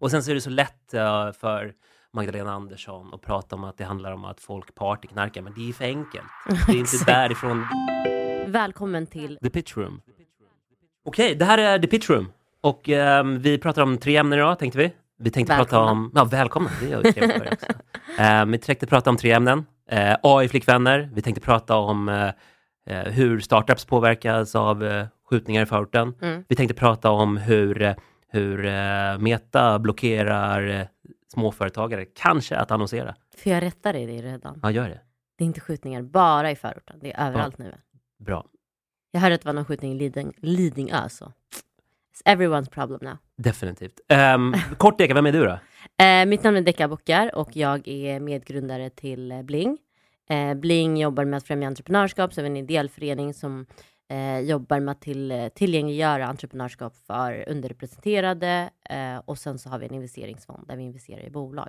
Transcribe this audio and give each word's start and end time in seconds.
Och 0.00 0.10
sen 0.10 0.22
så 0.22 0.30
är 0.30 0.34
det 0.34 0.40
så 0.40 0.50
lätt 0.50 0.94
eh, 0.94 1.32
för 1.32 1.72
Magdalena 2.12 2.52
Andersson 2.52 3.14
att 3.14 3.22
prata 3.22 3.56
om 3.56 3.64
att 3.64 3.78
det 3.78 3.84
handlar 3.84 4.12
om 4.12 4.24
att 4.24 4.40
folk 4.40 4.74
partyknarkar, 4.74 5.42
men 5.42 5.52
det 5.56 5.68
är 5.68 5.72
för 5.72 5.84
enkelt. 5.84 6.24
Det 6.66 6.72
är 6.72 6.76
inte 6.76 7.04
därifrån 7.06 7.66
Välkommen 8.46 9.06
till... 9.06 9.38
The 9.42 9.50
Pitch 9.50 9.76
Room. 9.76 10.00
Okej, 11.04 11.34
det 11.34 11.44
här 11.44 11.58
är 11.58 11.78
The 11.78 11.86
Pitch 11.86 12.10
Room. 12.10 12.32
Och 12.60 12.88
ehm, 12.88 13.38
vi 13.38 13.58
pratar 13.58 13.82
om 13.82 13.98
tre 13.98 14.16
ämnen 14.16 14.38
idag, 14.38 14.58
tänkte 14.58 14.78
vi. 14.78 14.92
Vi 15.18 15.30
tänkte 15.30 15.56
prata 15.56 15.76
Välkomna. 15.76 15.90
om... 15.90 16.12
Ja, 16.14 16.24
välkomna. 16.24 16.70
Det 16.80 17.12
trevligt 17.12 17.14
för 17.14 17.46
er 17.46 17.52
också. 17.52 17.66
Ehm, 18.18 18.50
vi 18.50 18.58
tänkte 18.58 18.86
prata 18.86 19.10
om 19.10 19.16
tre 19.16 19.32
ämnen. 19.32 19.58
Uh, 19.92 20.16
AI-flickvänner. 20.22 21.10
Vi 21.14 21.22
tänkte 21.22 21.40
prata 21.40 21.76
om 21.76 22.08
eh, 22.08 22.30
eh, 22.86 23.12
hur 23.12 23.40
startups 23.40 23.84
påverkas 23.84 24.54
av 24.54 24.84
eh, 24.84 25.06
skjutningar 25.30 25.62
i 25.62 25.66
förorten. 25.66 26.14
Mm. 26.22 26.44
Vi 26.48 26.56
tänkte 26.56 26.74
prata 26.74 27.10
om 27.10 27.36
hur, 27.36 27.82
eh, 27.82 27.94
hur 28.30 28.66
eh, 28.66 29.18
Meta 29.18 29.78
blockerar 29.78 30.68
eh, 30.68 30.86
småföretagare, 31.32 32.04
kanske 32.04 32.56
att 32.56 32.70
annonsera. 32.70 33.14
För 33.36 33.50
jag 33.50 33.62
rättar 33.62 33.92
dig 33.92 34.06
det 34.06 34.22
redan. 34.22 34.60
Ja, 34.62 34.70
gör 34.70 34.88
det. 34.88 35.00
Det 35.38 35.44
är 35.44 35.46
inte 35.46 35.60
skjutningar 35.60 36.02
bara 36.02 36.50
i 36.50 36.56
förorten, 36.56 36.98
det 37.00 37.12
är 37.12 37.26
överallt 37.26 37.58
nu. 37.58 37.74
Bra. 38.18 38.46
Jag 39.10 39.20
hörde 39.20 39.34
att 39.34 39.40
det 39.40 39.46
var 39.46 39.52
någon 39.52 39.64
skjutning 39.64 39.92
i 39.92 39.94
Liding, 39.94 40.32
Lidingö, 40.36 41.08
så... 41.08 41.24
It's 41.24 42.36
everyone's 42.36 42.70
problem 42.70 42.98
now. 43.02 43.16
Definitivt. 43.36 44.00
Um, 44.34 44.54
kort 44.76 45.00
Eka, 45.00 45.14
vem 45.14 45.26
är 45.26 45.32
du 45.32 45.44
då? 45.44 45.58
Eh, 46.04 46.26
mitt 46.26 46.42
namn 46.42 46.56
är 46.56 46.60
Decca 46.60 46.88
Bockar 46.88 47.34
och 47.34 47.56
jag 47.56 47.88
är 47.88 48.20
medgrundare 48.20 48.90
till 48.90 49.40
Bling. 49.44 49.78
Eh, 50.30 50.54
Bling 50.54 50.96
jobbar 50.96 51.24
med 51.24 51.36
att 51.36 51.46
främja 51.46 51.68
entreprenörskap, 51.68 52.34
så 52.34 52.40
vi 52.42 52.46
är 52.46 52.50
en 52.50 52.56
ideell 52.56 52.88
förening 52.88 53.34
som 53.34 53.66
eh, 54.10 54.40
jobbar 54.40 54.80
med 54.80 54.92
att 54.92 55.00
till, 55.00 55.30
eh, 55.30 55.48
tillgängliggöra 55.48 56.26
entreprenörskap 56.26 56.96
för 57.06 57.44
underrepresenterade 57.48 58.70
eh, 58.90 59.18
och 59.24 59.38
sen 59.38 59.58
så 59.58 59.68
har 59.68 59.78
vi 59.78 59.86
en 59.86 59.94
investeringsfond 59.94 60.68
där 60.68 60.76
vi 60.76 60.82
investerar 60.82 61.24
i 61.26 61.30
bolag. 61.30 61.68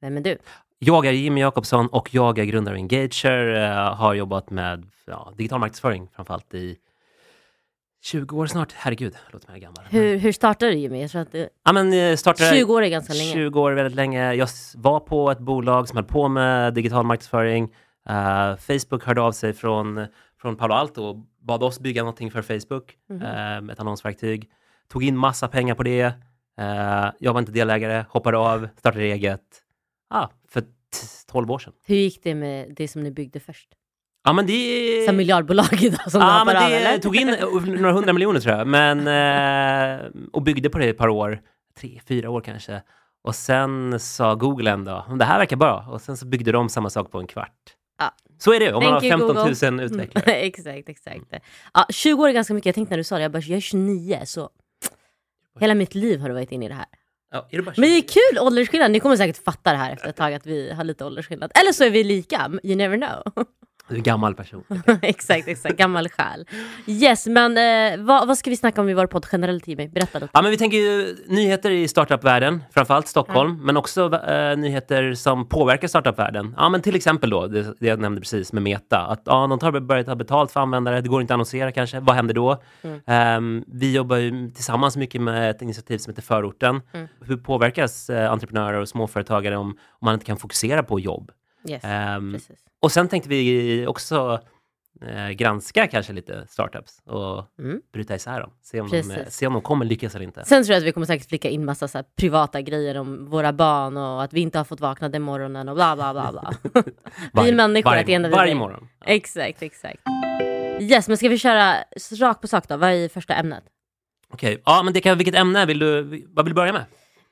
Vem 0.00 0.16
är 0.16 0.20
du? 0.20 0.38
Jag 0.78 1.06
är 1.06 1.12
Jimmy 1.12 1.40
Jakobsson 1.40 1.86
och 1.88 2.14
jag 2.14 2.38
är 2.38 2.44
grundare 2.44 2.74
av 2.74 2.76
Engager. 2.78 3.54
eh, 3.54 3.94
har 3.94 4.14
jobbat 4.14 4.50
med 4.50 4.86
ja, 5.06 5.32
digital 5.36 5.60
marknadsföring 5.60 6.08
framförallt 6.16 6.54
i 6.54 6.76
20 8.02 8.36
år 8.36 8.46
snart. 8.46 8.72
Herregud, 8.72 9.14
låter 9.32 9.50
mig 9.50 9.60
gammal. 9.60 9.84
Hur, 9.90 10.16
hur 10.16 10.32
startade 10.32 10.72
du 10.72 10.78
Jimmy? 10.78 11.00
Jag 11.00 11.10
tror 11.10 11.22
att 11.22 11.32
du, 11.32 11.48
Ja, 11.64 11.72
men, 11.72 11.92
eh, 11.92 12.16
startade 12.16 12.50
20 12.56 12.74
år 12.74 12.82
är 12.82 12.88
ganska 12.88 13.12
länge. 13.12 13.32
20 13.32 13.60
år 13.60 13.72
väldigt 13.72 13.96
länge. 13.96 14.32
Jag 14.34 14.48
var 14.74 15.00
på 15.00 15.30
ett 15.30 15.38
bolag 15.38 15.88
som 15.88 15.96
höll 15.96 16.04
på 16.06 16.28
med 16.28 16.74
digital 16.74 17.04
marknadsföring. 17.06 17.74
Eh, 18.08 18.56
Facebook 18.56 19.04
hörde 19.04 19.20
av 19.22 19.32
sig 19.32 19.52
från, 19.52 20.06
från 20.40 20.56
Palo 20.56 20.74
Alto 20.74 21.02
och 21.02 21.16
bad 21.42 21.62
oss 21.62 21.80
bygga 21.80 22.02
någonting 22.02 22.30
för 22.30 22.42
Facebook, 22.42 22.96
Mhm. 23.08 23.22
eh, 23.22 23.72
ett 23.72 23.80
annonsverktyg. 23.80 24.50
Tog 24.88 25.04
in 25.04 25.16
massa 25.16 25.48
pengar 25.48 25.74
på 25.74 25.82
det. 25.82 26.02
Eh, 26.60 27.10
jag 27.18 27.32
var 27.32 27.38
inte 27.40 27.52
delägare, 27.52 28.04
hoppade 28.10 28.38
av, 28.38 28.68
startade 28.76 29.04
eget. 29.04 29.42
Ah, 30.10 30.28
för 30.48 30.60
t- 30.60 30.66
12 31.32 31.50
år 31.50 31.58
sedan. 31.58 31.72
Hur 31.86 31.96
gick 31.96 32.22
det 32.22 32.34
med 32.34 32.74
det 32.76 32.88
som 32.88 33.02
ni 33.02 33.10
byggde 33.10 33.40
först? 33.40 33.68
Ja, 34.24 34.32
men 34.32 34.46
det... 34.46 35.04
Som 35.06 35.16
miljardbolag 35.16 35.82
idag 35.82 36.10
som 36.12 36.20
Ja, 36.20 36.44
men 36.46 36.56
av 36.56 36.62
det 36.70 36.76
eller? 36.76 36.98
tog 36.98 37.16
in 37.16 37.26
några 37.80 37.92
hundra 37.92 38.12
miljoner 38.12 38.40
tror 38.40 38.56
jag. 38.56 38.66
Men, 38.66 38.98
eh, 40.00 40.06
och 40.32 40.42
byggde 40.42 40.70
på 40.70 40.78
det 40.78 40.86
i 40.86 40.88
ett 40.88 40.98
par 40.98 41.08
år. 41.08 41.40
Tre, 41.80 42.00
fyra 42.08 42.30
år 42.30 42.40
kanske. 42.40 42.82
Och 43.22 43.34
sen 43.34 44.00
sa 44.00 44.34
Google 44.34 44.70
en 44.70 44.84
dag, 44.84 45.04
det 45.18 45.24
här 45.24 45.38
verkar 45.38 45.56
bra. 45.56 45.86
Och 45.90 46.00
sen 46.00 46.16
så 46.16 46.26
byggde 46.26 46.52
de 46.52 46.68
samma 46.68 46.90
sak 46.90 47.10
på 47.10 47.18
en 47.18 47.26
kvart. 47.26 47.75
Ja. 47.98 48.14
Så 48.38 48.52
är 48.52 48.60
det 48.60 48.72
om 48.72 48.84
man 48.84 48.92
har 48.92 49.00
Thank 49.00 49.12
you, 49.12 49.28
15 49.28 49.36
000 49.36 49.54
Google. 49.54 49.84
utvecklare. 49.84 50.32
exakt, 50.40 50.88
exakt. 50.88 51.24
Ja, 51.74 51.86
20 51.90 52.22
år 52.22 52.28
är 52.28 52.32
ganska 52.32 52.54
mycket. 52.54 52.66
Jag 52.66 52.74
tänkte 52.74 52.92
när 52.92 52.98
du 52.98 53.04
sa 53.04 53.16
det, 53.16 53.22
jag, 53.22 53.32
bara, 53.32 53.42
jag 53.42 53.56
är 53.56 53.60
29 53.60 54.20
så 54.24 54.50
hela 55.60 55.74
mitt 55.74 55.94
liv 55.94 56.20
har 56.20 56.28
du 56.28 56.34
varit 56.34 56.52
inne 56.52 56.64
i 56.64 56.68
det 56.68 56.74
här. 56.74 56.86
Ja, 57.32 57.48
är 57.50 57.56
det 57.56 57.62
bara 57.62 57.74
Men 57.76 57.90
det 57.90 57.96
är 57.96 58.02
kul 58.02 58.38
åldersskillnad. 58.38 58.90
Ni 58.90 59.00
kommer 59.00 59.16
säkert 59.16 59.44
fatta 59.44 59.72
det 59.72 59.78
här 59.78 59.92
efter 59.92 60.08
ett 60.08 60.16
tag 60.16 60.34
att 60.34 60.46
vi 60.46 60.72
har 60.72 60.84
lite 60.84 61.04
åldersskillnad. 61.04 61.52
Eller 61.54 61.72
så 61.72 61.84
är 61.84 61.90
vi 61.90 62.04
lika, 62.04 62.50
you 62.62 62.76
never 62.76 62.96
know. 62.96 63.44
Du 63.88 63.94
är 63.94 63.98
en 63.98 64.02
gammal 64.02 64.34
person. 64.34 64.64
exakt, 65.02 65.48
exakt. 65.48 65.76
Gammal 65.76 66.08
själ. 66.08 66.46
Yes, 66.86 67.26
men 67.26 67.58
eh, 67.58 68.04
vad, 68.04 68.28
vad 68.28 68.38
ska 68.38 68.50
vi 68.50 68.56
snacka 68.56 68.80
om 68.80 68.88
i 68.88 68.94
vår 68.94 69.06
podd 69.06 69.26
generellt 69.32 69.68
Jimmy? 69.68 69.88
Berätta 69.88 70.18
lite. 70.18 70.30
Ja, 70.32 70.42
men 70.42 70.50
vi 70.50 70.58
tänker 70.58 70.76
ju 70.76 71.16
nyheter 71.26 71.70
i 71.70 71.88
startupvärlden, 71.88 72.64
framförallt 72.70 73.08
Stockholm, 73.08 73.60
men 73.62 73.76
också 73.76 74.20
eh, 74.28 74.56
nyheter 74.56 75.14
som 75.14 75.48
påverkar 75.48 75.88
startupvärlden. 75.88 76.54
Ja, 76.58 76.68
men 76.68 76.82
till 76.82 76.96
exempel 76.96 77.30
då, 77.30 77.46
det, 77.46 77.62
det 77.80 77.86
jag 77.86 78.00
nämnde 78.00 78.20
precis 78.20 78.52
med 78.52 78.62
Meta, 78.62 78.98
att 78.98 79.22
ja, 79.24 79.46
de 79.46 79.58
tar 79.58 79.80
börjar 79.80 80.02
ta 80.02 80.14
betalt 80.14 80.52
för 80.52 80.60
användare, 80.60 81.00
det 81.00 81.08
går 81.08 81.20
inte 81.20 81.32
att 81.32 81.36
annonsera 81.36 81.72
kanske, 81.72 82.00
vad 82.00 82.16
händer 82.16 82.34
då? 82.34 82.62
Mm. 82.82 83.00
Ehm, 83.06 83.64
vi 83.66 83.94
jobbar 83.94 84.16
ju 84.16 84.50
tillsammans 84.50 84.96
mycket 84.96 85.20
med 85.20 85.50
ett 85.50 85.62
initiativ 85.62 85.98
som 85.98 86.10
heter 86.10 86.22
Förorten. 86.22 86.80
Mm. 86.92 87.08
Hur 87.20 87.36
påverkas 87.36 88.10
eh, 88.10 88.32
entreprenörer 88.32 88.80
och 88.80 88.88
småföretagare 88.88 89.56
om, 89.56 89.68
om 89.68 90.04
man 90.04 90.14
inte 90.14 90.26
kan 90.26 90.36
fokusera 90.36 90.82
på 90.82 91.00
jobb? 91.00 91.30
Yes, 91.68 91.82
precis. 92.32 92.58
och 92.82 92.92
sen 92.92 93.08
tänkte 93.08 93.28
vi 93.28 93.86
också 93.86 94.40
eh, 95.06 95.28
granska 95.30 95.86
kanske 95.86 96.12
lite 96.12 96.46
startups 96.48 97.02
och 97.04 97.44
Mm. 97.58 97.80
bryta 97.92 98.14
isär 98.14 98.40
dem. 98.40 98.50
Se 98.62 98.80
om, 98.80 98.88
de, 98.88 99.02
se 99.28 99.46
om 99.46 99.52
de 99.52 99.62
kommer 99.62 99.84
lyckas 99.84 100.14
eller 100.14 100.24
inte. 100.24 100.44
Sen 100.44 100.64
tror 100.64 100.72
jag 100.74 100.80
att 100.80 100.86
vi 100.86 100.92
kommer 100.92 101.06
säkert 101.06 101.28
flika 101.28 101.48
in 101.48 101.64
massa 101.64 101.88
så 101.88 102.02
privata 102.16 102.60
grejer 102.60 102.96
om 102.98 103.30
våra 103.30 103.52
barn 103.52 103.96
och 103.96 104.22
att 104.22 104.32
vi 104.32 104.40
inte 104.40 104.58
har 104.58 104.64
fått 104.64 104.80
vakna 104.80 105.08
den 105.08 105.22
morgonen 105.22 105.68
och 105.68 105.74
bla 105.74 105.96
bla 105.96 106.12
bla 106.12 106.32
bla. 106.32 106.52
vi 107.42 107.48
är 107.48 107.54
människor 107.54 107.90
varje, 107.90 108.00
at 108.00 108.06
the 108.06 108.14
end 108.14 108.26
of 108.26 108.32
the 108.32 108.36
varje 108.36 108.54
morgon. 108.54 108.88
Exakt, 109.04 109.62
exakt. 109.62 110.00
Yes, 110.80 111.08
men 111.08 111.16
ska 111.16 111.28
vi 111.28 111.38
köra 111.38 111.74
rakt 112.20 112.40
på 112.40 112.46
sak 112.48 112.68
då? 112.68 112.76
Vad 112.76 112.90
är 112.90 113.08
första 113.08 113.34
ämnet? 113.34 113.64
Okej, 114.28 114.62
ja 114.64 114.82
men 114.82 114.92
det 114.94 115.00
kan, 115.00 115.18
vilket 115.18 115.34
ämne 115.34 115.66
vill 115.66 115.78
du, 115.78 116.02
vad 116.28 116.44
vill 116.44 116.50
du 116.50 116.54
börja 116.54 116.72
med? 116.72 116.84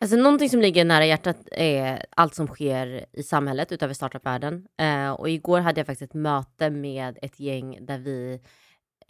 Alltså 0.04 0.16
någonting 0.16 0.50
som 0.50 0.60
ligger 0.60 0.84
nära 0.84 1.06
hjärtat 1.06 1.36
är 1.52 2.04
allt 2.16 2.34
som 2.34 2.46
sker 2.46 3.04
i 3.12 3.22
samhället 3.22 3.72
utöver 3.72 3.94
startupvärlden. 3.94 4.66
Eh, 4.80 5.10
och 5.10 5.30
igår 5.30 5.60
hade 5.60 5.80
jag 5.80 5.86
faktiskt 5.86 6.10
ett 6.10 6.14
möte 6.14 6.70
med 6.70 7.18
ett 7.22 7.40
gäng 7.40 7.78
där 7.86 7.98
vi 7.98 8.40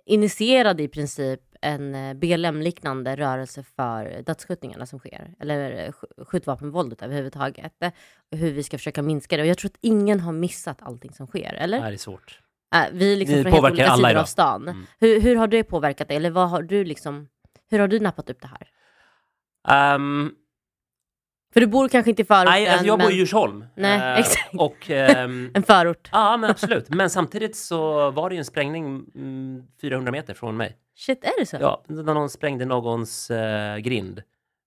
initierade 0.07 0.83
i 0.83 0.89
princip 0.89 1.41
en 1.61 1.95
eh, 1.95 2.15
BLM-liknande 2.15 3.17
rörelse 3.17 3.63
för 3.63 4.23
dödsskjutningarna 4.27 4.87
som 4.87 4.99
sker, 4.99 5.35
eller 5.41 5.71
eh, 5.85 5.91
sk- 5.91 6.25
skjutvapenvåldet 6.25 7.03
överhuvudtaget. 7.03 7.73
Och 8.33 8.39
hur 8.39 8.53
vi 8.53 8.63
ska 8.63 8.79
försöka 8.79 9.03
minska 9.03 9.37
det. 9.37 9.43
Och 9.43 9.49
jag 9.49 9.59
tror 9.59 9.71
att 9.71 9.79
ingen 9.81 10.21
har 10.21 10.33
missat 10.33 10.83
allting 10.83 11.13
som 11.13 11.27
sker, 11.27 11.55
eller? 11.55 11.81
Det 11.81 11.87
är 11.87 11.97
svårt. 11.97 12.41
Eh, 12.75 12.85
vi 12.93 13.17
liksom 13.17 13.37
Ni 13.37 13.43
från 13.43 13.53
helt 13.53 13.65
olika 13.65 13.97
sidor 13.97 14.11
idag. 14.11 14.21
av 14.23 14.27
stan. 14.27 14.63
Mm. 14.69 14.87
Hur, 15.01 15.21
hur 15.21 15.37
har 15.37 15.47
det 15.47 15.65
påverkat 15.65 16.09
dig? 16.09 16.17
Eller 16.17 16.31
vad 16.31 16.51
har 16.51 16.63
du 16.63 16.85
liksom, 16.85 17.29
hur 17.71 17.79
har 17.79 17.89
du 17.89 18.01
nappat 18.01 18.31
upp 18.31 18.41
det 18.41 18.49
här? 18.49 18.69
Ehm, 19.69 20.33
För 21.55 21.61
du 21.61 21.67
bor 21.67 21.89
kanske 21.89 22.11
inte 22.11 22.23
i 22.23 22.25
förorten, 22.25 22.53
nej, 22.53 22.69
alltså 22.69 22.87
jag 22.87 22.99
bor 22.99 23.05
men 23.07 23.15
i 23.15 23.17
Djursholm. 23.19 23.65
Nej, 23.75 23.99
Eh, 24.13 24.19
exakt. 24.19 24.55
Och, 24.59 24.91
ehm, 24.91 25.51
en 25.55 25.63
förort. 25.63 26.09
ja 26.13 26.37
men 26.37 26.51
absolut. 26.51 26.89
Men 26.89 27.11
samtidigt 27.11 27.57
så 27.57 28.11
var 28.11 28.29
det 28.31 28.35
ju 28.35 28.39
en 28.39 28.45
sprängning 28.45 29.05
mm, 29.15 29.63
400 29.81 30.13
meter 30.13 30.35
från 30.35 30.57
mig. 30.57 30.77
Shit, 30.97 31.25
är 31.25 31.41
det 31.41 31.47
så? 31.47 31.57
Ja, 31.61 31.85
när 31.89 32.15
någon 32.15 32.31
sprängde 32.31 32.65
någons 32.65 33.31
eh, 33.31 33.77
grind. 33.79 34.23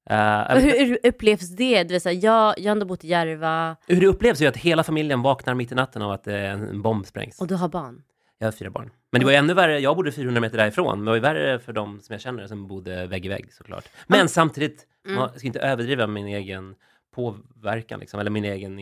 Eh, 0.09 0.41
Och 0.55 0.61
hur, 0.61 0.99
upplevs 1.03 1.49
det? 1.49 1.83
Du 1.83 1.93
vet, 1.93 2.03
så 2.03 2.09
här, 2.09 2.15
jag, 2.23 2.53
jag 2.57 2.65
har 2.65 2.71
ändå 2.71 2.85
bott 2.85 3.03
i 3.03 3.07
Järva 3.07 3.75
hur 3.87 4.01
det 4.01 4.07
upplevs 4.07 4.41
är 4.41 4.47
att 4.47 4.57
hela 4.57 4.83
familjen 4.83 5.21
vaknar 5.21 5.53
mitt 5.53 5.71
i 5.71 5.75
natten 5.75 6.01
av 6.01 6.11
att 6.11 6.27
eh, 6.27 6.35
en 6.51 6.81
bomb 6.81 7.05
sprängs. 7.05 7.41
och 7.41 7.47
du 7.47 7.55
har 7.55 7.67
barn. 7.69 8.01
Jag 8.39 8.47
har 8.47 8.51
fyra 8.51 8.69
barn. 8.69 8.91
Men 9.11 9.19
det 9.19 9.25
var 9.25 9.31
ju 9.31 9.37
ännu 9.37 9.53
värre, 9.53 9.79
jag 9.79 9.95
bodde 9.95 10.11
400 10.11 10.41
meter 10.41 10.57
därifrån, 10.57 10.97
men 10.97 11.05
det 11.05 11.11
var 11.11 11.15
ju 11.15 11.21
värre 11.21 11.59
för 11.59 11.73
de 11.73 11.99
som 12.01 12.13
jag 12.13 12.21
känner 12.21 12.47
som 12.47 12.67
bodde 12.67 13.07
vägg 13.07 13.25
i 13.25 13.29
vägg 13.29 13.53
såklart. 13.53 13.89
Men 14.07 14.29
samtidigt, 14.29 14.87
Mm. 15.05 15.19
man 15.19 15.29
ska 15.39 15.47
inte 15.47 15.59
överdriva 15.59 16.07
min 16.07 16.27
egen 16.27 16.75
påverkan, 17.15 17.99
liksom, 17.99 18.19
eller 18.19 18.31
min 18.31 18.45
egen... 18.45 18.79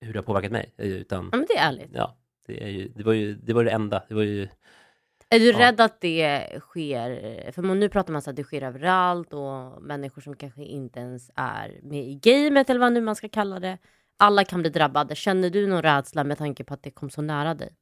Hur 0.00 0.12
det 0.12 0.18
har 0.18 0.24
påverkat 0.24 0.52
mig. 0.52 0.74
Utan, 0.76 1.28
Ja, 1.32 1.38
men 1.38 1.46
det 1.48 1.56
är 1.56 1.68
ärligt. 1.68 1.90
ja, 1.94 2.16
det, 2.46 2.64
är 2.64 2.68
ju, 2.68 2.88
det, 2.88 3.02
var 3.04 3.12
ju, 3.12 3.34
det 3.34 3.52
var 3.52 3.64
det 3.64 3.70
enda. 3.70 4.02
Det 4.08 4.14
var 4.14 4.22
ju, 4.22 4.48
Är 5.28 5.38
du 5.38 5.50
Ja. 5.50 5.58
rädd 5.58 5.80
att 5.80 6.00
det 6.00 6.46
sker, 6.60 7.52
för 7.52 7.62
nu 7.62 7.88
pratar 7.88 8.12
man 8.12 8.22
så 8.22 8.30
att 8.30 8.36
det 8.36 8.44
sker 8.44 8.62
överallt 8.62 9.32
och 9.32 9.82
människor 9.82 10.22
som 10.22 10.36
kanske 10.36 10.64
inte 10.64 11.00
ens 11.00 11.30
är 11.34 11.80
med 11.82 12.04
i 12.08 12.14
gamet 12.14 12.70
eller 12.70 12.80
vad 12.80 12.92
nu 12.92 13.00
man 13.00 13.16
ska 13.16 13.28
kalla 13.28 13.60
det. 13.60 13.78
Alla 14.18 14.44
kan 14.44 14.60
bli 14.60 14.70
drabbade. 14.70 15.14
Känner 15.14 15.50
du 15.50 15.66
någon 15.66 15.82
rädsla 15.82 16.24
med 16.24 16.38
tanke 16.38 16.64
på 16.64 16.74
att 16.74 16.82
det 16.82 16.90
kom 16.90 17.10
så 17.10 17.22
nära 17.22 17.54
dig? 17.54 17.74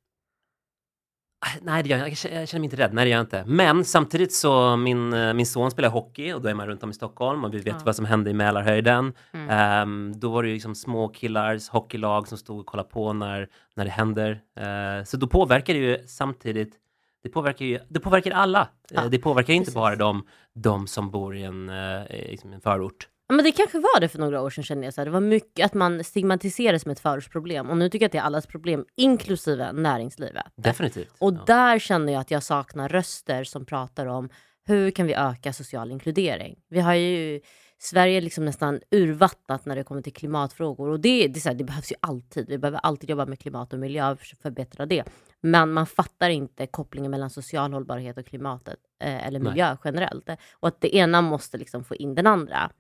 Ah, 1.47 1.59
Nej, 1.63 1.83
det 1.83 1.89
gör 1.89 1.99
jag, 1.99 2.09
jag 2.09 2.17
känner 2.49 2.59
mig 2.59 2.65
inte 2.65 2.77
rädd. 2.77 2.93
Nej, 2.95 3.05
det 3.05 3.11
gör 3.11 3.17
jag 3.19 3.25
inte. 3.25 3.45
Men 3.47 3.85
samtidigt 3.85 4.33
så, 4.33 4.77
min, 4.77 5.13
eh, 5.13 5.35
min 5.35 5.47
son 5.47 5.71
spelar 5.71 5.89
hockey 5.89 6.33
och 6.33 6.43
då 6.43 6.49
är 6.49 6.55
man 6.55 6.67
runt 6.67 6.83
om 6.83 6.91
i 6.91 6.95
Stockholm 6.95 7.45
och 7.45 7.55
vi 7.55 7.59
vet 7.59 7.67
Ja. 7.67 7.81
vad 7.85 7.97
som 7.97 8.05
hände 8.05 8.31
i 8.31 8.35
Mälarhöjden. 8.35 9.13
Mm. 9.33 9.51
Ehm, 9.51 10.13
då 10.21 10.31
var 10.31 10.43
det 10.43 10.49
ju 10.49 10.55
liksom 10.55 10.75
små 10.75 11.09
killars 11.09 11.69
hockeylag 11.69 12.29
som 12.29 12.39
stod 12.39 12.61
och 12.61 12.67
kollade 12.67 12.89
på 12.89 13.13
när, 13.13 13.49
när 13.77 13.85
det 13.85 13.91
händer. 13.91 14.41
Eh, 14.57 15.05
så 15.05 15.17
då 15.17 15.27
påverkar 15.27 15.75
det 15.75 15.81
ju 15.81 16.07
samtidigt, 16.07 16.75
det 17.23 17.29
påverkar 17.29 17.65
ju, 17.65 17.79
det 17.89 18.01
påverkar 18.01 18.31
alla. 18.31 18.69
Ja, 18.91 19.03
Eh, 19.05 19.11
det 19.11 19.19
påverkar 19.19 19.53
inte 19.53 19.65
precis. 19.65 19.75
bara 19.75 19.97
de, 19.97 20.27
de 20.55 20.87
som 20.87 21.11
bor 21.11 21.37
i 21.37 21.43
en, 21.43 21.71
i 22.11 22.27
liksom 22.31 22.53
en 22.53 22.61
förort. 22.61 23.09
Men 23.37 23.45
det 23.45 23.53
kanske 23.53 23.79
var 23.79 24.01
det 24.01 24.09
för 24.09 24.19
några 24.19 24.43
år 24.43 24.51
sedan 24.51 24.65
kände 24.65 24.85
jag. 24.87 24.95
Så 24.95 25.01
här. 25.01 25.07
Det 25.07 25.11
var 25.11 25.21
mycket 25.21 25.67
att 25.67 25.75
man 25.75 26.05
stigmatiserade 26.05 26.79
som 26.79 26.91
ett 26.91 27.01
förortsproblem. 27.01 27.71
Och 27.71 27.77
nu 27.77 27.89
tycker 27.89 28.05
jag 28.05 28.09
att 28.09 28.13
det 28.13 28.19
är 28.19 28.23
allas 28.23 28.47
problem, 28.47 28.85
inklusive 28.97 29.73
näringslivet. 29.73 30.47
Definitivt. 30.57 31.11
Och 31.19 31.33
Ja. 31.33 31.43
där 31.47 31.79
känner 31.79 32.13
jag 32.13 32.21
att 32.21 32.31
jag 32.31 32.43
saknar 32.43 32.89
röster 32.89 33.45
som 33.45 33.65
pratar 33.67 34.07
om 34.07 34.29
hur 34.65 34.91
kan 34.91 35.07
vi 35.07 35.15
öka 35.15 35.53
social 35.53 35.91
inkludering. 35.91 36.59
Vi 36.69 36.81
har 36.81 36.95
ju 36.95 37.41
Sverige 37.79 38.21
liksom 38.21 38.45
nästan 38.45 38.81
urvattnat 38.91 39.67
när 39.67 39.77
det 39.77 39.85
kommer 39.85 40.03
till 40.03 40.13
klimatfrågor. 40.13 40.89
Och 40.89 41.01
det, 41.01 41.29
det, 41.29 41.45
här, 41.45 41.55
det 41.55 41.65
behövs 41.65 41.93
ju 41.93 41.97
alltid. 42.01 42.49
Vi 42.49 42.59
behöver 42.59 42.79
alltid 42.79 43.11
jobba 43.11 43.27
med 43.27 43.39
klimat 43.39 43.73
och 43.73 43.79
miljö 43.79 44.11
och 44.11 44.19
förbättra 44.43 44.87
det. 44.87 45.05
Men 45.41 45.73
man 45.73 45.87
fattar 45.87 46.31
inte 46.31 46.67
kopplingen 46.67 47.11
mellan 47.11 47.31
social 47.31 47.73
hållbarhet 47.73 48.19
och 48.19 48.27
klimatet 48.27 48.79
eh, 49.03 49.27
eller 49.27 49.41
miljö 49.41 49.69
Nej. 49.69 49.77
generellt. 49.85 50.29
Och 50.53 50.69
att 50.69 50.81
det 50.81 50.97
ena 50.97 51.21
måste 51.21 51.59
liksom 51.59 51.85
få 51.85 51.95
in 51.95 52.15
den 52.15 52.27
andra. 52.27 52.71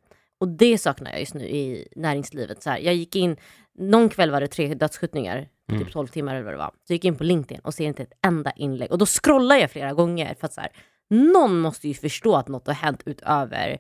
Och 0.42 0.48
det 0.48 0.78
saknar 0.78 1.10
jag 1.10 1.20
just 1.20 1.34
nu 1.34 1.44
i 1.44 1.88
näringslivet. 1.96 2.62
Så 2.62 2.70
här, 2.70 2.78
jag 2.78 2.94
gick 2.94 3.16
in, 3.16 3.36
någon 3.78 4.08
kväll 4.08 4.30
var 4.30 4.40
det 4.40 4.46
tre 4.46 4.74
dödsskjutningar, 4.74 5.48
mm. 5.70 5.84
typ 5.84 5.92
12 5.92 6.06
timmar 6.06 6.34
eller 6.34 6.44
vad 6.44 6.54
det 6.54 6.58
var. 6.58 6.70
Så 6.70 6.92
jag 6.92 6.94
gick 6.94 7.04
in 7.04 7.16
på 7.16 7.24
LinkedIn 7.24 7.60
och 7.64 7.74
ser 7.74 7.84
inte 7.84 8.02
ett 8.02 8.12
enda 8.26 8.50
inlägg. 8.50 8.92
Och 8.92 8.98
då 8.98 9.06
scrollar 9.06 9.56
jag 9.56 9.70
flera 9.70 9.92
gånger 9.92 10.34
för 10.34 10.46
att 10.46 10.52
så 10.52 10.60
här, 10.60 10.70
någon 11.10 11.60
måste 11.60 11.88
ju 11.88 11.94
förstå 11.94 12.36
att 12.36 12.48
något 12.48 12.66
har 12.66 12.74
hänt 12.74 13.02
utöver 13.06 13.78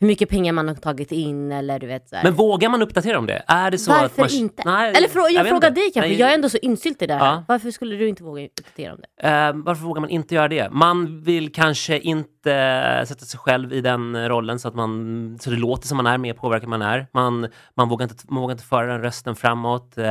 hur 0.00 0.06
mycket 0.06 0.28
pengar 0.28 0.52
man 0.52 0.68
har 0.68 0.74
tagit 0.74 1.12
in 1.12 1.52
eller 1.52 1.78
du 1.78 1.86
vet 1.86 2.08
så 2.08 2.16
Men 2.22 2.34
vågar 2.34 2.68
man 2.68 2.82
uppdatera 2.82 3.18
om 3.18 3.26
det? 3.26 3.42
Är 3.46 3.70
det 3.70 3.78
så 3.78 3.90
Varför 3.90 4.04
att 4.04 4.32
man... 4.32 4.40
inte? 4.40 4.62
Nej, 4.64 4.92
eller 4.96 5.08
frå 5.08 5.20
jag, 5.20 5.32
jag 5.32 5.48
frågar 5.48 5.70
dig 5.70 5.90
kanske, 5.94 6.10
Nej. 6.10 6.20
jag 6.20 6.30
är 6.30 6.34
ändå 6.34 6.48
så 6.48 6.58
insylt 6.62 7.02
i 7.02 7.06
det 7.06 7.14
här. 7.14 7.26
Ja. 7.26 7.44
Varför 7.48 7.70
skulle 7.70 7.96
du 7.96 8.08
inte 8.08 8.22
våga 8.22 8.44
uppdatera 8.44 8.92
om 8.92 9.00
det? 9.00 9.28
Uh, 9.28 9.64
varför 9.64 9.84
vågar 9.84 10.00
man 10.00 10.10
inte 10.10 10.34
göra 10.34 10.48
det? 10.48 10.70
Man 10.70 11.22
vill 11.22 11.52
kanske 11.52 11.98
inte 11.98 13.04
sätta 13.08 13.24
sig 13.24 13.40
själv 13.40 13.72
i 13.72 13.80
den 13.80 14.28
rollen 14.28 14.58
så 14.58 14.68
att 14.68 14.74
man, 14.74 15.38
så 15.40 15.50
det 15.50 15.56
låter 15.56 15.88
som 15.88 15.96
man 15.96 16.06
är, 16.06 16.18
mer 16.18 16.34
påverkad 16.34 16.68
man 16.68 16.82
är. 16.82 17.06
Man, 17.12 17.48
man, 17.76 17.88
vågar, 17.88 18.04
inte, 18.04 18.14
man 18.28 18.42
vågar 18.42 18.52
inte 18.52 18.64
föra 18.64 18.86
den 18.86 19.02
rösten 19.02 19.36
framåt. 19.36 19.94
Uh, 19.98 20.04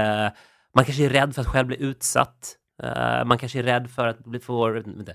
man 0.75 0.85
kanske 0.85 1.05
är 1.05 1.09
rädd 1.09 1.35
för 1.35 1.41
att 1.41 1.47
själv 1.47 1.67
bli 1.67 1.83
utsatt. 1.83 2.55
Uh, 2.83 3.25
man 3.25 3.37
kanske 3.37 3.59
är 3.59 3.63
rädd 3.63 3.89
för 3.89 4.07
att 4.07 4.43
få 4.43 4.69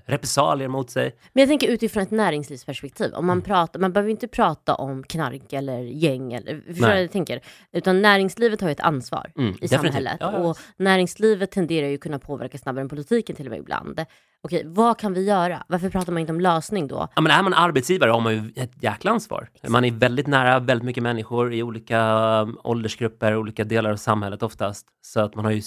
repressalier 0.05 0.67
mot 0.67 0.89
sig. 0.89 1.15
Men 1.33 1.41
jag 1.41 1.49
tänker 1.49 1.67
utifrån 1.67 2.03
ett 2.03 2.11
näringslivsperspektiv. 2.11 3.13
Om 3.13 3.25
man, 3.25 3.37
mm. 3.37 3.43
pratar, 3.43 3.79
man 3.79 3.93
behöver 3.93 4.11
inte 4.11 4.27
prata 4.27 4.75
om 4.75 5.03
knark 5.03 5.53
eller 5.53 5.79
gäng, 5.79 6.33
eller, 6.33 6.61
förstår 6.67 6.87
du 6.87 6.93
vad 6.93 7.01
jag 7.01 7.11
tänker? 7.11 7.41
Utan 7.71 8.01
näringslivet 8.01 8.61
har 8.61 8.67
ju 8.67 8.71
ett 8.71 8.79
ansvar 8.79 9.31
mm, 9.37 9.49
i 9.49 9.51
definitivt. 9.51 9.81
samhället. 9.81 10.17
Ja, 10.19 10.31
ja. 10.33 10.39
Och 10.39 10.57
näringslivet 10.77 11.51
tenderar 11.51 11.87
ju 11.87 11.97
kunna 11.97 12.19
påverka 12.19 12.57
snabbare 12.57 12.81
än 12.81 12.89
politiken 12.89 13.35
till 13.35 13.45
och 13.45 13.51
med 13.51 13.59
ibland. 13.59 14.05
Okej, 14.41 14.63
vad 14.65 14.97
kan 14.97 15.13
vi 15.13 15.23
göra? 15.23 15.63
Varför 15.67 15.89
pratar 15.89 16.13
man 16.13 16.19
inte 16.19 16.33
om 16.33 16.41
lösning 16.41 16.87
då? 16.87 17.07
Ja, 17.15 17.21
men 17.21 17.31
är 17.31 17.43
man 17.43 17.53
arbetsgivare 17.53 18.11
har 18.11 18.21
man 18.21 18.33
ju 18.33 18.51
ett 18.55 18.83
jäkla 18.83 19.11
ansvar. 19.11 19.49
Exakt. 19.53 19.71
Man 19.71 19.85
är 19.85 19.91
väldigt 19.91 20.27
nära 20.27 20.59
väldigt 20.59 20.85
mycket 20.85 21.03
människor 21.03 21.53
i 21.53 21.63
olika 21.63 22.01
um, 22.41 22.59
åldersgrupper, 22.63 23.35
olika 23.35 23.63
delar 23.63 23.91
av 23.91 23.95
samhället 23.95 24.43
oftast. 24.43 24.87
Så 25.01 25.19
att 25.19 25.35
man 25.35 25.45
har 25.45 25.51
ju 25.51 25.61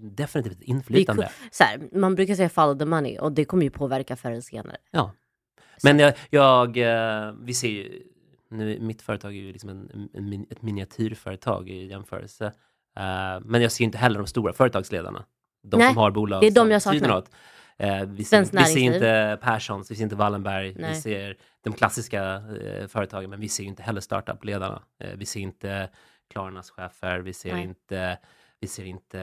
definitivt 0.00 0.62
inflytande. 0.62 1.30
Så 1.50 1.64
här, 1.64 1.80
man 1.92 2.14
brukar 2.14 2.34
säga 2.34 2.48
follow 2.48 2.78
the 2.78 2.84
money 2.84 3.18
och 3.18 3.32
det 3.32 3.44
kommer 3.44 3.64
ju 3.64 3.70
påverka 3.70 4.16
förr 4.16 4.30
eller 4.30 4.40
senare. 4.40 4.76
Ja. 4.90 5.12
Men 5.82 5.98
jag, 5.98 6.14
jag, 6.30 6.76
eh, 6.76 7.32
vi 7.40 7.54
ser 7.54 7.68
ju, 7.68 8.02
nu, 8.50 8.78
mitt 8.80 9.02
företag 9.02 9.36
är 9.36 9.40
ju 9.40 9.52
liksom 9.52 9.70
en, 9.70 10.08
en, 10.14 10.46
ett 10.50 10.62
miniatyrföretag 10.62 11.68
i 11.68 11.86
jämförelse. 11.86 12.44
Uh, 12.46 13.40
men 13.44 13.62
jag 13.62 13.72
ser 13.72 13.84
inte 13.84 13.98
heller 13.98 14.18
de 14.18 14.26
stora 14.26 14.52
företagsledarna. 14.52 15.24
De 15.62 15.76
Nej, 15.76 15.88
som 15.88 15.96
har 15.96 16.10
bolag 16.10 16.40
det 16.40 16.46
är 16.46 16.50
de 16.50 16.70
jag 16.70 16.82
saknar. 16.82 17.24
Eh, 17.78 18.04
vi, 18.06 18.24
ser, 18.24 18.40
vi 18.40 18.64
ser 18.64 18.80
inte 18.80 19.38
Perssons, 19.42 19.90
vi 19.90 19.94
ser 19.94 20.02
inte 20.02 20.16
Wallenberg, 20.16 20.74
Nej. 20.76 20.94
vi 20.94 21.00
ser 21.00 21.36
de 21.64 21.72
klassiska 21.72 22.34
eh, 22.34 22.86
företagen, 22.86 23.30
men 23.30 23.40
vi 23.40 23.48
ser 23.48 23.64
inte 23.64 23.82
heller 23.82 24.00
startup-ledarna. 24.00 24.82
Eh, 25.00 25.10
vi 25.16 25.26
ser 25.26 25.40
inte 25.40 25.88
Klarnas 26.32 26.70
chefer, 26.70 27.18
vi 27.18 27.32
ser 27.32 27.52
Nej. 27.52 27.64
inte 27.64 28.18
vi 28.64 28.68
ser 28.68 28.84
inte, 28.84 29.18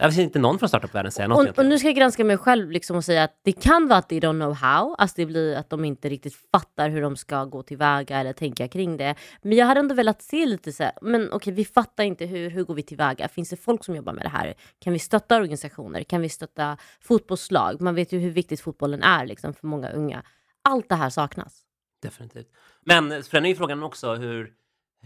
jag 0.00 0.12
ser 0.14 0.22
inte 0.22 0.38
någon 0.38 0.58
från 0.58 0.68
startup-världen 0.68 1.12
säga 1.12 1.28
något. 1.28 1.48
Och, 1.48 1.58
och, 1.58 1.66
nu 1.66 1.78
ska 1.78 1.88
jag 1.88 1.96
granska 1.96 2.24
mig 2.24 2.36
själv 2.38 2.70
liksom 2.70 2.96
och 2.96 3.04
säga 3.04 3.24
att 3.24 3.40
det 3.42 3.52
kan 3.52 3.88
vara 3.88 3.98
att 3.98 4.08
they 4.08 4.20
don't 4.20 4.40
know 4.40 4.54
how, 4.54 4.94
alltså 4.98 5.14
det 5.16 5.26
blir 5.26 5.56
att 5.56 5.70
de 5.70 5.84
inte 5.84 6.08
riktigt 6.08 6.34
fattar 6.52 6.88
hur 6.88 7.02
de 7.02 7.16
ska 7.16 7.44
gå 7.44 7.62
tillväga 7.62 8.18
eller 8.18 8.32
tänka 8.32 8.68
kring 8.68 8.96
det. 8.96 9.14
Men 9.42 9.52
jag 9.52 9.66
hade 9.66 9.80
ändå 9.80 9.94
velat 9.94 10.22
se 10.22 10.46
lite 10.46 10.72
så 10.72 10.82
här, 10.82 10.92
men 11.02 11.32
okej, 11.32 11.52
vi 11.52 11.64
fattar 11.64 12.04
inte 12.04 12.26
hur, 12.26 12.50
hur 12.50 12.64
går 12.64 12.74
vi 12.74 12.82
tillväga? 12.82 13.28
Finns 13.28 13.50
det 13.50 13.56
folk 13.56 13.84
som 13.84 13.96
jobbar 13.96 14.12
med 14.12 14.24
det 14.24 14.28
här? 14.28 14.54
Kan 14.78 14.92
vi 14.92 14.98
stötta 14.98 15.36
organisationer? 15.36 16.02
Kan 16.02 16.20
vi 16.20 16.28
stötta 16.28 16.76
fotbollslag? 17.00 17.80
Man 17.80 17.94
vet 17.94 18.12
ju 18.12 18.18
hur 18.18 18.30
viktigt 18.30 18.60
fotbollen 18.60 19.02
är 19.02 19.26
liksom, 19.26 19.54
för 19.54 19.66
många 19.66 19.90
unga. 19.90 20.22
Allt 20.62 20.88
det 20.88 20.94
här 20.94 21.10
saknas. 21.10 21.62
Definitivt. 22.02 22.48
Men 22.84 23.22
sen 23.22 23.44
är 23.44 23.48
ju 23.48 23.56
frågan 23.56 23.82
också 23.82 24.14
hur 24.14 24.52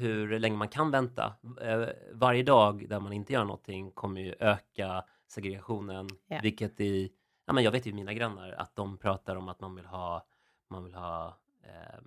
hur 0.00 0.38
länge 0.38 0.56
man 0.56 0.68
kan 0.68 0.90
vänta. 0.90 1.34
Eh, 1.60 1.82
varje 2.12 2.42
dag 2.42 2.88
där 2.88 3.00
man 3.00 3.12
inte 3.12 3.32
gör 3.32 3.44
någonting 3.44 3.90
kommer 3.90 4.20
ju 4.20 4.34
öka 4.40 5.04
segregationen, 5.28 6.08
yeah. 6.30 6.42
vilket 6.42 6.80
i, 6.80 7.12
ja 7.46 7.52
men 7.52 7.64
jag 7.64 7.70
vet 7.70 7.86
ju 7.86 7.92
mina 7.92 8.14
grannar 8.14 8.52
att 8.52 8.76
de 8.76 8.98
pratar 8.98 9.36
om 9.36 9.48
att 9.48 9.60
man 9.60 9.74
vill 9.74 9.86
ha, 9.86 10.26
man 10.70 10.84
vill 10.84 10.94
ha 10.94 11.38
eh, 11.64 12.00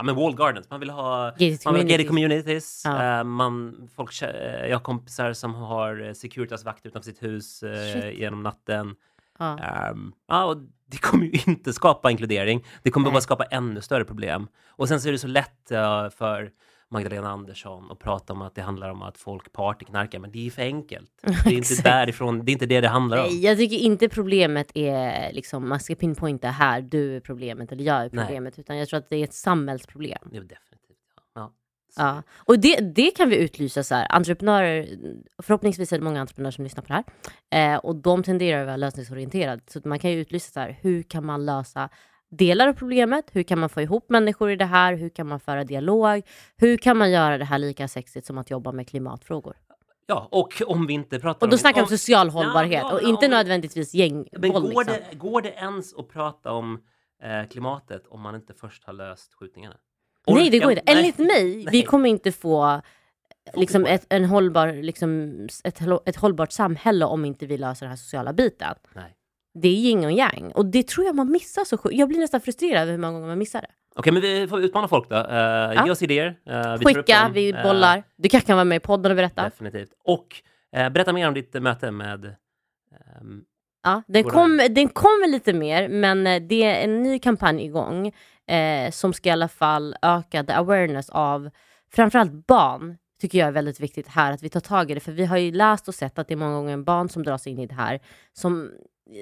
Ja 0.00 0.04
men 0.04 0.14
wall 0.14 0.34
gardens, 0.34 0.70
man 0.70 0.80
vill 0.80 0.90
ha 0.90 1.30
gated 1.30 1.62
communities. 1.62 2.08
communities. 2.08 2.82
Ja. 2.84 3.20
Uh, 3.20 3.24
man, 3.24 3.88
folk, 3.96 4.22
uh, 4.22 4.28
jag 4.68 4.76
har 4.76 4.80
kompisar 4.80 5.32
som 5.32 5.54
har 5.54 6.14
Securitas-vakt 6.14 6.86
utanför 6.86 7.10
sitt 7.10 7.22
hus 7.22 7.62
uh, 7.62 8.10
genom 8.10 8.42
natten. 8.42 8.94
Ja. 9.38 9.90
Um, 9.90 10.12
ja, 10.28 10.44
och 10.44 10.56
det 10.86 10.98
kommer 10.98 11.24
ju 11.24 11.40
inte 11.46 11.72
skapa 11.72 12.10
inkludering. 12.10 12.64
Det 12.82 12.90
kommer 12.90 13.06
Nej. 13.06 13.12
bara 13.12 13.20
skapa 13.20 13.44
ännu 13.44 13.80
större 13.80 14.04
problem. 14.04 14.48
Och 14.68 14.88
sen 14.88 15.00
så 15.00 15.08
är 15.08 15.12
det 15.12 15.18
så 15.18 15.26
lätt 15.26 15.68
för 16.12 16.50
Magdalena 16.92 17.30
Andersson 17.30 17.90
och 17.90 17.98
prata 17.98 18.32
om 18.32 18.42
att 18.42 18.54
det 18.54 18.62
handlar 18.62 18.90
om 18.90 19.02
att 19.02 19.18
folk 19.18 19.52
partyknarkar, 19.52 20.18
men 20.18 20.32
det 20.32 20.46
är 20.46 20.50
för 20.50 20.62
enkelt. 20.62 21.10
Det 21.22 21.50
är 21.50 21.52
inte 21.52 21.82
därifrån, 21.82 22.44
det 22.44 22.50
är 22.50 22.52
inte 22.52 22.66
det 22.66 22.80
det 22.80 22.88
handlar 22.88 23.24
om. 23.24 23.40
Jag 23.40 23.58
tycker 23.58 23.76
inte 23.76 24.08
problemet 24.08 24.70
är 24.74 25.32
liksom, 25.32 25.68
man 25.68 25.80
ska 25.80 25.94
pinpointa 25.94 26.48
här, 26.48 26.80
du 26.80 27.16
är 27.16 27.20
problemet 27.20 27.72
eller 27.72 27.84
jag 27.84 28.04
är 28.04 28.08
problemet, 28.08 28.56
Nej. 28.56 28.60
utan 28.60 28.76
jag 28.76 28.88
tror 28.88 28.98
att 28.98 29.10
det 29.10 29.16
är 29.16 29.24
ett 29.24 29.34
samhällsproblem. 29.34 30.18
Ja, 30.32 30.40
definitivt. 30.40 30.98
Ja. 31.34 31.52
Ja, 31.96 32.22
och 32.36 32.58
det, 32.58 32.76
det 32.94 33.10
kan 33.10 33.28
vi 33.28 33.36
utlysa 33.36 33.82
så 33.82 33.94
här. 33.94 34.06
Entreprenörer, 34.10 34.88
förhoppningsvis 35.42 35.92
är 35.92 35.98
det 35.98 36.04
många 36.04 36.20
entreprenörer 36.20 36.52
som 36.52 36.64
lyssnar 36.64 36.82
på 36.82 36.88
det 36.88 37.04
här. 37.50 37.74
Eh, 37.74 37.78
och 37.78 37.96
de 37.96 38.22
tenderar 38.22 38.60
att 38.60 38.66
vara 38.66 38.76
lösningsorienterade. 38.76 39.62
Så 39.66 39.80
man 39.84 39.98
kan 39.98 40.10
ju 40.10 40.20
utlysa 40.20 40.52
så 40.52 40.60
här, 40.60 40.78
hur 40.80 41.02
kan 41.02 41.26
man 41.26 41.46
lösa 41.46 41.88
delar 42.30 42.68
av 42.68 42.72
problemet. 42.72 43.24
Hur 43.32 43.42
kan 43.42 43.58
man 43.58 43.68
få 43.68 43.80
ihop 43.80 44.10
människor 44.10 44.50
i 44.50 44.56
det 44.56 44.64
här? 44.64 44.94
Hur 44.94 45.08
kan 45.08 45.26
man 45.26 45.40
föra 45.40 45.64
dialog? 45.64 46.22
Hur 46.56 46.76
kan 46.76 46.96
man 46.96 47.10
göra 47.10 47.38
det 47.38 47.44
här 47.44 47.58
lika 47.58 47.88
sexigt 47.88 48.26
som 48.26 48.38
att 48.38 48.50
jobba 48.50 48.72
med 48.72 48.88
klimatfrågor? 48.88 49.56
Ja, 50.06 50.28
och 50.30 50.62
om 50.66 50.86
vi 50.86 50.94
inte 50.94 51.18
pratar 51.18 51.46
om... 51.46 51.48
Och 51.48 51.50
då 51.50 51.58
snackar 51.58 51.80
vi 51.80 51.82
om 51.82 51.88
social 51.88 52.30
hållbarhet 52.30 52.82
ja, 52.82 52.88
ja, 52.88 52.94
och 52.94 53.02
inte 53.02 53.26
om, 53.26 53.30
nödvändigtvis 53.30 53.94
gängvåld. 53.94 54.28
Men 54.38 54.52
går, 54.52 54.60
liksom. 54.62 54.84
det, 55.10 55.16
går 55.16 55.42
det 55.42 55.50
ens 55.50 55.94
att 55.94 56.08
prata 56.08 56.52
om 56.52 56.78
eh, 57.22 57.48
klimatet 57.48 58.06
om 58.06 58.20
man 58.20 58.34
inte 58.34 58.54
först 58.54 58.84
har 58.84 58.92
löst 58.92 59.34
skjutningarna? 59.34 59.76
Orkan, 60.26 60.42
nej, 60.42 60.50
det 60.50 60.58
går 60.58 60.70
inte. 60.70 60.82
Enligt 60.86 61.18
mig, 61.18 61.56
nej. 61.56 61.68
vi 61.72 61.82
kommer 61.82 62.08
inte 62.08 62.32
få 62.32 62.80
liksom 63.54 63.86
ett, 63.86 64.06
en 64.08 64.24
hållbar, 64.24 64.82
liksom, 64.82 65.38
ett, 65.64 65.80
ett 66.06 66.16
hållbart 66.16 66.52
samhälle 66.52 67.04
om 67.04 67.24
inte 67.24 67.46
vi 67.46 67.58
löser 67.58 67.86
den 67.86 67.90
här 67.90 67.96
sociala 67.96 68.32
biten. 68.32 68.74
Nej 68.94 69.16
det 69.54 69.68
är 69.68 69.72
yin 69.72 70.04
och 70.04 70.12
yang. 70.12 70.52
Och 70.52 70.66
det 70.66 70.88
tror 70.88 71.06
jag 71.06 71.14
man 71.14 71.30
missar 71.30 71.64
så 71.64 71.78
sjukt. 71.78 71.96
Jag 71.96 72.08
blir 72.08 72.18
nästan 72.18 72.40
frustrerad 72.40 72.82
över 72.82 72.92
hur 72.92 72.98
många 72.98 73.12
gånger 73.12 73.28
man 73.28 73.38
missar 73.38 73.60
det. 73.60 73.70
Okej, 73.94 74.12
men 74.12 74.22
vi 74.22 74.48
får 74.48 74.60
utmana 74.60 74.88
folk 74.88 75.08
då. 75.08 75.16
Uh, 75.16 75.24
ja. 75.24 75.84
Ge 75.84 75.90
oss 75.90 76.02
idéer. 76.02 76.26
Uh, 76.50 76.76
vi 76.78 76.84
Skicka, 76.84 77.30
vi 77.34 77.50
eh, 77.50 77.62
bollar. 77.62 77.96
Uh, 77.96 78.02
du 78.16 78.28
kanske 78.28 78.46
kan 78.46 78.56
vara 78.56 78.64
med 78.64 78.76
i 78.76 78.80
podden 78.80 79.12
och 79.12 79.16
berätta. 79.16 79.44
Definitivt. 79.44 79.90
Och 80.04 80.42
uh, 80.76 80.88
berätta 80.88 81.12
mer 81.12 81.28
om 81.28 81.34
ditt 81.34 81.62
möte 81.62 81.90
med 81.90 82.24
um, 83.20 83.44
Ja, 83.82 84.02
den, 84.06 84.24
kom, 84.24 84.66
den 84.70 84.88
kommer 84.88 85.28
lite 85.28 85.52
mer, 85.52 85.88
men 85.88 86.48
det 86.48 86.62
är 86.62 86.84
en 86.84 87.02
ny 87.02 87.18
kampanj 87.18 87.64
igång 87.64 88.12
som 88.92 89.12
ska 89.12 89.28
i 89.28 89.32
alla 89.32 89.48
fall 89.48 89.96
öka 90.02 90.44
the 90.44 90.52
awareness 90.52 91.10
av 91.10 91.50
framförallt 91.92 92.46
barn 92.46 92.96
tycker 93.20 93.38
jag 93.38 93.48
är 93.48 93.52
väldigt 93.52 93.80
viktigt 93.80 94.08
här, 94.08 94.32
att 94.32 94.42
vi 94.42 94.48
tar 94.48 94.60
tag 94.60 94.90
i 94.90 94.94
det. 94.94 95.00
För 95.00 95.12
vi 95.12 95.26
har 95.26 95.36
ju 95.36 95.52
läst 95.52 95.88
och 95.88 95.94
sett 95.94 96.18
att 96.18 96.28
det 96.28 96.34
är 96.34 96.36
många 96.36 96.54
gånger 96.54 96.76
barn 96.76 97.08
som 97.08 97.22
dras 97.22 97.46
in 97.46 97.58
i 97.58 97.66
det 97.66 97.74
här, 97.74 98.00
som 98.32 98.70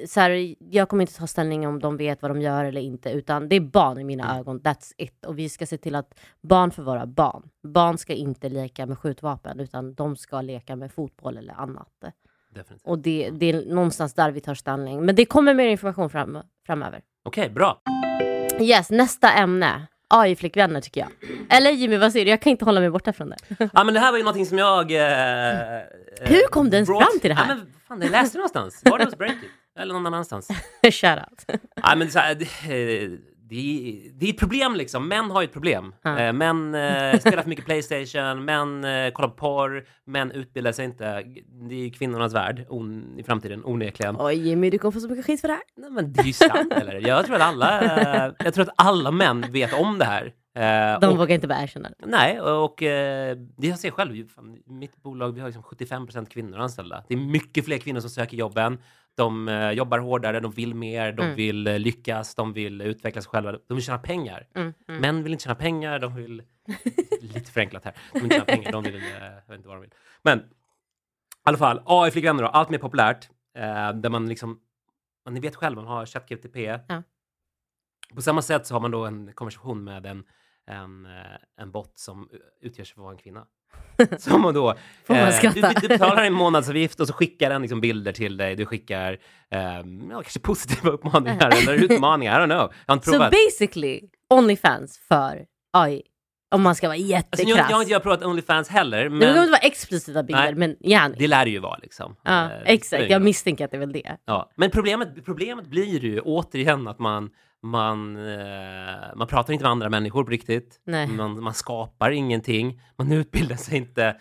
så 0.06 0.20
här, 0.20 0.54
jag 0.58 0.88
kommer 0.88 1.02
inte 1.02 1.18
ta 1.18 1.26
ställning 1.26 1.66
om 1.66 1.78
de 1.78 1.96
vet 1.96 2.22
vad 2.22 2.30
de 2.30 2.40
gör 2.40 2.64
eller 2.64 2.80
inte, 2.80 3.10
utan 3.10 3.48
det 3.48 3.56
är 3.56 3.60
barn 3.60 4.00
i 4.00 4.04
mina 4.04 4.24
mm. 4.24 4.36
ögon. 4.40 4.60
That's 4.60 4.92
it. 4.96 5.24
Och 5.26 5.38
vi 5.38 5.48
ska 5.48 5.66
se 5.66 5.78
till 5.78 5.94
att 5.94 6.18
barn 6.40 6.70
får 6.70 6.82
vara 6.82 7.06
barn. 7.06 7.50
Barn 7.62 7.98
ska 7.98 8.12
inte 8.12 8.48
leka 8.48 8.86
med 8.86 8.98
skjutvapen, 8.98 9.60
utan 9.60 9.94
de 9.94 10.16
ska 10.16 10.40
leka 10.40 10.76
med 10.76 10.92
fotboll 10.92 11.36
eller 11.36 11.54
annat. 11.54 11.88
Definitivt. 12.54 12.86
Och 12.86 12.98
det, 12.98 13.30
det 13.30 13.46
är 13.46 13.74
någonstans 13.74 14.14
där 14.14 14.30
vi 14.30 14.40
tar 14.40 14.54
ställning. 14.54 15.06
Men 15.06 15.14
det 15.14 15.24
kommer 15.24 15.54
mer 15.54 15.68
information 15.68 16.10
fram, 16.10 16.38
framöver. 16.66 17.02
Okej, 17.24 17.42
okay, 17.42 17.54
bra. 17.54 17.80
Yes, 18.60 18.90
nästa 18.90 19.32
ämne. 19.32 19.86
AI-flickvänner 20.10 20.80
tycker 20.80 21.00
jag. 21.00 21.10
Eller 21.50 21.70
Jimmy, 21.70 21.96
vad 21.96 22.12
säger 22.12 22.24
du? 22.24 22.30
Jag 22.30 22.42
kan 22.42 22.50
inte 22.50 22.64
hålla 22.64 22.80
mig 22.80 22.90
borta 22.90 23.12
från 23.12 23.28
det. 23.28 23.36
ja, 23.72 23.84
men 23.84 23.94
det 23.94 24.00
här 24.00 24.10
var 24.10 24.18
ju 24.18 24.24
någonting 24.24 24.46
som 24.46 24.58
jag... 24.58 24.92
Eh, 24.92 25.80
Hur 26.20 26.48
kom 26.48 26.70
du 26.70 26.76
ens 26.76 26.88
brought... 26.88 27.04
fram 27.04 27.20
till 27.20 27.28
det 27.28 27.34
här? 27.34 27.48
Ja, 27.48 27.54
men, 27.54 27.72
fan, 27.88 28.02
jag 28.02 28.10
läste 28.10 28.38
någonstans. 28.38 28.82
Var 28.84 28.98
det 28.98 29.04
hos 29.04 29.16
Breakit? 29.18 29.50
Eller 29.78 29.94
någon 29.94 30.06
annanstans. 30.06 30.48
Shoutout. 30.82 31.44
ja, 31.82 31.94
men 31.96 32.10
så 32.10 32.18
här, 32.18 32.34
det, 32.34 32.48
det, 33.48 34.10
det, 34.14 34.26
är 34.26 34.30
ett 34.30 34.38
problem 34.38 34.74
liksom. 34.74 35.08
Män 35.08 35.30
har 35.30 35.40
ju 35.40 35.44
ett 35.44 35.52
problem. 35.52 35.94
Ja. 36.02 36.32
Män 36.32 36.74
eh, 36.74 37.18
spelar 37.18 37.42
för 37.42 37.48
mycket 37.48 37.64
Playstation, 37.64 38.44
män 38.44 38.84
eh, 38.84 39.10
kollar 39.10 39.28
på 39.28 39.34
porr, 39.34 39.84
män 40.04 40.30
utbildar 40.30 40.72
sig 40.72 40.84
inte. 40.84 41.22
Det 41.68 41.74
är 41.74 41.78
ju 41.78 41.90
kvinnornas 41.90 42.34
värld 42.34 42.66
on, 42.68 43.18
i 43.18 43.22
framtiden, 43.22 43.64
onekligen. 43.64 44.16
Oj 44.18 44.34
Jimmy, 44.48 44.70
du 44.70 44.78
kommer 44.78 44.92
få 44.92 45.00
så 45.00 45.08
mycket 45.08 45.26
skit 45.26 45.40
för 45.40 45.48
det 45.48 45.54
här. 45.54 45.62
Nej, 45.76 45.90
men 45.90 46.12
det 46.12 46.20
är 46.20 46.24
ju 46.24 46.32
sant, 46.32 46.72
eller? 46.72 47.08
Jag 47.08 47.26
tror, 47.26 47.36
att 47.36 47.42
alla, 47.42 47.80
eh, 47.80 48.32
jag 48.38 48.54
tror 48.54 48.62
att 48.62 48.74
alla 48.76 49.10
män 49.10 49.44
vet 49.52 49.72
om 49.72 49.98
det 49.98 50.04
här. 50.04 50.32
Eh, 50.58 51.00
De 51.00 51.12
och, 51.12 51.18
vågar 51.18 51.34
inte 51.34 51.48
bara 51.48 51.62
erkänna 51.62 51.88
det. 51.88 52.06
Nej, 52.06 52.40
och 52.40 52.82
eh, 52.82 53.36
det 53.56 53.66
jag 53.66 53.78
ser 53.78 53.90
själv, 53.90 54.28
fan, 54.28 54.58
mitt 54.66 55.02
bolag, 55.02 55.32
vi 55.32 55.40
har 55.40 55.48
liksom 55.48 55.62
75% 55.62 56.26
kvinnor 56.26 56.58
anställda. 56.58 57.04
Det 57.08 57.14
är 57.14 57.18
mycket 57.18 57.64
fler 57.64 57.78
kvinnor 57.78 58.00
som 58.00 58.10
söker 58.10 58.36
jobben. 58.36 58.78
De 59.18 59.48
eh, 59.48 59.70
jobbar 59.70 59.98
hårdare, 59.98 60.40
de 60.40 60.50
vill 60.52 60.74
mer, 60.74 61.12
de 61.12 61.22
Mm. 61.22 61.36
vill 61.36 61.66
eh, 61.66 61.78
lyckas, 61.78 62.34
de 62.34 62.52
vill 62.52 62.80
utveckla 62.80 63.22
sig 63.22 63.30
själva. 63.30 63.52
De 63.52 63.74
vill 63.74 63.82
tjäna 63.84 63.98
pengar. 63.98 64.48
Mm, 64.54 64.74
mm. 64.88 65.00
Män 65.00 65.22
vill 65.22 65.32
inte 65.32 65.44
tjäna 65.44 65.54
pengar, 65.54 65.98
de 65.98 66.14
vill... 66.14 66.42
lite 67.20 67.50
förenklat 67.50 67.84
här. 67.84 67.94
De 68.12 68.18
vill 68.20 68.24
inte 68.24 68.34
tjäna 68.36 68.44
pengar, 68.44 68.72
de 68.72 68.82
vill... 68.84 68.94
Eh, 68.96 69.02
jag 69.24 69.48
vet 69.48 69.56
inte 69.56 69.68
vad 69.68 69.76
de 69.76 69.80
vill. 69.80 69.94
Men 70.22 70.38
i 70.38 70.42
alla 71.42 71.58
fall, 71.58 71.82
AI-flickvänner 71.86 72.42
då, 72.42 72.48
allt 72.48 72.70
mer 72.70 72.78
populärt. 72.78 73.28
Eh, 73.54 73.92
där 73.92 74.10
man 74.10 74.28
liksom... 74.28 74.60
Man, 75.24 75.34
ni 75.34 75.40
vet 75.40 75.56
själv, 75.56 75.76
man 75.76 75.86
har 75.86 76.06
ChatGPT. 76.06 76.56
Ja. 76.56 77.02
På 78.14 78.22
samma 78.22 78.42
sätt 78.42 78.66
så 78.66 78.74
har 78.74 78.80
man 78.80 78.90
då 78.90 79.06
en 79.06 79.32
konversation 79.32 79.84
med 79.84 80.06
en, 80.06 80.24
en, 80.66 81.06
eh, 81.06 81.36
en 81.56 81.70
bot 81.70 81.98
som 81.98 82.28
utger 82.60 82.84
sig 82.84 82.94
för 82.94 83.00
att 83.00 83.04
vara 83.04 83.12
en 83.12 83.18
kvinna. 83.18 83.46
Som 84.18 84.40
man 84.40 84.54
då... 84.54 84.70
Eh, 85.08 85.40
du, 85.54 85.62
du 85.80 85.88
betalar 85.88 86.24
en 86.24 86.32
månadsavgift 86.32 87.00
och 87.00 87.06
så 87.06 87.12
skickar 87.12 87.50
den 87.50 87.62
liksom 87.62 87.80
bilder 87.80 88.12
till 88.12 88.36
dig. 88.36 88.56
Du 88.56 88.66
skickar 88.66 89.18
ehm, 89.50 90.10
ja, 90.10 90.22
kanske 90.22 90.40
positiva 90.40 90.90
uppmaningar 90.90 91.50
eller 91.62 91.72
utmaningar. 91.74 92.40
I 92.40 92.42
don't 92.42 92.46
know. 92.46 92.72
Jag 92.86 92.92
har 92.92 92.94
inte 92.94 93.06
Så 93.06 93.12
provat. 93.12 93.32
basically, 93.32 94.00
Onlyfans 94.30 94.98
för 95.08 95.44
AI. 95.72 96.02
Om 96.50 96.62
man 96.62 96.74
ska 96.74 96.88
vara 96.88 96.94
Alltså, 96.96 97.08
jättekrass. 97.10 97.48
jag, 97.48 97.58
jag 97.58 97.76
har 97.76 97.80
inte 97.82 97.92
jag 97.92 98.02
provat 98.02 98.24
Onlyfans 98.24 98.68
heller, 98.68 99.04
Det 99.04 99.10
behöver 99.10 99.34
men 99.34 99.38
inte 99.42 99.50
vara 99.50 99.60
explicita 99.60 100.22
bilder, 100.22 100.42
Nej. 100.42 100.54
men 100.54 100.76
gärna. 100.80 101.14
det 101.18 101.26
lär 101.26 101.44
det 101.44 101.50
ju 101.50 101.58
vara 101.58 101.78
liksom. 101.82 102.16
Ja, 102.22 102.44
Eh, 102.44 102.50
exakt. 102.64 103.10
Jag 103.10 103.22
misstänker 103.22 103.64
att 103.64 103.70
det 103.70 103.76
är 103.76 103.78
väl 103.80 103.92
det. 103.92 104.16
Ja. 104.24 104.50
Men 104.56 104.70
problemet, 104.70 105.24
problemet 105.24 105.66
blir 105.66 105.98
ju 106.04 106.20
återigen 106.20 106.88
att 106.88 106.98
man, 106.98 107.30
man, 107.62 108.16
eh, 108.16 109.16
man 109.16 109.26
pratar 109.26 109.52
inte 109.52 109.62
med 109.64 109.70
andra 109.70 109.88
människor 109.90 110.24
på 110.24 110.30
riktigt. 110.30 110.80
Nej. 110.86 111.06
Man, 111.06 111.42
man 111.42 111.54
skapar 111.54 112.10
ingenting. 112.10 112.80
Man 112.98 113.12
utbildar 113.12 113.56
sig 113.56 113.76
inte. 113.76 114.16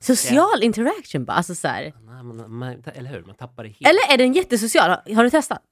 Social 0.00 0.62
interaction 0.62 1.24
bara. 1.24 1.32
Alltså 1.32 1.54
så 1.54 1.68
här. 1.68 1.82
Nej, 1.82 2.22
man, 2.22 2.54
man, 2.58 2.82
eller 2.94 3.10
hur? 3.10 3.22
Man 3.22 3.34
tappar 3.36 3.62
det 3.62 3.68
helt. 3.68 3.86
Eller 3.88 4.14
är 4.14 4.18
den 4.18 4.32
jättesocial? 4.32 4.90
Har, 4.90 5.14
har 5.14 5.24
du 5.24 5.30
testat? 5.30 5.62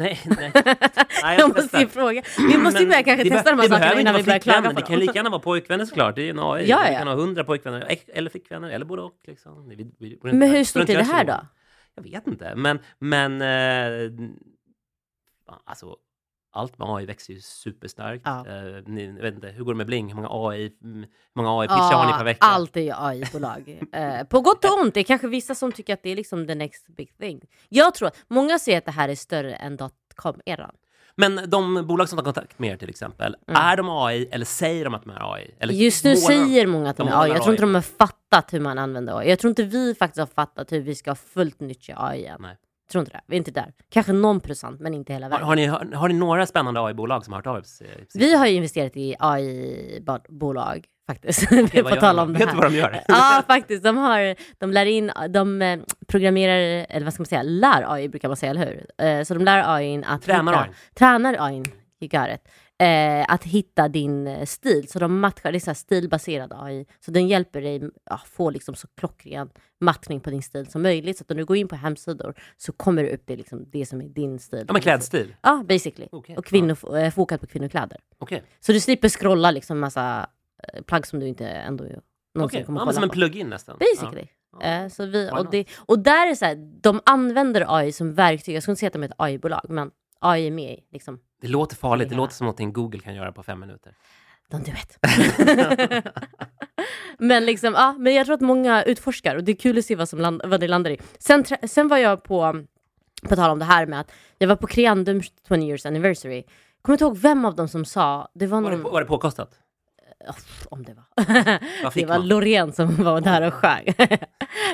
Nej, 0.00 0.20
nej. 0.38 0.52
nej 0.54 1.38
jag 1.38 1.40
jag 1.40 1.56
måste 1.56 1.78
ju 1.78 1.88
fråga. 1.88 2.22
Vi 2.38 2.58
måste 2.58 2.82
ju 2.82 2.86
börja 2.86 3.02
kanske 3.02 3.28
testa 3.28 3.50
de 3.50 3.60
här 3.60 3.68
sakerna 3.68 4.00
innan 4.00 4.14
vi 4.14 4.22
börjar 4.22 4.38
klaga 4.38 4.62
på 4.62 4.72
Det 4.72 4.82
kan 4.82 4.92
dem. 4.92 5.00
lika 5.00 5.14
gärna 5.14 5.30
vara 5.30 5.40
pojkvänner 5.40 5.84
såklart. 5.84 6.14
Det 6.16 6.22
är 6.22 6.24
ju 6.24 6.30
en 6.30 6.38
AI. 6.38 6.68
Ja, 6.68 6.90
ja. 6.90 6.98
kan 6.98 7.08
ha 7.08 7.14
hundra 7.14 7.44
pojkvänner 7.44 7.98
eller 8.08 8.30
flickvänner 8.30 8.70
eller 8.70 8.84
både 8.84 9.02
och. 9.02 9.20
Liksom. 9.26 9.68
Vi, 9.68 9.76
vi, 9.76 10.18
vi, 10.22 10.32
Men 10.32 10.50
hur 10.50 10.64
stort 10.64 10.88
är 10.88 10.96
det 10.96 11.02
här 11.02 11.24
då? 11.24 11.46
Jag 11.94 12.02
vet 12.02 12.26
inte, 12.26 12.54
men, 12.56 12.78
men 12.98 13.42
eh, 13.42 14.10
alltså, 15.64 15.96
allt 16.52 16.78
med 16.78 16.88
AI 16.88 17.06
växer 17.06 17.32
ju 17.32 17.40
superstarkt. 17.40 18.22
Ja. 18.24 18.46
Eh, 18.46 18.82
ni, 18.86 19.06
vet 19.20 19.34
inte, 19.34 19.48
hur 19.48 19.64
går 19.64 19.72
det 19.72 19.76
med 19.76 19.86
Bling? 19.86 20.08
Hur 20.08 20.14
många 20.14 20.28
AI, 20.30 20.72
hur 20.82 21.06
många 21.34 21.50
AI-pitchar 21.60 21.94
har 21.96 22.06
ni 22.06 22.12
per 22.12 22.24
vecka? 22.24 22.46
allt 22.46 22.76
är 22.76 22.80
ju 22.80 22.92
AI-bolag. 22.96 23.80
eh, 23.92 24.24
på 24.26 24.40
gott 24.40 24.64
och 24.64 24.80
ont. 24.80 24.94
Det 24.94 25.00
är 25.00 25.04
kanske 25.04 25.28
vissa 25.28 25.54
som 25.54 25.72
tycker 25.72 25.94
att 25.94 26.02
det 26.02 26.10
är 26.10 26.16
liksom 26.16 26.46
the 26.46 26.54
next 26.54 26.86
big 26.96 27.18
thing. 27.18 27.40
Jag 27.68 27.94
tror 27.94 28.08
att 28.08 28.16
många 28.28 28.58
ser 28.58 28.78
att 28.78 28.84
det 28.84 28.90
här 28.90 29.08
är 29.08 29.14
större 29.14 29.54
än 29.54 29.76
dotcom-eran. 29.76 30.74
Men 31.16 31.50
de 31.50 31.86
bolag 31.86 32.08
som 32.08 32.16
tar 32.18 32.24
kontakt 32.24 32.58
med 32.58 32.70
er 32.72 32.76
till 32.76 32.88
exempel, 32.90 33.36
Mm. 33.48 33.62
är 33.62 33.76
de 33.76 33.88
AI 33.90 34.28
eller 34.32 34.44
säger 34.46 34.84
de 34.84 34.94
att 34.94 35.02
de 35.02 35.10
är 35.10 35.34
AI? 35.34 35.54
Eller 35.60 35.74
Just 35.74 36.04
nu 36.04 36.10
målar 36.10 36.20
de- 36.20 36.26
säger 36.26 36.66
många 36.66 36.90
att 36.90 36.96
de 36.96 37.06
de 37.06 37.12
är 37.12 37.22
AI. 37.22 37.28
Jag 37.30 37.42
tror 37.42 37.50
inte 37.54 37.62
AI. 37.62 37.66
de 37.68 37.74
har 37.74 37.82
fattat 37.82 38.52
hur 38.52 38.60
man 38.60 38.78
använder 38.78 39.18
AI. 39.18 39.28
Jag 39.30 39.38
tror 39.38 39.48
inte 39.48 39.62
vi 39.62 39.94
faktiskt 39.94 40.18
har 40.18 40.26
fattat 40.26 40.72
hur 40.72 40.80
vi 40.80 40.94
ska 40.94 41.14
fullt 41.14 41.60
nyttja 41.60 41.94
AI 41.98 42.24
än. 42.26 42.42
Nej. 42.42 42.56
Tror 42.90 43.00
inte 43.00 43.12
det. 43.12 43.20
Vi 43.26 43.36
är 43.36 43.38
inte 43.38 43.50
där. 43.50 43.72
Kanske 43.90 44.12
någon 44.12 44.40
procent, 44.40 44.80
men 44.80 44.94
inte 44.94 45.12
hela 45.12 45.26
Har, 45.26 45.30
vägen. 45.30 45.46
har, 45.46 45.56
ni, 45.56 45.66
har, 45.66 45.92
har 45.96 46.08
ni 46.08 46.14
några 46.14 46.46
spännande 46.46 46.80
AI-bolag 46.80 47.24
som 47.24 47.32
har 47.32 47.38
hört 47.38 47.46
av 47.46 47.62
sig? 47.62 48.06
Vi 48.14 48.34
har 48.36 48.46
ju 48.46 48.54
investerat 48.54 48.96
i 48.96 49.16
AI-bolag 49.18 50.84
faktiskt. 51.06 51.42
Okej, 51.52 51.68
på 51.68 51.82
vad 51.82 51.92
gör 51.92 52.00
tal 52.00 52.16
de? 52.16 52.22
om 52.22 52.32
det 52.32 52.38
Vet 52.38 52.50
du 52.50 52.56
vad 52.56 52.70
de 52.72 52.76
gör? 52.76 53.00
Ja, 53.08 53.42
faktiskt. 53.46 53.82
De, 53.84 53.96
har, 53.96 54.34
de 54.60 54.72
lär 54.72 54.86
in, 54.86 55.10
de 55.30 55.62
eh, 55.62 55.78
programmerar, 56.08 56.86
eller 56.88 57.04
vad 57.04 57.14
ska 57.14 57.20
man 57.20 57.26
säga, 57.26 57.42
lär 57.42 57.92
AI 57.94 58.08
brukar 58.08 58.28
man 58.28 58.36
säga, 58.36 58.50
eller 58.50 58.66
hur? 58.66 59.06
Eh, 59.06 59.22
Så 59.24 59.34
de 59.34 59.44
lär 59.44 59.74
AI 59.76 60.02
att 60.06 60.22
Tränar 60.22 60.52
AI. 60.62 60.68
Tränar 60.94 61.36
AI, 61.38 61.56
you 61.56 62.08
got 62.08 62.28
it. 62.34 62.48
Eh, 62.80 63.24
att 63.28 63.44
hitta 63.44 63.88
din 63.88 64.26
eh, 64.26 64.44
stil. 64.44 64.88
Så 64.88 64.98
de 64.98 65.20
matchar, 65.20 65.52
det 65.52 65.58
är 65.58 65.60
så 65.60 65.74
stilbaserad 65.74 66.52
AI. 66.52 66.86
Så 67.04 67.10
den 67.10 67.28
hjälper 67.28 67.60
dig 67.60 67.90
ja, 68.04 68.20
få 68.26 68.50
liksom 68.50 68.74
så 68.74 68.88
klockren 68.96 69.50
matchning 69.80 70.20
på 70.20 70.30
din 70.30 70.42
stil 70.42 70.66
som 70.66 70.82
möjligt. 70.82 71.18
Så 71.18 71.22
att 71.22 71.30
om 71.30 71.36
du 71.36 71.44
går 71.44 71.56
in 71.56 71.68
på 71.68 71.76
hemsidor 71.76 72.34
så 72.56 72.72
kommer 72.72 73.02
det 73.02 73.14
upp 73.14 73.22
det, 73.26 73.36
liksom, 73.36 73.70
det 73.70 73.86
som 73.86 74.00
är 74.00 74.08
din 74.08 74.38
stil. 74.38 74.64
Ja, 74.66 74.72
men 74.72 74.82
klädstil? 74.82 75.34
Ja, 75.42 75.64
basically. 75.68 76.08
Okej, 76.12 76.36
Och 76.36 76.44
kvinnor, 76.44 76.96
eh, 76.98 77.10
fokat 77.10 77.40
på 77.40 77.46
kvinnokläder. 77.46 77.98
Okej. 78.18 78.42
Så 78.60 78.72
du 78.72 78.80
slipper 78.80 79.08
scrolla 79.08 79.50
liksom 79.50 79.80
massa 79.80 80.26
eh, 80.72 80.82
plagg 80.82 81.06
som 81.06 81.20
du 81.20 81.26
inte 81.26 81.48
ändå 81.48 81.84
någonsin 81.84 82.02
Okej, 82.42 82.64
kommer 82.64 82.80
ja, 82.80 82.84
kolla 82.84 82.84
men 82.84 82.94
som 82.94 83.02
en 83.02 83.08
på. 83.08 83.12
plug-in 83.12 83.48
nästan? 83.50 83.78
Basically. 83.78 84.26
Ja. 84.60 84.90
Så 84.90 85.06
vi, 85.06 85.30
och, 85.32 85.50
det, 85.50 85.68
och 85.76 85.98
där 85.98 86.30
är 86.30 86.34
så 86.34 86.44
här, 86.44 86.54
de 86.80 87.00
använder 87.06 87.76
AI 87.76 87.92
som 87.92 88.14
verktyg. 88.14 88.54
Jag 88.56 88.62
skulle 88.62 88.72
inte 88.72 88.80
säga 88.80 88.88
att 88.88 88.92
de 88.92 89.02
är 89.02 89.08
ett 89.08 89.14
AI-bolag, 89.18 89.66
men 89.68 89.90
AI 90.20 90.46
är 90.46 90.50
med 90.50 90.72
i 90.72 90.84
liksom, 90.92 91.18
Det 91.40 91.48
låter 91.48 91.76
farligt. 91.76 92.08
Det 92.08 92.14
låter 92.14 92.34
som 92.34 92.46
något 92.46 92.74
Google 92.74 93.00
kan 93.00 93.14
göra 93.14 93.32
på 93.32 93.42
fem 93.42 93.60
minuter. 93.60 93.94
don't 94.50 94.64
do 94.64 94.72
it. 94.72 94.98
men, 97.18 97.46
liksom, 97.46 97.74
ja, 97.74 97.92
men 97.98 98.14
jag 98.14 98.26
tror 98.26 98.34
att 98.34 98.40
många 98.40 98.82
utforskar 98.82 99.36
och 99.36 99.44
det 99.44 99.52
är 99.52 99.56
kul 99.56 99.78
att 99.78 99.84
se 99.84 99.96
vad, 99.96 100.08
som 100.08 100.18
land, 100.18 100.42
vad 100.44 100.60
det 100.60 100.68
landar 100.68 100.90
i. 100.90 100.98
Sen, 101.18 101.44
sen 101.68 101.88
var 101.88 101.98
jag 101.98 102.22
på, 102.22 102.64
på 103.28 103.36
tal 103.36 103.50
om 103.50 103.58
det 103.58 103.64
här 103.64 103.86
med 103.86 104.00
att 104.00 104.12
jag 104.38 104.48
var 104.48 104.56
på 104.56 104.66
Creandum 104.66 105.22
20 105.48 105.54
years 105.54 105.86
anniversary. 105.86 106.44
Kommer 106.82 106.94
inte 106.94 107.04
ihåg 107.04 107.16
vem 107.16 107.44
av 107.44 107.56
dem 107.56 107.68
som 107.68 107.84
sa, 107.84 108.28
det 108.34 108.46
var 108.46 108.60
Var 108.60 108.70
någon, 108.70 108.82
det, 108.82 108.90
var 108.90 109.00
det 109.00 109.06
påkostat? 109.06 109.60
Om 110.68 110.84
det 110.84 110.94
var. 110.94 111.04
Det 111.94 112.06
var 112.06 112.18
man? 112.18 112.28
Loreen 112.28 112.72
som 112.72 112.96
var 112.96 113.20
där 113.20 113.46
och 113.46 113.54
sjöng. 113.54 113.84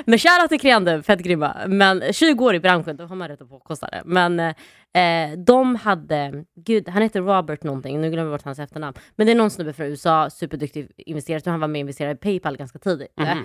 Men 0.05 0.19
shoutout 0.19 0.49
till 0.49 0.59
Creandum, 0.59 1.03
fett 1.03 1.19
grymma. 1.19 1.57
Men 1.67 2.13
20 2.13 2.45
år 2.45 2.55
i 2.55 2.59
branschen, 2.59 2.97
då 2.97 3.05
har 3.05 3.15
man 3.15 3.27
rätt 3.27 3.41
att 3.41 3.49
påkosta 3.49 3.87
det. 3.87 4.01
Men 4.05 4.39
eh, 4.39 5.37
de 5.45 5.75
hade, 5.75 6.45
gud 6.55 6.89
han 6.89 7.01
heter 7.01 7.21
Robert 7.21 7.63
någonting, 7.63 8.01
nu 8.01 8.09
glömmer 8.11 8.31
jag 8.31 8.39
bort 8.39 8.45
hans 8.45 8.59
efternamn. 8.59 8.97
Men 9.15 9.27
det 9.27 9.33
är 9.33 9.35
någon 9.35 9.49
snubbe 9.49 9.73
från 9.73 9.85
USA, 9.85 10.29
superduktig 10.29 10.91
investerare, 10.97 11.51
han 11.51 11.59
var 11.59 11.67
med 11.67 11.79
och 11.79 11.81
investerade 11.81 12.13
i 12.13 12.17
Paypal 12.17 12.57
ganska 12.57 12.79
tidigt. 12.79 13.13
Mhm. 13.19 13.43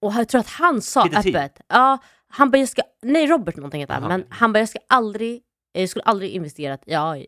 Och 0.00 0.12
jag 0.12 0.28
tror 0.28 0.40
att 0.40 0.48
han 0.48 0.82
sa 0.82 1.06
öppet, 1.06 1.60
ja, 1.68 1.98
han 2.28 2.50
bara, 2.50 2.58
jag 2.58 2.68
ska, 2.68 2.82
nej 3.02 3.26
Robert 3.26 3.56
någonting 3.56 3.80
heter 3.80 3.94
han, 3.94 4.08
men 4.08 4.24
han 4.28 4.52
bara, 4.52 4.58
jag 4.58 4.68
ska 4.68 4.78
aldrig, 4.88 5.42
jag 5.72 5.88
skulle 5.88 6.02
aldrig 6.02 6.30
investerat 6.30 6.82
i 6.86 6.94
AI. 6.94 7.26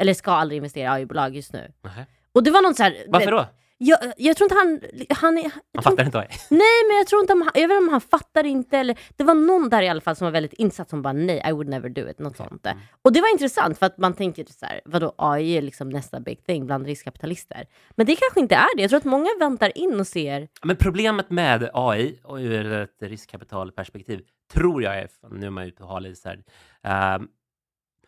Eller 0.00 0.14
ska 0.14 0.30
aldrig 0.30 0.56
investera 0.56 0.98
i 0.98 1.02
AI-bolag 1.02 1.36
just 1.36 1.52
nu. 1.52 1.72
Nähä. 1.82 2.06
Och 2.32 2.42
det 2.42 2.50
var 2.50 2.62
någon 2.62 2.74
så 2.74 2.82
här, 2.82 3.04
Varför 3.08 3.30
då? 3.30 3.46
jag, 3.84 3.98
jag 4.16 4.36
tror 4.36 4.44
inte 4.44 4.54
han... 4.54 4.80
han, 5.10 5.38
är, 5.38 5.42
tror, 5.42 5.82
fattar 5.82 6.04
inte 6.04 6.18
AI. 6.18 6.28
nej, 6.50 6.84
men 6.88 6.96
jag 6.96 7.06
tror 7.06 7.20
inte 7.20 7.32
om 7.32 7.42
han, 7.42 7.50
jag 7.54 7.68
vet 7.68 7.74
inte 7.74 7.86
om 7.86 7.88
han 7.88 8.00
fattar 8.00 8.44
inte. 8.44 8.78
Eller, 8.78 8.98
det 9.16 9.24
var 9.24 9.34
någon 9.34 9.68
där 9.68 9.82
i 9.82 9.88
alla 9.88 10.00
fall 10.00 10.16
som 10.16 10.24
var 10.24 10.32
väldigt 10.32 10.52
insatt 10.52 10.90
som 10.90 11.02
bara 11.02 11.12
nej, 11.12 11.42
I 11.48 11.52
would 11.52 11.68
never 11.68 11.88
do 11.88 12.08
it. 12.08 12.18
Något 12.18 12.36
sånt. 12.36 12.66
Mm. 12.66 12.78
Och 13.02 13.12
det 13.12 13.20
var 13.20 13.32
intressant 13.32 13.78
för 13.78 13.86
att 13.86 13.98
man 13.98 14.14
tänker 14.14 14.44
så 14.44 14.66
här, 14.66 14.80
vadå 14.84 15.14
AI 15.18 15.56
är 15.56 15.62
liksom 15.62 15.88
nästa 15.88 16.20
big 16.20 16.46
thing 16.46 16.66
bland 16.66 16.86
riskkapitalister. 16.86 17.66
Men 17.90 18.06
det 18.06 18.16
kanske 18.16 18.40
inte 18.40 18.54
är 18.54 18.76
det. 18.76 18.82
Jag 18.82 18.90
tror 18.90 18.98
att 18.98 19.04
många 19.04 19.28
väntar 19.38 19.78
in 19.78 20.00
och 20.00 20.06
ser, 20.06 20.48
Men 20.62 20.76
problemet 20.76 21.30
med 21.30 21.70
AI 21.74 22.20
och 22.24 22.36
ur 22.36 22.72
ett 22.72 23.02
riskkapitalperspektiv 23.02 24.20
tror 24.52 24.82
jag 24.82 24.98
är, 24.98 25.08
nu 25.30 25.46
är 25.46 25.50
man 25.50 25.64
ute 25.64 25.82
och 25.82 25.88
har 25.88 26.00
lite 26.00 26.20
så 26.20 26.28
här, 26.28 26.42
ehm, 26.82 27.28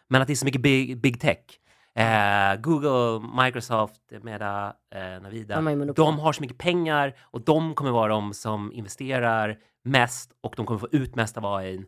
men 0.09 0.23
att 0.23 0.27
det 0.27 0.33
är 0.35 0.37
så 0.37 0.45
mycket 0.45 0.63
big, 0.63 1.01
big 1.01 1.21
tech. 1.21 1.39
Eh, 1.97 2.61
Google, 2.61 3.27
Microsoft, 3.45 4.01
Meta, 4.23 4.73
eh, 4.95 5.23
Navida. 5.23 5.57
De 5.61 5.67
har. 6.19 6.25
De 6.27 6.33
så 6.33 6.43
mycket 6.43 6.59
pengar 6.59 7.15
och 7.21 7.41
de 7.41 7.75
kommer 7.75 7.91
vara 7.91 8.09
de 8.09 8.35
som 8.35 8.73
investerar 8.73 9.59
mest 9.85 10.33
och 10.41 10.55
de 10.57 10.67
kommer 10.67 10.79
få 10.79 10.89
ut 10.93 11.15
mest 11.15 11.37
av 11.39 11.47
AI. 11.47 11.85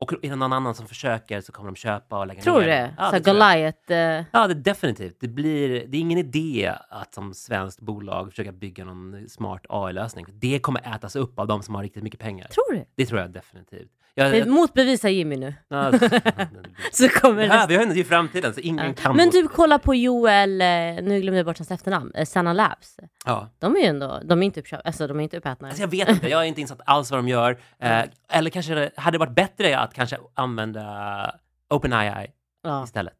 Och 0.00 0.12
är 0.12 0.30
det 0.30 0.36
någon 0.36 0.52
annan 0.52 0.74
som 0.74 0.86
försöker 0.86 1.40
så 1.40 1.52
kommer 1.52 1.70
de 1.70 1.76
köpa 1.76 2.18
och 2.18 2.26
lägga 2.26 2.42
tror 2.42 2.60
ner. 2.60 2.66
du? 2.86 2.94
Ja, 2.98 3.10
så 3.10 3.16
det 3.16 3.22
tror 3.22 3.36
jag. 3.36 3.52
Goliath... 3.52 3.92
eh, 3.92 4.24
Ja, 4.32 4.46
det, 4.46 4.54
definitivt. 4.54 5.16
Det, 5.20 5.28
blir, 5.28 5.68
det 5.86 5.96
är 5.96 6.00
ingen 6.00 6.18
idé 6.18 6.72
att 6.88 7.14
som 7.14 7.34
svenskt 7.34 7.80
bolag 7.80 8.30
försöka 8.30 8.52
bygga 8.52 8.84
någon 8.84 9.28
smart 9.28 9.66
AI-lösning. 9.68 10.26
Det 10.32 10.58
kommer 10.58 10.94
ätas 10.94 11.16
upp 11.16 11.38
av 11.38 11.46
de 11.46 11.62
som 11.62 11.74
har 11.74 11.82
riktigt 11.82 12.02
mycket 12.02 12.20
pengar. 12.20 12.48
tror 12.48 12.74
du? 12.78 12.84
Det 12.94 13.06
tror 13.06 13.20
jag 13.20 13.30
definitivt. 13.30 13.90
Jag, 14.14 14.48
Motbevisa 14.48 15.08
Jimmy 15.08 15.36
nu. 15.36 15.54
ja, 15.68 15.92
Så 16.92 17.08
kommer 17.08 17.48
det... 17.48 17.66
vi 17.68 17.76
har 17.76 17.94
ju 17.94 18.04
framtiden, 18.04 18.54
så 18.54 18.60
ingen 18.60 18.86
Ja. 18.86 18.94
kan 18.94 19.16
Men 19.16 19.30
typ 19.30 19.50
kolla 19.50 19.78
på 19.78 19.94
Joel, 19.94 20.60
eh, 20.60 20.66
nu 20.66 21.20
glömde 21.20 21.36
jag 21.36 21.46
bort 21.46 21.58
hans 21.58 21.70
efternamn, 21.70 22.12
eh, 22.14 22.24
Sana 22.24 22.52
Labs. 22.52 22.96
Ja. 23.24 23.50
De 23.58 23.76
är 23.76 23.80
ju 23.80 23.86
ändå, 23.86 24.20
de 24.24 24.42
är 24.42 24.46
inte, 24.46 24.60
uppköp, 24.60 24.80
alltså, 24.84 25.06
de 25.06 25.20
är 25.20 25.22
inte 25.22 25.36
uppätna. 25.36 25.68
Alltså 25.68 25.82
jag 25.82 25.88
vet 25.88 26.08
inte, 26.08 26.28
jag 26.28 26.40
är 26.40 26.44
inte 26.44 26.60
insatt 26.60 26.80
alls 26.86 27.10
vad 27.10 27.18
de 27.18 27.28
gör. 27.28 27.60
Eh, 27.82 28.04
eller 28.28 28.50
kanske 28.50 28.74
det 28.74 28.90
hade 28.96 29.18
varit 29.18 29.34
bättre 29.34 29.78
att 29.78 29.94
kanske 29.94 30.18
använda 30.34 31.34
OpenAI 31.70 32.26
ja. 32.62 32.84
istället 32.84 33.18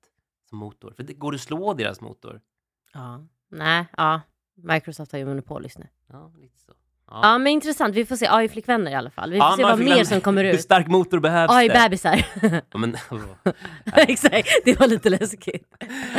som 0.49 0.59
motor. 0.59 0.92
För 0.97 1.02
det 1.02 1.12
går 1.12 1.35
att 1.35 1.40
slå 1.40 1.75
deras 1.75 2.00
motor. 2.00 2.40
Ja. 2.92 3.26
Nej, 3.50 3.87
ja. 3.97 4.20
Microsoft 4.54 5.12
har 5.12 5.18
ju 5.18 5.25
monopol 5.25 5.62
just 5.62 5.78
nu. 5.78 5.87
Ja, 6.06 6.32
lite 6.38 6.59
så. 6.59 6.73
Ja. 7.11 7.21
Ja, 7.23 7.38
men 7.38 7.52
intressant. 7.52 7.95
Vi 7.97 8.07
får 8.07 8.17
se 8.17 8.26
AI-flickvänner 8.31 8.90
i 8.90 8.95
alla 8.95 9.11
fall. 9.11 9.31
Vi 9.31 9.38
får 9.38 9.47
Ja, 9.47 9.57
se 9.57 9.62
vad 9.62 9.79
mer 9.79 9.87
lämna- 9.88 10.05
som 10.05 10.21
kommer 10.21 10.45
Hur 10.45 10.55
ut. 10.55 10.61
stark 10.61 10.87
motor 10.87 11.21
behövs 11.21 11.49
det? 11.50 11.57
AI-bebisar. 11.57 12.25
Ja, 12.73 12.79
men, 12.79 12.97
Exakt, 13.97 14.49
det 14.64 14.81
var 14.81 14.87
lite 14.87 15.11
läskigt. 15.11 15.75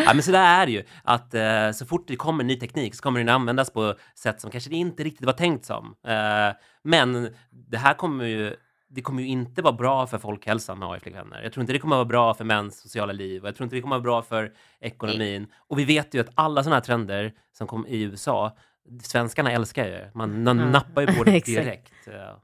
ja, 0.06 0.14
men 0.14 0.24
så 0.24 0.32
där 0.32 0.62
är 0.62 0.66
det 0.66 0.72
ju. 0.72 0.84
Att 1.04 1.34
eh, 1.34 1.72
så 1.74 1.86
fort 1.86 2.08
det 2.08 2.16
kommer 2.16 2.44
ny 2.44 2.56
teknik 2.60 2.96
så 2.96 3.02
kommer 3.04 3.20
den 3.20 3.30
användas 3.30 3.70
på 3.74 3.96
sätt 4.16 4.42
som 4.42 4.52
kanske 4.52 4.72
inte 4.72 5.04
riktigt 5.04 5.26
var 5.26 5.34
tänkt 5.34 5.66
som. 5.66 5.96
Eh, 6.08 6.56
men 6.84 7.30
det 7.70 7.78
här 7.78 7.94
kommer 7.94 8.26
ju 8.26 8.56
det 8.94 9.02
kommer 9.02 9.22
ju 9.22 9.28
inte 9.28 9.62
vara 9.62 9.74
bra 9.74 10.08
för 10.08 10.18
folkhälsan 10.18 10.80
med 10.80 10.90
AI-flickvänner. 10.90 11.42
Jag 11.44 11.54
tror 11.54 11.62
inte 11.62 11.74
det 11.74 11.80
kommer 11.80 11.96
vara 11.96 12.06
bra 12.06 12.34
för 12.34 12.44
mäns 12.46 12.82
sociala 12.82 13.14
liv 13.14 13.42
och 13.42 13.48
jag 13.48 13.56
tror 13.56 13.64
inte 13.66 13.76
det 13.76 13.82
kommer 13.82 13.96
vara 13.96 14.04
bra 14.04 14.22
för 14.22 14.52
ekonomin. 14.82 15.48
Och 15.70 15.80
vi 15.80 15.86
vet 15.86 16.14
ju 16.14 16.20
att 16.22 16.30
alla 16.36 16.64
sådana 16.64 16.76
här 16.76 16.82
trender 16.84 17.34
som 17.58 17.68
kom 17.68 17.88
i 17.88 18.02
USA, 18.02 18.58
svenskarna 19.04 19.52
älskar 19.52 19.86
ju. 19.86 20.00
Man 20.14 20.48
Mm. 20.48 20.72
nappar 20.72 21.02
ju 21.02 21.08
på 21.08 21.24
det 21.26 21.46
direkt. 21.46 21.92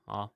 Ja. 0.08 0.34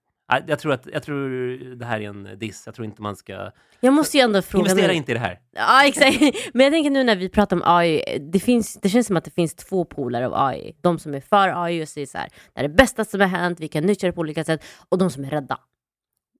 Jag 0.47 0.59
tror, 0.59 0.73
att, 0.73 0.87
jag 0.93 1.03
tror 1.03 1.29
det 1.75 1.85
här 1.85 1.99
är 1.99 2.09
en 2.09 2.39
diss. 2.39 2.63
Jag 2.65 2.75
tror 2.75 2.85
inte 2.85 3.01
man 3.01 3.15
ska... 3.15 3.51
Jag 3.79 3.93
måste 3.93 4.17
ju 4.17 4.21
ändå 4.23 4.41
fråga 4.41 4.61
Investera 4.69 4.87
nu. 4.87 4.93
inte 4.93 5.11
i 5.11 5.13
det 5.13 5.19
här. 5.19 5.39
Ja, 5.51 5.85
exakt. 5.85 6.19
Men 6.53 6.63
jag 6.63 6.73
tänker 6.73 6.89
nu 6.89 7.03
när 7.03 7.15
vi 7.15 7.29
pratar 7.29 7.55
om 7.55 7.61
AI, 7.65 8.03
det, 8.31 8.39
finns, 8.39 8.73
det 8.81 8.89
känns 8.89 9.07
som 9.07 9.17
att 9.17 9.23
det 9.25 9.31
finns 9.31 9.55
två 9.55 9.85
poler 9.85 10.21
av 10.21 10.33
AI. 10.35 10.75
De 10.81 10.99
som 10.99 11.13
är 11.13 11.19
för 11.21 11.63
AI 11.65 11.83
och 11.83 11.87
säger 11.89 12.07
så 12.07 12.17
här, 12.17 12.29
det 12.53 12.59
är 12.59 12.63
det 12.63 12.73
bästa 12.75 13.05
som 13.05 13.19
har 13.21 13.27
hänt, 13.27 13.59
vi 13.59 13.67
kan 13.67 13.83
nyttja 13.83 14.07
det 14.07 14.13
på 14.13 14.21
olika 14.21 14.43
sätt. 14.43 14.63
Och 14.89 14.97
de 14.97 15.09
som 15.09 15.25
är 15.25 15.29
rädda. 15.29 15.59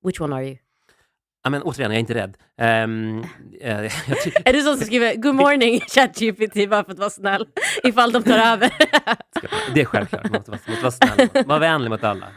Which 0.06 0.22
one 0.22 0.36
are 0.36 0.46
you? 0.48 0.58
Ja, 1.44 1.50
men 1.50 1.62
återigen, 1.62 1.92
jag 1.92 1.96
är 1.96 2.00
inte 2.00 2.14
rädd. 2.14 2.38
Ty- 4.24 4.32
Är 4.46 4.54
det 4.54 4.62
sån 4.62 4.78
som 4.78 4.86
skriver 4.86 5.16
good 5.16 5.36
morning 5.36 5.80
ChatGPT 5.88 6.70
bara 6.70 6.84
för 6.84 6.92
att 6.92 7.00
vara 7.00 7.10
snäll? 7.10 7.46
Ifall 7.84 8.12
de 8.12 8.24
tar 8.24 8.38
över. 8.38 8.74
det 9.74 9.82
är 9.82 9.86
självklart. 9.86 10.24
Man 10.24 10.32
måste, 10.34 10.52
vara- 10.52 10.60
måste 10.68 11.06
vara 11.06 11.16
snäll. 11.28 11.46
Var 11.46 11.60
vänlig 11.60 11.90
mot 11.90 12.04
alla. 12.04 12.28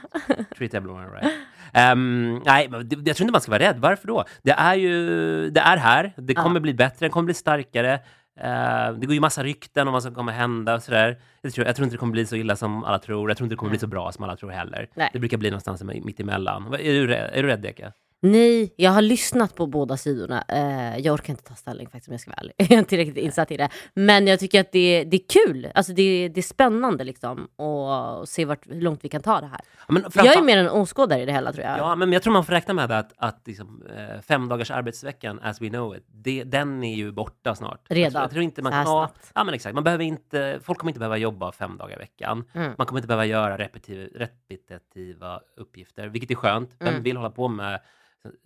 Treat 0.59 0.75
everyone 0.75 1.07
right. 1.07 1.33
Ehm, 1.73 2.41
nej, 2.45 2.69
jag 2.71 2.89
tror 3.17 3.21
inte 3.21 3.33
man 3.33 3.41
ska 3.41 3.51
vara 3.51 3.63
rädd. 3.63 3.77
Varför 3.79 4.07
då? 4.09 4.25
Det 4.43 4.51
är 4.53 4.75
ju 4.75 5.51
det 5.51 5.61
är 5.61 5.77
här. 5.77 6.13
Det 6.17 6.33
Ja. 6.33 6.43
kommer 6.43 6.61
bli 6.61 6.75
bättre. 6.75 7.07
Det 7.07 7.11
kommer 7.11 7.25
bli 7.25 7.35
starkare. 7.35 7.93
Eh, 8.41 8.93
det 8.99 9.07
går 9.07 9.15
ju 9.15 9.21
massa 9.21 9.43
rykten 9.43 9.87
om 9.89 9.93
vad 9.93 10.03
som 10.03 10.15
kommer 10.15 10.33
hända 10.33 10.75
och 10.75 10.83
sådär. 10.83 11.17
Jag 11.43 11.53
tror, 11.53 11.67
jag 11.67 11.77
tror 11.77 11.85
inte 11.85 11.95
det 11.95 11.99
kommer 11.99 12.13
bli 12.13 12.27
så 12.27 12.37
illa 12.37 12.57
som 12.57 12.85
alla 12.85 12.99
tror. 12.99 13.31
Jag 13.31 13.37
tror 13.37 13.45
inte 13.47 13.53
det 13.55 13.59
kommer 13.59 13.71
bli 13.71 13.79
så 13.79 13.87
bra 13.87 14.13
som 14.13 14.25
alla 14.25 14.37
tror 14.37 14.51
heller. 14.51 14.89
Nej. 14.95 15.11
Det 15.13 15.19
brukar 15.19 15.37
bli 15.37 15.51
någonstans 15.51 15.83
mitt 15.83 16.21
emellan. 16.21 16.75
Är 16.75 16.79
du, 17.07 17.15
är 17.15 17.43
du 17.43 17.49
rädd, 17.49 17.61
Deka? 17.61 17.93
Nej, 18.25 18.75
jag 18.77 18.91
har 18.91 19.03
lyssnat 19.03 19.55
på 19.55 19.67
båda 19.67 19.97
sidorna. 19.97 20.45
Eh, 20.49 20.99
jag 20.99 21.15
orkar 21.15 21.31
inte 21.31 21.43
ta 21.43 21.55
ställning 21.55 21.87
faktiskt 21.87 22.09
om 22.09 22.13
jag 22.13 22.21
ska 22.21 22.31
vara 22.31 22.41
ärlig. 22.41 22.53
Jag 22.59 22.71
är 22.73 22.79
inte 22.79 22.89
tillräckligt 22.89 23.17
insatt 23.17 23.51
i 23.51 23.57
det. 23.57 23.69
Men 23.95 24.27
jag 24.27 24.41
tycker 24.41 24.61
att 24.61 24.73
det, 24.73 25.05
det 25.05 25.17
är 25.17 25.29
kul. 25.47 25.69
Alltså 25.75 25.93
det, 25.93 26.29
det 26.29 26.41
är 26.41 26.43
spännande 26.43 27.05
liksom. 27.05 27.45
Och 27.57 28.29
se 28.29 28.45
vart, 28.45 28.67
hur 28.67 28.81
långt 28.81 29.05
vi 29.05 29.09
kan 29.09 29.23
ta 29.23 29.41
det 29.41 29.47
här. 29.47 29.61
Ja, 29.79 29.85
men 29.95 30.03
Jag 30.03 30.13
framför- 30.13 30.39
är 30.39 30.43
mer 30.43 30.59
en 30.59 30.71
åskådare 30.71 31.23
i 31.23 31.27
det 31.27 31.33
hela 31.33 31.53
tror 31.53 31.65
jag. 31.65 31.79
Ja, 31.79 31.97
men 31.97 32.13
jag 32.13 32.23
tror 32.23 32.33
man 32.33 32.45
får 32.45 32.53
räkna 32.53 32.75
med 32.75 32.91
att, 32.93 33.13
att 33.17 33.43
liksom, 33.47 33.83
eh, 33.97 34.21
fem 34.21 34.49
dagars 34.49 34.71
arbetsveckan, 34.71 35.41
as 35.43 35.61
we 35.61 35.69
know 35.69 35.97
it, 35.97 36.05
det, 36.09 36.45
den 36.45 36.85
är 36.85 36.95
ju 36.95 37.13
borta 37.13 37.55
snart. 37.55 37.81
Jag 37.89 37.97
Redan? 37.97 38.11
tror, 38.13 38.23
jag 38.23 38.31
tror 38.31 38.43
inte 38.43 38.63
man 38.63 38.73
kan, 38.73 38.87
snabbt? 38.87 39.33
ja, 39.35 39.45
men 39.45 39.55
exakt. 39.55 39.75
Man 39.75 39.85
behöver 39.85 40.05
inte, 40.05 40.61
folk 40.63 40.79
kommer 40.79 40.91
inte 40.91 40.99
behöva 41.01 41.17
jobba 41.17 41.53
fem 41.53 41.77
dagar 41.77 41.97
i 41.97 41.99
veckan. 41.99 42.45
Mm. 42.53 42.73
Man 42.79 42.87
kommer 42.87 42.99
inte 42.99 43.09
behöva 43.09 43.27
göra 43.27 43.59
repetitiv, 43.59 44.09
repetitiva 44.15 45.41
uppgifter, 45.57 46.09
vilket 46.09 46.31
är 46.31 46.35
skönt. 46.35 46.71
Vem 46.79 46.89
Mm. 46.89 47.03
vill 47.03 47.17
hålla 47.17 47.31
på 47.31 47.49
med 47.49 47.81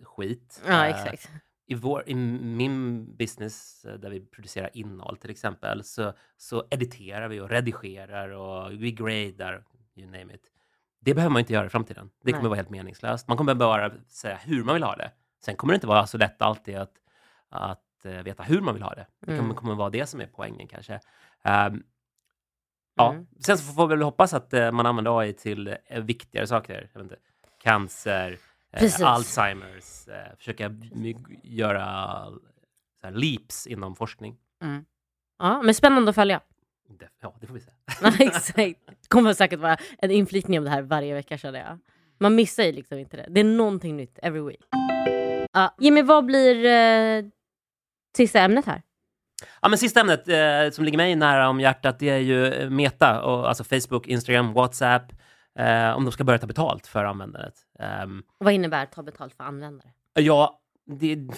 skit? 0.03 0.61
Ja, 0.67 0.85
Eh, 0.85 0.89
exakt. 0.89 1.31
i, 1.67 1.75
vår, 1.75 2.03
I 2.09 2.15
min 2.15 3.15
business 3.15 3.85
eh, 3.85 3.93
där 3.93 4.09
vi 4.09 4.19
producerar 4.25 4.69
innehåll 4.73 5.17
till 5.17 5.29
exempel 5.29 5.83
så, 5.83 6.13
så 6.37 6.67
editerar 6.69 7.27
vi 7.27 7.39
och 7.39 7.49
redigerar 7.49 8.29
och 8.29 8.71
vi 8.71 8.91
gradar, 8.91 9.63
you 9.95 10.05
name 10.11 10.33
it. 10.33 10.51
Det 11.01 11.13
behöver 11.13 11.33
man 11.33 11.39
inte 11.39 11.53
göra 11.53 11.65
i 11.65 11.69
framtiden. 11.69 12.09
Det 12.23 12.31
kommer 12.31 12.43
Nej. 12.43 12.49
vara 12.49 12.55
helt 12.57 12.69
meningslöst. 12.69 13.27
Man 13.27 13.37
kommer 13.37 13.55
bara 13.55 13.91
säga 14.07 14.35
hur 14.37 14.63
man 14.63 14.73
vill 14.75 14.83
ha 14.83 14.95
det. 14.95 15.11
Sen 15.45 15.55
kommer 15.55 15.73
det 15.73 15.75
inte 15.75 15.87
vara 15.87 16.07
så 16.07 16.17
lätt 16.17 16.41
alltid 16.41 16.75
att, 16.77 16.93
att 17.49 18.05
eh, 18.05 18.11
veta 18.23 18.43
hur 18.43 18.61
man 18.61 18.73
vill 18.73 18.83
ha 18.83 18.95
det. 18.95 19.07
Det 19.19 19.25
kommer, 19.25 19.39
Mm. 19.39 19.55
kommer 19.55 19.75
vara 19.75 19.89
det 19.89 20.05
som 20.05 20.21
är 20.21 20.25
poängen 20.27 20.67
kanske. 20.67 20.99
Ehm, 21.43 21.83
ja. 22.95 23.11
Mm. 23.13 23.27
Sen 23.39 23.57
så 23.57 23.73
får 23.73 23.87
vi 23.87 23.95
väl 23.95 24.01
hoppas 24.03 24.33
att 24.33 24.53
eh, 24.53 24.71
man 24.71 24.85
använder 24.85 25.19
AI 25.19 25.33
till 25.33 25.75
eh, 25.85 26.01
viktigare 26.03 26.47
saker. 26.47 26.89
Jag 26.93 26.99
vet 27.01 27.11
inte, 27.11 27.21
cancer. 27.63 28.37
Eh, 28.71 29.01
Alzheimers, 29.01 30.07
eh, 30.07 30.35
försöka 30.37 30.75
göra 31.43 31.83
här, 33.03 33.11
leaps 33.11 33.67
inom 33.67 33.95
forskning. 33.95 34.37
Ja, 35.39 35.61
men 35.61 35.73
spännande 35.73 36.09
att 36.09 36.15
följa. 36.15 36.41
Det, 36.99 37.09
ja, 37.21 37.35
det 37.41 37.47
får 37.47 37.53
vi 37.53 37.59
se. 37.59 37.71
Exakt. 38.23 38.55
Det 38.55 39.07
kommer 39.07 39.33
säkert 39.33 39.59
vara 39.59 39.77
en 39.97 40.11
inflikning 40.11 40.59
om 40.59 40.65
det 40.65 40.71
här 40.71 40.81
varje 40.81 41.13
vecka 41.13 41.37
känner 41.37 41.59
jag. 41.59 41.79
Man 42.19 42.35
missar 42.35 42.63
ju 42.63 42.71
liksom 42.71 42.97
inte 42.97 43.17
det. 43.17 43.25
Det 43.29 43.39
är 43.39 43.43
någonting 43.43 43.97
nytt 43.97 44.19
every 44.21 44.41
week. 44.41 44.61
Ja, 45.53 45.75
Jimmy, 45.79 46.01
vad 46.01 46.25
blir 46.25 46.65
eh, 46.65 47.25
sista 48.17 48.39
ämnet 48.39 48.65
här? 48.65 48.81
Ja, 49.61 49.69
men 49.69 49.77
sista 49.77 49.99
ämnet 49.99 50.27
eh, 50.27 50.75
som 50.75 50.85
ligger 50.85 50.97
mig 50.97 51.15
nära 51.15 51.49
om 51.49 51.59
hjärtat, 51.59 51.99
det 51.99 52.09
är 52.09 52.17
ju 52.17 52.45
eh, 52.45 52.69
Meta, 52.69 53.21
och, 53.21 53.47
alltså 53.47 53.63
Facebook, 53.63 54.07
Instagram, 54.07 54.53
WhatsApp, 54.53 55.11
eh, 55.59 55.91
om 55.97 56.05
de 56.05 56.11
ska 56.11 56.23
börja 56.23 56.39
ta 56.39 56.47
betalt 56.47 56.87
för 56.87 57.05
användandet. 57.05 57.53
Ehm, 57.79 58.23
Vad 58.37 58.53
innebär 58.53 58.85
ta 58.85 59.03
betalt 59.03 59.33
för 59.33 59.43
användare? 59.43 59.89
Ja, 60.13 60.59
det, 60.85 61.15
det- 61.15 61.29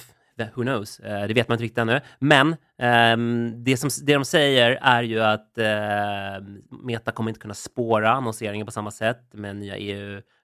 who 0.56 0.62
knows? 0.64 1.00
Eh, 1.00 1.28
Det 1.28 1.34
vet 1.34 1.48
man 1.48 1.56
inte 1.56 1.64
riktigt 1.64 1.78
ännu. 1.78 2.02
Men 2.20 2.56
ehm, 2.78 3.64
det, 3.64 3.78
som, 3.78 3.90
det 4.06 4.14
de 4.14 4.26
säger 4.26 4.80
är 4.82 5.04
ju 5.04 5.20
att 5.24 5.58
eh, 5.58 6.44
Meta 6.84 7.12
kommer 7.12 7.30
inte 7.30 7.40
kunna 7.40 7.54
spåra 7.54 8.12
annonseringen 8.12 8.66
på 8.66 8.72
samma 8.72 8.92
sätt 8.92 9.34
med 9.34 9.56
nya 9.56 9.76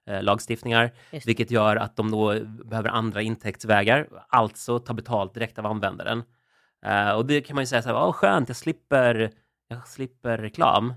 EU-lagstiftningar, 0.06 0.82
Just 0.84 0.94
det. 1.10 1.26
vilket 1.30 1.50
gör 1.50 1.76
att 1.76 1.96
de 1.96 2.10
då 2.10 2.40
behöver 2.64 2.88
andra 2.90 3.22
intäktsvägar, 3.22 4.08
alltså 4.28 4.78
ta 4.78 4.94
betalt 4.94 5.34
direkt 5.34 5.58
av 5.58 5.66
användaren. 5.66 6.22
Eh, 6.86 7.10
och 7.10 7.26
det 7.26 7.40
kan 7.40 7.54
man 7.54 7.62
ju 7.62 7.66
säga 7.66 7.82
så 7.82 7.88
här, 7.88 7.96
oh, 7.96 8.12
skönt, 8.12 8.48
jag 8.48 8.56
slipper, 8.56 9.30
jag 9.68 9.88
slipper 9.88 10.38
reklam. 10.38 10.94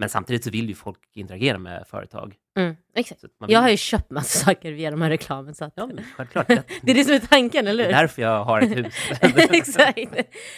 Men 0.00 0.08
samtidigt 0.08 0.44
så 0.44 0.50
vill 0.50 0.68
ju 0.68 0.74
folk 0.74 0.98
interagera 1.14 1.58
med 1.58 1.84
företag. 1.90 2.34
Mm, 2.58 2.76
exakt. 2.96 3.24
Att 3.24 3.30
vill, 3.40 3.52
Jag 3.52 3.60
har 3.60 3.68
ju 3.70 3.76
köpt 3.76 4.10
massa 4.10 4.44
saker 4.44 4.72
via 4.72 4.90
de 4.90 5.02
här 5.02 5.10
reklamen. 5.10 5.54
Så 5.54 5.64
att... 5.64 5.72
Ja, 5.76 5.86
men 5.86 6.04
självklart. 6.16 6.46
Det 6.82 6.90
är 6.90 6.94
det 6.94 7.04
som 7.04 7.14
är 7.14 7.18
tanken, 7.18 7.66
eller 7.66 7.84
Det 7.84 7.90
är 7.90 7.94
hur? 7.94 8.00
därför 8.02 8.22
jag 8.22 8.44
har 8.44 8.60
ett 8.60 8.76
hus. 8.76 8.94
Exakt. 9.50 9.98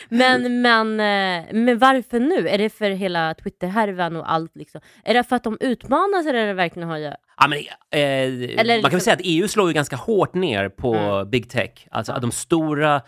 Men, 0.09 0.62
men, 0.62 0.90
eh, 1.00 1.46
men 1.52 1.78
varför 1.78 2.20
nu? 2.20 2.48
Är 2.48 2.59
det 2.59 2.70
för 2.70 2.90
hela 2.90 3.35
Twitter-härvan 3.35 4.16
och 4.16 4.33
allt? 4.33 4.57
Liksom? 4.57 4.81
Är 5.05 5.14
det 5.14 5.24
för 5.24 5.37
att 5.37 5.44
de 5.44 5.59
utmanas 5.61 6.26
eller 6.26 6.38
är 6.38 6.46
det 6.46 6.55
verkligen 6.55 6.88
har 6.88 6.96
jag... 6.98 7.16
Ja, 7.37 7.48
men, 7.48 7.59
eh, 7.59 8.31
man 8.57 8.57
kan 8.57 8.66
liksom- 8.66 8.90
väl 8.90 9.00
säga 9.00 9.14
att 9.14 9.20
EU 9.24 9.48
slår 9.48 9.68
ju 9.68 9.74
ganska 9.74 9.96
hårt 9.96 10.35
ner 10.35 10.68
på 10.68 10.94
Mm. 10.94 11.31
big 11.31 11.50
tech. 11.50 11.87
Alltså 11.90 12.12
Ja. 12.12 12.18
de 12.18 12.33
stora, 12.33 13.02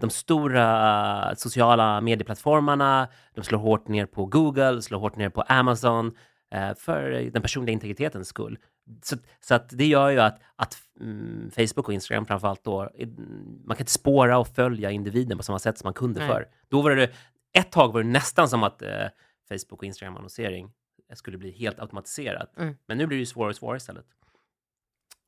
de 0.00 0.10
stora 0.10 1.36
sociala 1.36 2.00
medieplattformarna, 2.00 3.08
de 3.34 3.44
slår 3.44 3.58
hårt 3.58 3.88
ner 3.88 4.06
på 4.06 4.26
Google, 4.26 4.82
slår 4.82 4.98
hårt 4.98 5.16
ner 5.16 5.28
på 5.28 5.42
Amazon 5.42 6.12
eh, 6.50 6.74
för 6.74 7.30
den 7.32 7.42
personliga 7.42 7.72
integritetens 7.72 8.28
skull. 8.28 8.58
Så, 9.02 9.16
så 9.40 9.54
att 9.54 9.68
det 9.68 9.86
gör 9.86 10.10
ju 10.10 10.20
att, 10.20 10.40
att 10.56 10.76
mm, 11.00 11.50
Facebook 11.50 11.88
och 11.88 11.94
Instagram 11.94 12.26
framförallt 12.26 12.64
då, 12.64 12.82
eh, 12.82 13.08
man 13.64 13.76
kan 13.76 13.82
inte 13.82 13.92
spåra 13.92 14.38
och 14.38 14.48
följa 14.48 14.90
individen 14.90 15.38
på 15.38 15.44
samma 15.44 15.58
sätt 15.58 15.78
som 15.78 15.86
man 15.86 15.94
kunde 15.94 16.20
Nej. 16.20 16.28
förr. 16.28 16.48
Då 16.68 16.82
var 16.82 16.90
det, 16.90 17.10
ett 17.52 17.72
tag 17.72 17.92
var 17.92 18.02
det 18.02 18.08
nästan 18.08 18.48
som 18.48 18.62
att 18.62 18.82
eh, 18.82 19.06
Facebook 19.48 19.78
och 19.78 19.84
Instagram-annonsering 19.84 20.70
skulle 21.14 21.38
bli 21.38 21.50
helt 21.50 21.78
automatiserat. 21.78 22.56
Mm. 22.58 22.76
Men 22.86 22.98
nu 22.98 23.06
blir 23.06 23.16
det 23.16 23.20
ju 23.20 23.26
svårare 23.26 23.50
och 23.50 23.56
svårare 23.56 23.76
istället. 23.76 24.06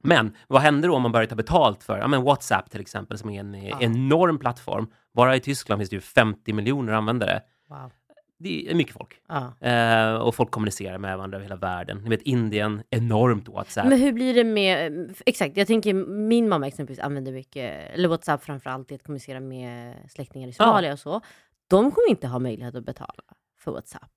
Men 0.02 0.36
vad 0.48 0.62
händer 0.62 0.88
då 0.88 0.94
om 0.96 1.02
man 1.02 1.12
börjar 1.12 1.26
ta 1.26 1.34
betalt 1.34 1.82
för 1.82 1.98
ja, 1.98 2.08
men 2.08 2.22
WhatsApp 2.22 2.70
till 2.70 2.80
exempel, 2.80 3.18
som 3.18 3.30
är 3.30 3.40
en 3.40 3.54
Ja. 3.66 3.78
enorm 3.80 4.38
plattform. 4.38 4.90
Bara 5.14 5.36
i 5.36 5.40
Tyskland 5.40 5.80
finns 5.80 5.90
det 5.90 5.96
ju 5.96 6.00
50 6.00 6.52
miljoner 6.52 6.92
användare. 6.92 7.40
Wow. 7.68 7.92
Det 8.40 8.70
är 8.70 8.74
mycket 8.74 8.94
folk. 8.94 9.20
Ja. 9.28 9.66
Eh, 9.68 10.14
och 10.14 10.34
folk 10.34 10.50
kommunicerar 10.50 10.98
med 10.98 11.16
varandra 11.16 11.36
över 11.36 11.44
hela 11.44 11.56
världen. 11.56 11.98
Ni 11.98 12.10
vet 12.10 12.22
Indien, 12.22 12.82
enormt 12.90 13.48
WhatsApp. 13.48 13.86
Men 13.88 13.98
hur 14.00 14.12
blir 14.12 14.34
det 14.34 14.44
med... 14.44 14.92
Exakt, 15.26 15.56
jag 15.56 15.66
tänker 15.66 15.94
min 16.28 16.48
mamma 16.48 16.66
exempelvis 16.66 16.98
använder 17.00 17.32
mycket, 17.32 17.94
eller 17.94 18.08
WhatsApp 18.08 18.44
framförallt, 18.44 18.88
till 18.88 18.94
att 18.94 19.02
kommunicera 19.02 19.40
med 19.40 19.94
släktingar 20.10 20.48
i 20.48 20.52
Somalia 20.52 20.92
och 20.92 20.98
så. 20.98 21.20
De 21.68 21.90
kommer 21.90 22.10
inte 22.10 22.26
ha 22.28 22.38
möjlighet 22.38 22.74
att 22.74 22.84
betala 22.84 23.22
för 23.60 23.72
WhatsApp. 23.72 24.10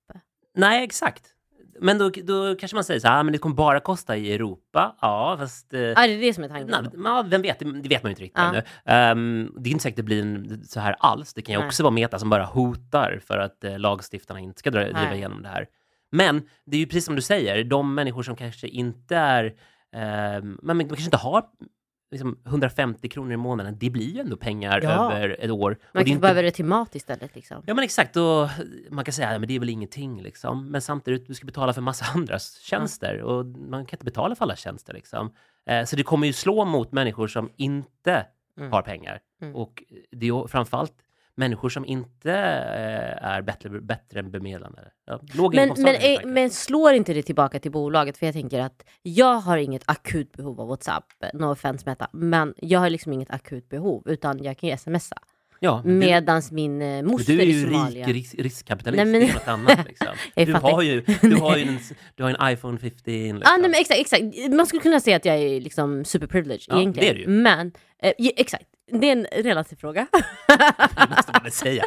Nej, 0.54 0.84
exakt. 0.84 1.22
Men 1.80 1.98
då, 1.98 2.10
då 2.24 2.54
kanske 2.56 2.74
man 2.74 2.84
säger 2.84 3.00
så 3.00 3.08
här, 3.08 3.20
ah, 3.20 3.22
men 3.22 3.32
det 3.32 3.38
kommer 3.38 3.56
bara 3.56 3.80
kosta 3.80 4.16
i 4.16 4.32
Europa. 4.34 4.96
Ja, 5.00 5.36
fast... 5.38 5.74
Eh, 5.74 5.80
Ja, 5.80 5.94
det 6.06 6.12
är 6.12 6.20
det 6.20 6.34
som 6.34 6.44
är 6.44 6.48
tanken. 6.48 6.90
Men, 6.94 7.02
ja, 7.04 7.24
vem 7.28 7.42
vet? 7.42 7.58
Det 7.58 7.88
vet 7.88 8.02
man 8.02 8.10
ju 8.10 8.12
inte 8.12 8.22
riktigt 8.22 8.38
Ja. 8.38 8.48
ännu. 8.48 8.62
Ehm, 8.84 9.52
det 9.58 9.68
är 9.68 9.72
inte 9.72 9.82
säkert 9.82 9.96
det 9.96 10.02
blir 10.02 10.20
en- 10.22 10.64
så 10.64 10.80
här 10.80 10.96
alls. 10.98 11.34
Det 11.34 11.42
kan 11.42 11.52
ju 11.52 11.58
Nej. 11.58 11.66
också 11.66 11.82
vara 11.82 11.90
Meta 11.90 12.18
som 12.18 12.30
bara 12.30 12.44
hotar 12.44 13.20
för 13.26 13.38
att 13.38 13.64
eh, 13.64 13.78
lagstiftarna 13.78 14.40
inte 14.40 14.58
ska 14.58 14.70
dra, 14.70 14.80
driva 14.84 15.14
igenom 15.14 15.42
det 15.42 15.48
här. 15.48 15.66
Men 16.12 16.42
det 16.66 16.76
är 16.76 16.80
ju 16.80 16.86
precis 16.86 17.04
som 17.04 17.16
du 17.16 17.22
säger, 17.22 17.64
de 17.64 17.94
människor 17.94 18.22
som 18.22 18.36
kanske 18.36 18.68
inte 18.68 19.16
är, 19.16 19.54
ehm, 19.92 20.58
men 20.62 20.78
de 20.78 20.84
kanske 20.84 21.04
inte 21.04 21.16
har 21.16 21.44
liksom 22.12 22.38
150 22.46 23.08
kronor 23.08 23.32
i 23.32 23.36
månaden, 23.36 23.76
det 23.78 23.90
blir 23.90 24.14
ju 24.14 24.20
ändå 24.20 24.36
pengar 24.36 24.80
Ja. 24.82 25.12
över 25.12 25.36
ett 25.40 25.50
år. 25.50 25.70
Man 25.70 25.76
det 25.92 25.98
är 25.98 26.04
kan 26.04 26.08
inte- 26.08 26.20
behöva 26.20 26.42
det 26.42 26.50
till 26.50 26.64
mat 26.64 26.94
istället. 26.94 27.34
Liksom. 27.34 27.62
Ja 27.66 27.74
men 27.74 27.84
exakt, 27.84 28.16
och 28.16 28.48
man 28.90 29.04
kan 29.04 29.12
säga 29.12 29.28
att 29.28 29.48
det 29.48 29.54
är 29.54 29.58
väl 29.60 29.68
ingenting 29.68 30.22
liksom. 30.22 30.70
Men 30.70 30.80
samtidigt, 30.82 31.26
du 31.26 31.34
ska 31.34 31.46
betala 31.46 31.72
för 31.72 31.80
massa 31.80 32.04
andra 32.14 32.38
tjänster 32.38 33.22
och 33.22 33.46
man 33.46 33.86
kan 33.86 33.96
inte 33.96 34.04
betala 34.04 34.34
för 34.34 34.44
alla 34.44 34.56
tjänster 34.56 34.94
liksom. 34.94 35.32
Eh, 35.66 35.84
så 35.84 35.96
det 35.96 36.02
kommer 36.02 36.26
ju 36.26 36.32
slå 36.32 36.64
mot 36.64 36.92
människor 36.92 37.26
som 37.26 37.50
inte 37.56 38.26
Mm. 38.58 38.72
har 38.72 38.82
pengar. 38.82 39.20
Mm. 39.42 39.56
Och 39.56 39.82
det 40.10 40.26
är 40.26 40.30
ju 40.34 40.48
framförallt 40.48 40.92
människor 41.34 41.68
som 41.68 41.84
inte 41.84 42.30
eh, 42.32 43.24
är 43.28 43.42
bättre, 43.42 43.68
bättre 43.70 44.18
än 44.20 44.30
bemedlade. 44.30 44.82
Ja, 45.06 45.20
Men, 45.52 45.74
men, 45.78 45.94
eh, 45.94 46.20
men 46.24 46.50
slår 46.50 46.92
inte 46.92 47.14
det 47.14 47.22
tillbaka 47.22 47.58
till 47.60 47.70
bolaget? 47.70 48.18
För 48.18 48.26
jag 48.26 48.32
tänker 48.34 48.60
att 48.60 48.84
jag 49.02 49.34
har 49.34 49.56
inget 49.56 49.82
akut 49.86 50.32
behov 50.32 50.60
av 50.60 50.68
WhatsApp, 50.68 51.04
no 51.34 51.44
offense 51.52 51.88
Meta, 51.88 52.08
men 52.12 52.54
jag 52.56 52.80
har 52.80 52.90
liksom 52.90 53.12
inget 53.12 53.30
akut 53.30 53.68
behov 53.68 54.02
utan 54.06 54.42
jag 54.44 54.58
kan 54.58 54.68
ju 54.68 54.76
smsa. 54.76 55.16
ja, 55.60 55.82
du, 55.84 55.90
Medans 55.90 56.50
min 56.52 56.82
eh, 56.82 57.02
moster 57.02 57.32
du 57.32 57.40
är 57.42 57.46
i 57.46 57.50
ju 57.50 57.64
Somalia... 57.66 58.06
rik 58.06 58.14
risk, 58.16 58.34
riskkapitalist, 58.38 59.04
Nej, 59.04 59.20
men- 59.20 59.34
något 59.34 59.48
annat. 59.48 59.86
Liksom. 59.88 60.06
Du, 60.36 60.52
har 60.52 60.82
ju, 60.82 61.00
du, 61.22 61.36
har 61.36 61.56
ju 61.56 61.62
en, 61.62 61.78
du 62.14 62.22
har 62.22 62.30
en 62.30 62.52
iPhone 62.52 62.78
15. 62.78 63.02
Liksom. 63.04 63.40
Ah, 63.44 63.56
nej, 63.56 63.70
men 63.70 63.74
exakt, 63.80 64.00
exakt. 64.00 64.22
Man 64.50 64.66
skulle 64.66 64.82
kunna 64.82 65.00
säga 65.00 65.16
att 65.16 65.24
jag 65.24 65.36
är 65.36 65.60
liksom 65.60 66.04
superprivileged 66.04 66.64
Ja, 66.68 66.80
egentligen. 66.80 67.14
det 67.14 67.22
är 67.22 67.26
du 67.26 67.32
ju. 67.32 67.38
Men, 67.42 67.72
eh, 68.02 68.12
exakt. 68.36 68.66
Det 68.86 69.06
är 69.10 69.12
en 69.12 69.24
relativ 69.44 69.76
fråga. 69.76 70.06
Det 70.48 71.08
måste 71.16 71.32
man 71.42 71.50
säga. 71.50 71.84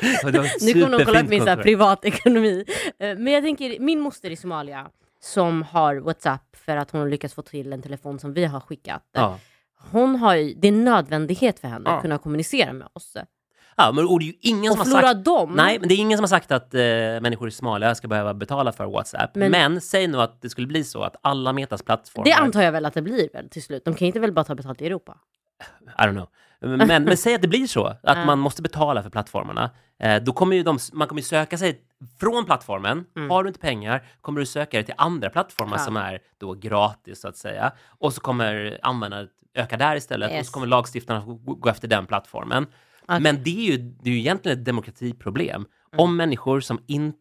Nu 0.61 0.73
kommer 0.73 0.89
någon 0.89 1.05
kolla 1.05 1.21
upp 1.21 1.29
min 1.29 1.45
så 1.45 1.55
privatekonomi. 1.55 2.65
Eh, 2.99 3.17
Men 3.17 3.27
jag 3.33 3.43
tänker, 3.43 3.79
min 3.79 3.99
moster 3.99 4.29
i 4.29 4.35
Somalia 4.35 4.87
som 5.21 5.63
har 5.63 5.95
WhatsApp 5.95 6.55
för 6.65 6.77
att 6.77 6.91
hon 6.91 7.01
har 7.01 7.07
lyckats 7.07 7.33
få 7.33 7.41
till 7.41 7.73
en 7.73 7.81
telefon 7.81 8.19
som 8.19 8.33
vi 8.33 8.45
har 8.45 8.59
skickat. 8.59 9.03
Ja. 9.13 9.39
Hon 9.91 10.15
har 10.15 10.35
ju, 10.35 10.53
det 10.53 10.67
är 10.67 10.71
en 10.71 10.85
nödvändighet 10.85 11.59
för 11.59 11.67
henne 11.67 11.83
Ja. 11.89 11.95
att 11.95 12.01
kunna 12.01 12.17
kommunicera 12.17 12.73
med 12.73 12.87
oss. 12.93 13.17
Ja, 13.77 13.91
men 13.91 14.07
och 14.07 14.19
det 14.19 14.25
är 14.25 14.27
ju 14.27 14.33
ingen 14.41 14.71
Och 14.71 14.77
som 14.77 14.91
har 14.93 15.01
sagt... 15.01 15.25
dem. 15.25 15.53
Nej, 15.55 15.79
men 15.79 15.89
det 15.89 15.95
är 15.95 15.97
ingen 15.97 16.17
som 16.17 16.23
har 16.23 16.27
sagt 16.27 16.51
att 16.51 16.73
eh, 16.73 16.79
människor 17.21 17.47
i 17.47 17.51
Somalia 17.51 17.95
ska 17.95 18.07
behöva 18.07 18.33
betala 18.33 18.71
för 18.71 18.85
WhatsApp. 18.85 19.35
Men- 19.35 19.51
Men, 19.51 19.81
säg 19.81 20.07
nu 20.07 20.21
att 20.21 20.41
det 20.41 20.49
skulle 20.49 20.67
bli 20.67 20.83
så 20.83 21.01
att 21.03 21.15
alla 21.21 21.53
Metas 21.53 21.83
plattformar... 21.83 22.25
det 22.25 22.33
antar 22.33 22.61
jag 22.61 22.71
väl 22.71 22.85
att 22.85 22.93
det 22.93 23.01
blir 23.01 23.29
väl 23.33 23.49
till 23.49 23.63
slut. 23.63 23.85
De 23.85 23.93
kan 23.93 24.05
inte 24.07 24.19
väl 24.19 24.31
bara 24.31 24.45
ta 24.45 24.55
betalt 24.55 24.81
i 24.81 24.85
Europa? 24.85 25.17
I 25.99 26.01
don't 26.01 26.11
know. 26.13 26.27
Men, 26.59 27.03
men 27.03 27.17
säg 27.17 27.35
att 27.35 27.41
det 27.41 27.47
blir 27.47 27.67
så, 27.67 27.95
att 28.03 28.25
man 28.25 28.39
måste 28.39 28.61
betala 28.61 29.03
för 29.03 29.09
plattformarna. 29.09 29.71
Eh, 29.99 30.23
då 30.23 30.33
kommer 30.33 30.55
ju 30.55 30.63
de, 30.63 30.79
man 30.93 31.07
kommer 31.07 31.21
ju 31.21 31.25
söka 31.27 31.57
sig 31.57 31.81
från 32.19 32.45
plattformen. 32.45 33.05
Mm. 33.15 33.29
Har 33.29 33.43
du 33.43 33.47
inte 33.47 33.59
pengar 33.59 34.03
kommer 34.21 34.39
du 34.39 34.45
söka 34.45 34.77
dig 34.77 34.85
till 34.85 34.93
andra 34.97 35.29
plattformar 35.29 35.77
Ja. 35.77 35.83
som 35.83 35.97
är 35.97 36.19
då 36.37 36.53
gratis, 36.53 37.21
så 37.21 37.27
att 37.27 37.37
säga. 37.37 37.71
Och 37.99 38.13
så 38.13 38.21
kommer 38.21 38.79
användandet 38.81 39.31
öka 39.53 39.77
där 39.77 39.95
istället. 39.95 40.29
Och 40.31 40.35
Yes. 40.37 40.47
så 40.47 40.53
kommer 40.53 40.67
lagstiftarna 40.67 41.23
gå, 41.45 41.69
efter 41.69 41.87
den 41.87 42.05
plattformen. 42.05 42.67
Okej. 43.03 43.19
Men 43.19 43.43
det 43.43 43.49
är, 43.49 43.71
ju, 43.71 43.77
det 43.77 44.09
är 44.09 44.13
ju 44.13 44.19
egentligen 44.19 44.59
ett 44.59 44.65
demokratiproblem. 44.65 45.55
Mm. 45.55 46.03
Om 46.03 46.15
människor 46.17 46.59
som 46.59 46.79
inte... 46.87 47.17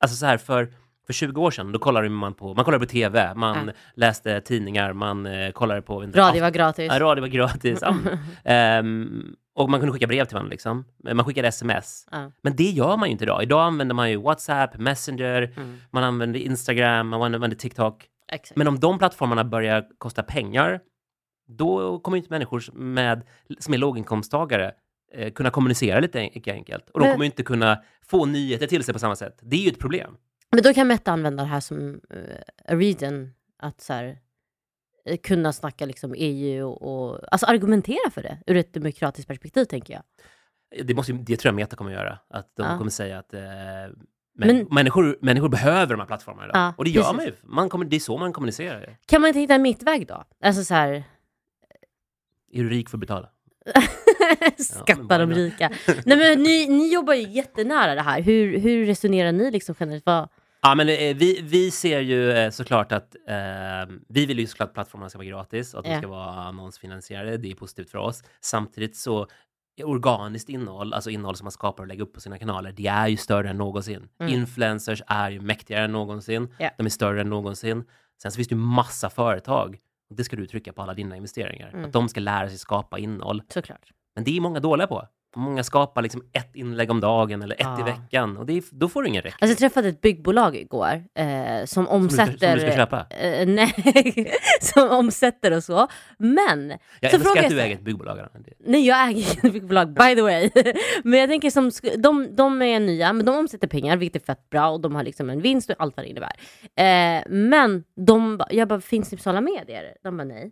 Alltså 0.00 0.16
så 0.16 0.26
här, 0.26 0.38
för, 0.38 0.74
för 1.12 1.14
20 1.14 1.40
år 1.42 1.50
sedan, 1.50 1.72
då 1.72 1.78
kollade 1.78 2.08
man 2.08 2.34
på, 2.34 2.54
man 2.54 2.64
kollade 2.64 2.86
på 2.86 2.90
TV, 2.90 3.34
man 3.34 3.66
Ja. 3.66 3.72
läste 3.94 4.40
tidningar, 4.40 4.92
man 4.92 5.26
eh, 5.26 5.50
kollade 5.50 5.82
på... 5.82 6.02
en- 6.02 6.12
Radio 6.12 6.42
var 6.42 6.50
gratis. 6.50 6.88
Ja, 6.92 7.00
radio 7.00 7.20
var 7.22 7.28
gratis. 7.28 7.78
Ja. 7.82 7.94
Ehm, 8.44 9.34
och 9.54 9.70
man 9.70 9.80
kunde 9.80 9.92
skicka 9.92 10.06
brev 10.06 10.24
till 10.24 10.34
varandra. 10.34 10.50
Liksom. 10.50 10.84
Man 11.12 11.24
skickade 11.24 11.48
sms. 11.48 12.06
Ja. 12.10 12.32
Men 12.42 12.56
det 12.56 12.70
gör 12.70 12.96
man 12.96 13.08
ju 13.08 13.12
inte 13.12 13.24
idag. 13.24 13.42
Idag 13.42 13.60
använder 13.62 13.94
man 13.94 14.10
ju 14.10 14.16
WhatsApp, 14.16 14.78
Messenger, 14.78 15.42
Mm. 15.56 15.76
man 15.90 16.04
använder 16.04 16.40
Instagram, 16.40 17.08
man 17.08 17.34
använder 17.34 17.56
TikTok. 17.56 18.06
Exakt. 18.32 18.56
Men 18.56 18.68
om 18.68 18.80
de 18.80 18.98
plattformarna 18.98 19.44
börjar 19.44 19.84
kosta 19.98 20.22
pengar, 20.22 20.80
då 21.48 21.98
kommer 21.98 22.16
ju 22.16 22.20
inte 22.22 22.32
människor 22.32 22.62
med, 22.74 23.22
som 23.58 23.74
är 23.74 23.78
låginkomsttagare 23.78 24.72
eh, 25.14 25.32
kunna 25.32 25.50
kommunicera 25.50 26.00
lite 26.00 26.20
en- 26.20 26.42
enkelt. 26.54 26.90
Och 26.90 27.00
de 27.00 27.06
Men- 27.06 27.12
kommer 27.14 27.24
ju 27.24 27.30
inte 27.30 27.42
kunna 27.42 27.82
få 28.06 28.26
nyheter 28.26 28.66
till 28.66 28.84
sig 28.84 28.92
på 28.94 28.98
samma 28.98 29.16
sätt. 29.16 29.38
Det 29.42 29.56
är 29.56 29.60
ju 29.60 29.68
ett 29.70 29.78
problem. 29.78 30.16
Men 30.52 30.62
då 30.62 30.74
kan 30.74 30.88
Meta 30.88 31.12
använda 31.12 31.42
det 31.42 31.48
här 31.48 31.60
som 31.60 31.78
uh, 32.14 32.36
a 32.68 32.74
reason 32.74 33.30
att 33.58 33.80
så 33.80 33.92
här, 33.92 34.18
eh, 35.04 35.16
kunna 35.16 35.52
snacka 35.52 35.86
liksom 35.86 36.14
EU 36.16 36.68
och, 36.68 36.82
och 37.10 37.20
alltså 37.32 37.46
argumentera 37.46 38.10
för 38.10 38.22
det 38.22 38.38
ur 38.46 38.56
ett 38.56 38.74
demokratiskt 38.74 39.28
perspektiv 39.28 39.64
tänker 39.64 39.94
jag. 39.94 40.02
Det, 40.86 40.94
måste, 40.94 41.12
det 41.12 41.36
tror 41.36 41.48
jag 41.48 41.54
Meta 41.56 41.76
kommer 41.76 41.92
göra. 41.92 42.18
Att 42.30 42.52
de 42.56 42.66
Ja. 42.66 42.78
kommer 42.78 42.90
säga 42.90 43.18
att 43.18 43.34
eh, 43.34 43.40
Men- 44.34 44.66
människor, 44.70 45.18
människor 45.22 45.48
behöver 45.48 45.94
de 45.94 46.00
här 46.00 46.06
plattformarna 46.06 46.44
idag. 46.48 46.56
Ja, 46.56 46.74
och 46.78 46.84
det 46.84 46.90
gör 46.90 47.02
precis. 47.02 47.16
man 47.16 47.24
ju. 47.26 47.32
Man 47.42 47.68
kommer, 47.68 47.84
det 47.84 47.96
är 47.96 48.00
så 48.00 48.18
man 48.18 48.32
kommunicerar. 48.32 48.96
Kan 49.06 49.20
man 49.20 49.28
inte 49.28 49.40
hitta 49.40 49.54
en 49.54 49.62
mittväg 49.62 50.06
då? 50.06 50.24
Alltså 50.44 50.64
så 50.64 50.74
här, 50.74 50.90
Är 52.52 52.62
du 52.62 52.68
rik 52.68 52.88
för 52.88 52.96
att 52.96 53.00
betala? 53.00 53.28
skatta 54.58 55.02
men 55.18 55.28
de 55.28 55.34
rika. 55.34 55.70
Nej 56.06 56.18
men 56.18 56.42
ni, 56.42 56.66
ni 56.68 56.92
jobbar 56.92 57.14
ju 57.14 57.28
jättenära 57.28 57.94
det 57.94 58.02
här. 58.02 58.20
Hur, 58.20 58.58
hur 58.58 58.86
resonerar 58.86 59.32
ni 59.32 59.50
liksom 59.50 59.74
generellt? 59.80 60.06
Vad, 60.06 60.28
Ja, 60.62 60.74
men 60.74 60.88
eh, 60.88 61.16
vi, 61.16 61.40
vi 61.42 61.70
ser 61.70 62.00
ju 62.00 62.30
eh, 62.32 62.50
såklart 62.50 62.92
att 62.92 63.14
eh, 63.28 63.96
vi 64.08 64.26
vill 64.26 64.38
ju 64.38 64.46
såklart 64.46 64.68
att 64.68 64.74
plattformarna 64.74 65.08
ska 65.08 65.18
vara 65.18 65.28
gratis 65.28 65.74
och 65.74 65.80
att 65.80 65.86
Ja. 65.86 65.92
de 65.92 65.98
ska 65.98 66.08
vara 66.08 66.24
annonsfinansierade. 66.30 67.36
Det 67.36 67.50
är 67.50 67.54
positivt 67.54 67.90
för 67.90 67.98
oss. 67.98 68.22
Samtidigt 68.40 68.96
så 68.96 69.26
är 69.76 69.88
organiskt 69.88 70.48
innehåll, 70.48 70.94
alltså 70.94 71.10
innehåll 71.10 71.36
som 71.36 71.44
man 71.44 71.52
skapar 71.52 71.82
och 71.82 71.88
lägger 71.88 72.02
upp 72.02 72.12
på 72.14 72.20
sina 72.20 72.38
kanaler, 72.38 72.72
det 72.72 72.86
är 72.86 73.08
ju 73.08 73.16
större 73.16 73.50
än 73.50 73.56
någonsin. 73.58 74.08
Mm. 74.20 74.32
Influencers 74.34 75.02
är 75.06 75.30
ju 75.30 75.40
mäktigare 75.40 75.84
än 75.84 75.92
någonsin. 75.92 76.54
Ja. 76.58 76.70
De 76.76 76.86
är 76.86 76.90
större 76.90 77.20
än 77.20 77.30
någonsin. 77.30 77.84
Sen 78.22 78.30
så 78.32 78.36
finns 78.36 78.48
det 78.48 78.54
ju 78.54 78.60
massa 78.60 79.10
företag, 79.10 79.78
och 80.10 80.16
det 80.16 80.24
ska 80.24 80.36
du 80.36 80.46
trycka 80.46 80.72
på 80.72 80.82
alla 80.82 80.94
dina 80.94 81.16
investeringar, 81.16 81.68
Mm. 81.70 81.84
att 81.84 81.92
de 81.92 82.08
ska 82.08 82.20
lära 82.20 82.48
sig 82.48 82.58
skapa 82.58 82.98
innehåll. 82.98 83.42
såklart. 83.48 83.90
Men 84.14 84.24
det 84.24 84.36
är 84.36 84.40
många 84.40 84.60
dåliga 84.60 84.86
på. 84.86 85.06
Många 85.36 85.62
skapar 85.64 86.02
liksom 86.02 86.22
ett 86.32 86.56
inlägg 86.56 86.90
om 86.90 87.00
dagen 87.00 87.42
eller 87.42 87.54
ett 87.54 87.60
Ja. 87.60 87.80
i 87.80 87.82
veckan 87.82 88.36
och 88.36 88.46
det 88.46 88.52
är, 88.56 88.62
då 88.70 88.88
får 88.88 89.02
du 89.02 89.08
ingen 89.08 89.22
räckvidd. 89.22 89.42
Alltså 89.42 89.52
jag 89.52 89.58
träffade 89.58 89.88
ett 89.88 90.00
byggbolag 90.00 90.56
igår 90.56 91.04
eh, 91.14 91.64
som 91.64 91.66
som, 91.66 91.84
du 91.84 91.86
ska, 91.86 92.22
omsätter... 92.22 92.48
som 92.48 92.54
du 92.54 92.60
ska 92.60 92.76
köpa. 92.76 93.06
Eh, 93.10 93.46
nej, 93.48 94.32
som 94.60 94.90
omsätter 94.90 95.56
och 95.56 95.64
så. 95.64 95.88
Men, 96.18 96.68
Jag 97.00 97.10
så 97.10 97.16
älskar 97.16 97.18
frågar 97.18 97.42
att 97.42 97.50
jag 97.50 97.52
du 97.52 97.60
äger 97.60 97.74
ett 97.76 97.82
byggbolag. 97.82 98.16
Det- 98.16 98.54
nej 98.66 98.86
jag 98.86 99.08
äger 99.08 99.18
inget 99.20 99.52
byggbolag 99.52 99.88
by 99.94 100.14
the 100.14 100.22
way. 100.22 100.50
men 101.04 101.20
jag 101.20 101.28
tänker 101.28 101.50
som, 101.50 101.70
de, 101.98 102.36
de 102.36 102.62
är 102.62 102.80
nya, 102.80 103.12
men 103.12 103.26
de 103.26 103.36
omsätter 103.38 103.68
pengar 103.68 103.96
vilket 103.96 104.22
är 104.22 104.26
fett 104.26 104.50
bra 104.50 104.68
och 104.70 104.80
de 104.80 104.94
har 104.94 105.02
liksom 105.02 105.30
en 105.30 105.40
vinst 105.40 105.70
och 105.70 105.76
allt 105.78 105.96
vad 105.96 106.06
det 106.06 106.10
innebär. 106.10 106.32
Eh, 106.76 107.22
men 107.28 107.84
de, 108.06 108.40
jag 108.50 108.68
bara, 108.68 108.80
finns 108.80 109.10
på 109.10 109.16
sociala 109.16 109.40
medier? 109.40 109.94
De 110.02 110.16
bara 110.16 110.24
nej. 110.24 110.50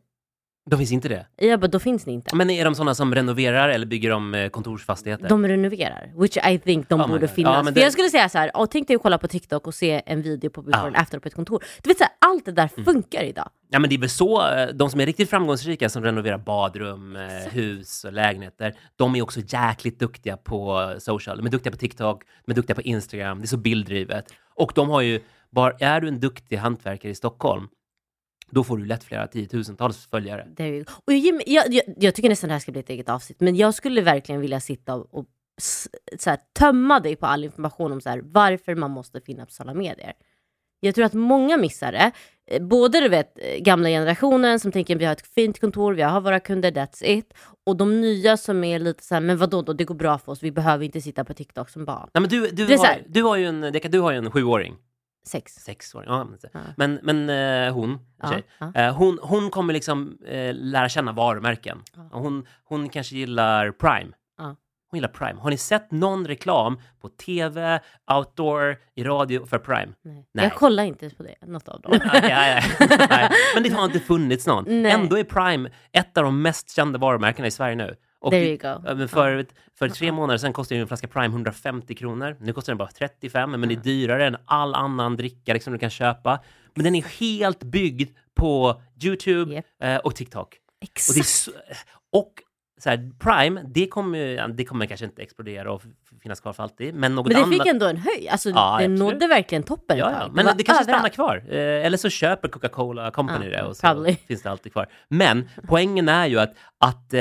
De 0.70 0.76
finns 0.78 0.92
inte 0.92 1.08
det. 1.08 1.26
Jag 1.36 1.60
bara, 1.60 1.66
då 1.66 1.78
finns 1.78 2.06
ni 2.06 2.12
inte. 2.12 2.36
Men 2.36 2.50
är 2.50 2.64
de 2.64 2.74
sådana 2.74 2.94
som 2.94 3.14
renoverar 3.14 3.68
eller 3.68 3.86
bygger 3.86 4.10
om 4.12 4.34
eh, 4.34 4.48
kontorsfastigheter? 4.48 5.28
De 5.28 5.48
renoverar, 5.48 6.12
which 6.20 6.36
I 6.48 6.58
think 6.58 6.88
de 6.88 7.00
Oh 7.00 7.08
borde 7.08 7.28
finnas. 7.28 7.50
Ja, 7.54 7.62
men 7.62 7.64
För 7.74 7.80
det- 7.80 7.84
jag 7.84 7.92
skulle 7.92 8.08
säga 8.10 8.28
så 8.28 8.38
här, 8.38 8.50
oh, 8.54 8.66
tänk 8.70 8.88
dig 8.88 8.96
att 8.96 9.02
kolla 9.02 9.18
på 9.18 9.28
TikTok 9.28 9.66
och 9.66 9.74
se 9.74 10.02
en 10.06 10.22
video 10.22 10.50
på 10.50 10.62
before 10.62 10.86
and 10.86 10.96
after 10.96 11.18
på 11.18 11.28
ett 11.28 11.34
kontor. 11.34 11.64
Du 11.82 11.88
vet 11.88 11.98
så 11.98 12.04
här, 12.04 12.12
allt 12.18 12.44
det 12.44 12.52
där 12.52 12.70
Mm. 12.76 12.84
funkar 12.84 13.22
idag. 13.22 13.48
Ja, 13.70 13.78
men 13.78 13.90
det 13.90 13.96
är 13.96 14.00
väl 14.00 14.08
så, 14.08 14.48
eh, 14.50 14.68
de 14.74 14.90
som 14.90 15.00
är 15.00 15.06
riktigt 15.06 15.30
framgångsrika 15.30 15.88
som 15.88 16.04
renoverar 16.04 16.38
badrum, 16.38 17.16
eh, 17.16 17.22
hus 17.52 18.04
och 18.04 18.12
lägenheter, 18.12 18.74
de 18.96 19.16
är 19.16 19.22
också 19.22 19.40
jäkligt 19.46 19.98
duktiga 20.00 20.36
på 20.36 20.92
social. 20.98 21.36
De 21.36 21.46
är 21.46 21.50
duktiga 21.50 21.70
på 21.70 21.78
TikTok, 21.78 22.22
de 22.46 22.50
är 22.52 22.54
duktiga 22.56 22.74
på 22.74 22.82
Instagram, 22.82 23.38
det 23.38 23.44
är 23.44 23.48
så 23.48 23.56
bilddrivet. 23.56 24.24
Och 24.54 24.72
de 24.74 24.90
har 24.90 25.00
ju, 25.00 25.20
bara, 25.50 25.72
är 25.80 26.00
du 26.00 26.08
en 26.08 26.20
duktig 26.20 26.56
hantverkare 26.56 27.12
i 27.12 27.14
Stockholm, 27.14 27.68
då 28.50 28.64
får 28.64 28.76
du 28.78 28.84
lätt 28.84 29.04
flera 29.04 29.26
tiotusentals 29.26 30.06
följare. 30.06 30.46
Ju- 30.58 30.84
och 31.04 31.12
jag, 31.12 31.42
jag, 31.46 31.74
jag, 31.74 31.82
jag 31.96 32.14
tycker 32.14 32.28
nästan 32.28 32.48
det 32.48 32.54
här 32.54 32.60
ska 32.60 32.72
bli 32.72 32.80
ett 32.80 32.90
eget 32.90 33.08
avsnitt, 33.08 33.40
men 33.40 33.56
jag 33.56 33.74
skulle 33.74 34.00
verkligen 34.00 34.40
vilja 34.40 34.60
sitta 34.60 34.94
och, 34.94 35.14
och 35.14 35.26
så 36.18 36.30
här, 36.30 36.38
tömma 36.58 37.00
dig 37.00 37.16
på 37.16 37.26
all 37.26 37.44
information 37.44 37.92
om 37.92 38.00
så 38.00 38.08
här, 38.10 38.20
varför 38.24 38.74
man 38.74 38.90
måste 38.90 39.20
finnas 39.20 39.46
på 39.46 39.50
sociala 39.52 39.74
medier. 39.74 40.12
Jag 40.80 40.94
tror 40.94 41.04
att 41.04 41.12
många 41.14 41.56
missar 41.56 41.92
det. 41.92 42.12
Eh, 42.50 42.62
Både 42.62 43.00
du 43.00 43.08
vet, 43.08 43.38
eh, 43.38 43.58
gamla 43.62 43.88
generationen 43.88 44.60
som 44.60 44.72
tänker 44.72 44.96
vi 44.96 45.04
har 45.04 45.12
ett 45.12 45.26
fint 45.34 45.60
kontor, 45.60 45.94
vi 45.94 46.02
har 46.02 46.20
våra 46.20 46.40
kunder, 46.40 46.70
that's 46.70 47.04
it. 47.04 47.34
Och 47.66 47.76
de 47.76 48.00
nya 48.00 48.36
som 48.36 48.64
är 48.64 48.78
lite 48.78 49.04
så 49.04 49.14
här, 49.14 49.20
men 49.20 49.36
vadå 49.38 49.62
då, 49.62 49.72
det 49.72 49.84
går 49.84 49.94
bra 49.94 50.18
för 50.18 50.32
oss, 50.32 50.42
vi 50.42 50.52
behöver 50.52 50.84
inte 50.84 51.00
sitta 51.00 51.24
på 51.24 51.34
TikTok 51.34 51.70
som 51.70 51.84
barn. 51.84 52.10
Nej, 52.14 52.20
men 52.20 52.30
du, 52.30 52.48
du, 52.50 52.66
har, 52.76 53.02
du 53.08 53.22
har 53.22 53.36
ju 53.36 53.46
en, 53.46 53.60
Deka, 53.60 53.88
du 53.88 54.00
har 54.00 54.12
ju 54.12 54.18
en 54.18 54.30
sjuåring. 54.30 54.76
Sex. 55.28 55.52
Sexåring. 55.52 56.08
Ja, 56.10 56.26
men, 56.76 56.98
men, 57.02 57.30
eh, 57.30 57.74
hon, 57.74 57.98
tjej, 58.30 58.44
eh, 58.74 58.94
hon, 58.96 59.18
hon 59.22 59.50
kommer 59.50 59.72
liksom 59.72 60.18
eh, 60.26 60.54
lära 60.54 60.88
känna 60.88 61.12
varumärken. 61.12 61.82
Och 62.12 62.20
Hon, 62.20 62.46
hon 62.64 62.88
kanske 62.88 63.16
gillar 63.16 63.70
Prime. 63.70 64.12
Hon 64.90 64.96
gillar 64.98 65.08
Prime. 65.08 65.40
Har 65.40 65.50
ni 65.50 65.56
sett 65.56 65.90
någon 65.90 66.26
reklam 66.26 66.80
på 67.00 67.08
tv, 67.08 67.80
outdoor, 68.16 68.76
i 68.94 69.04
radio 69.04 69.46
för 69.46 69.58
Prime? 69.58 69.92
Nej. 70.02 70.26
Nej. 70.32 70.44
Jag 70.44 70.54
kollar 70.54 70.84
inte 70.84 71.10
på 71.10 71.22
det, 71.22 71.34
något 71.46 71.68
av 71.68 71.80
dem. 71.80 71.92
Ja, 72.12 72.20
ja. 72.22 72.62
Nej, 73.10 73.30
Men 73.54 73.62
det 73.62 73.68
har 73.68 73.84
inte 73.84 74.00
funnits 74.00 74.46
någon. 74.46 74.82
Nej. 74.82 74.92
Ändå 74.92 75.18
är 75.18 75.24
Prime 75.24 75.70
ett 75.92 76.18
av 76.18 76.24
de 76.24 76.42
mest 76.42 76.70
kända 76.70 76.98
varumärkena 76.98 77.48
i 77.48 77.50
Sverige 77.50 77.76
nu. 77.76 77.94
Och 78.20 78.30
There 78.30 78.40
det- 78.44 78.48
you 78.48 78.56
go. 78.58 78.82
Ja, 78.88 78.94
men 78.94 79.08
för, 79.08 79.46
för 79.78 79.88
tre 79.88 80.12
månader 80.12 80.38
sedan 80.38 80.52
kostade 80.52 80.80
en 80.80 80.86
flaska 80.88 81.08
Prime 81.08 81.26
150 81.34 81.94
kronor. 81.94 82.36
Nu 82.40 82.52
kostar 82.52 82.72
den 82.72 82.78
bara 82.78 82.88
35, 82.88 83.50
men 83.50 83.68
det 83.68 83.74
är 83.74 83.76
dyrare 83.76 84.26
än 84.26 84.36
all 84.44 84.74
annan 84.74 85.16
dricka 85.16 85.52
liksom, 85.52 85.72
du 85.72 85.78
kan 85.78 85.90
köpa. 85.90 86.40
Men 86.74 86.84
den 86.84 86.94
är 86.94 87.02
helt 87.20 87.62
byggd 87.64 88.10
på 88.36 88.82
YouTube 89.04 89.54
Japp. 89.54 89.64
eh, 89.82 89.96
och 89.96 90.14
TikTok. 90.14 90.48
Och, 90.48 90.84
Exakt. 90.84 91.16
det 91.18 91.24
så, 91.24 91.50
och 92.12 92.32
så 92.80 92.90
här, 92.90 93.10
Prime, 93.18 93.62
det 93.66 93.86
kommer, 93.86 94.48
det 94.48 94.64
kommer 94.64 94.86
kanske 94.86 95.06
inte 95.06 95.22
explodera 95.22 95.72
och 95.72 95.82
finnas 96.22 96.40
kvar 96.40 96.52
för 96.52 96.62
alltid. 96.62 96.94
Men 96.94 97.14
något 97.14 97.26
Men 97.26 97.36
det 97.36 97.42
annat... 97.42 97.54
fick 97.58 97.66
ändå 97.66 97.86
en 97.86 97.96
höj. 97.96 98.28
Alltså, 98.28 98.50
Ja, 98.50 98.54
det 98.54 98.84
absolut. 98.84 98.98
nådde 98.98 99.26
verkligen 99.26 99.62
toppen 99.62 99.98
Ja, 99.98 100.10
ja. 100.12 100.30
men 100.32 100.46
var 100.46 100.54
det 100.54 100.62
kanske 100.64 100.84
stannar 100.84 101.08
kvar. 101.08 101.36
Eh, 101.48 101.86
eller 101.86 101.96
så 101.96 102.08
köper 102.10 102.48
Coca-Cola 102.48 103.10
Company 103.10 103.46
Ja, 103.50 103.50
det 103.56 103.62
och 103.62 103.76
så 103.76 103.86
probably. 103.86 104.14
finns 104.16 104.42
det 104.42 104.50
alltid 104.50 104.72
kvar. 104.72 104.86
Men 105.08 105.48
poängen 105.68 106.08
är 106.08 106.26
ju 106.26 106.38
att, 106.40 106.54
att 106.78 107.14
eh, 107.14 107.20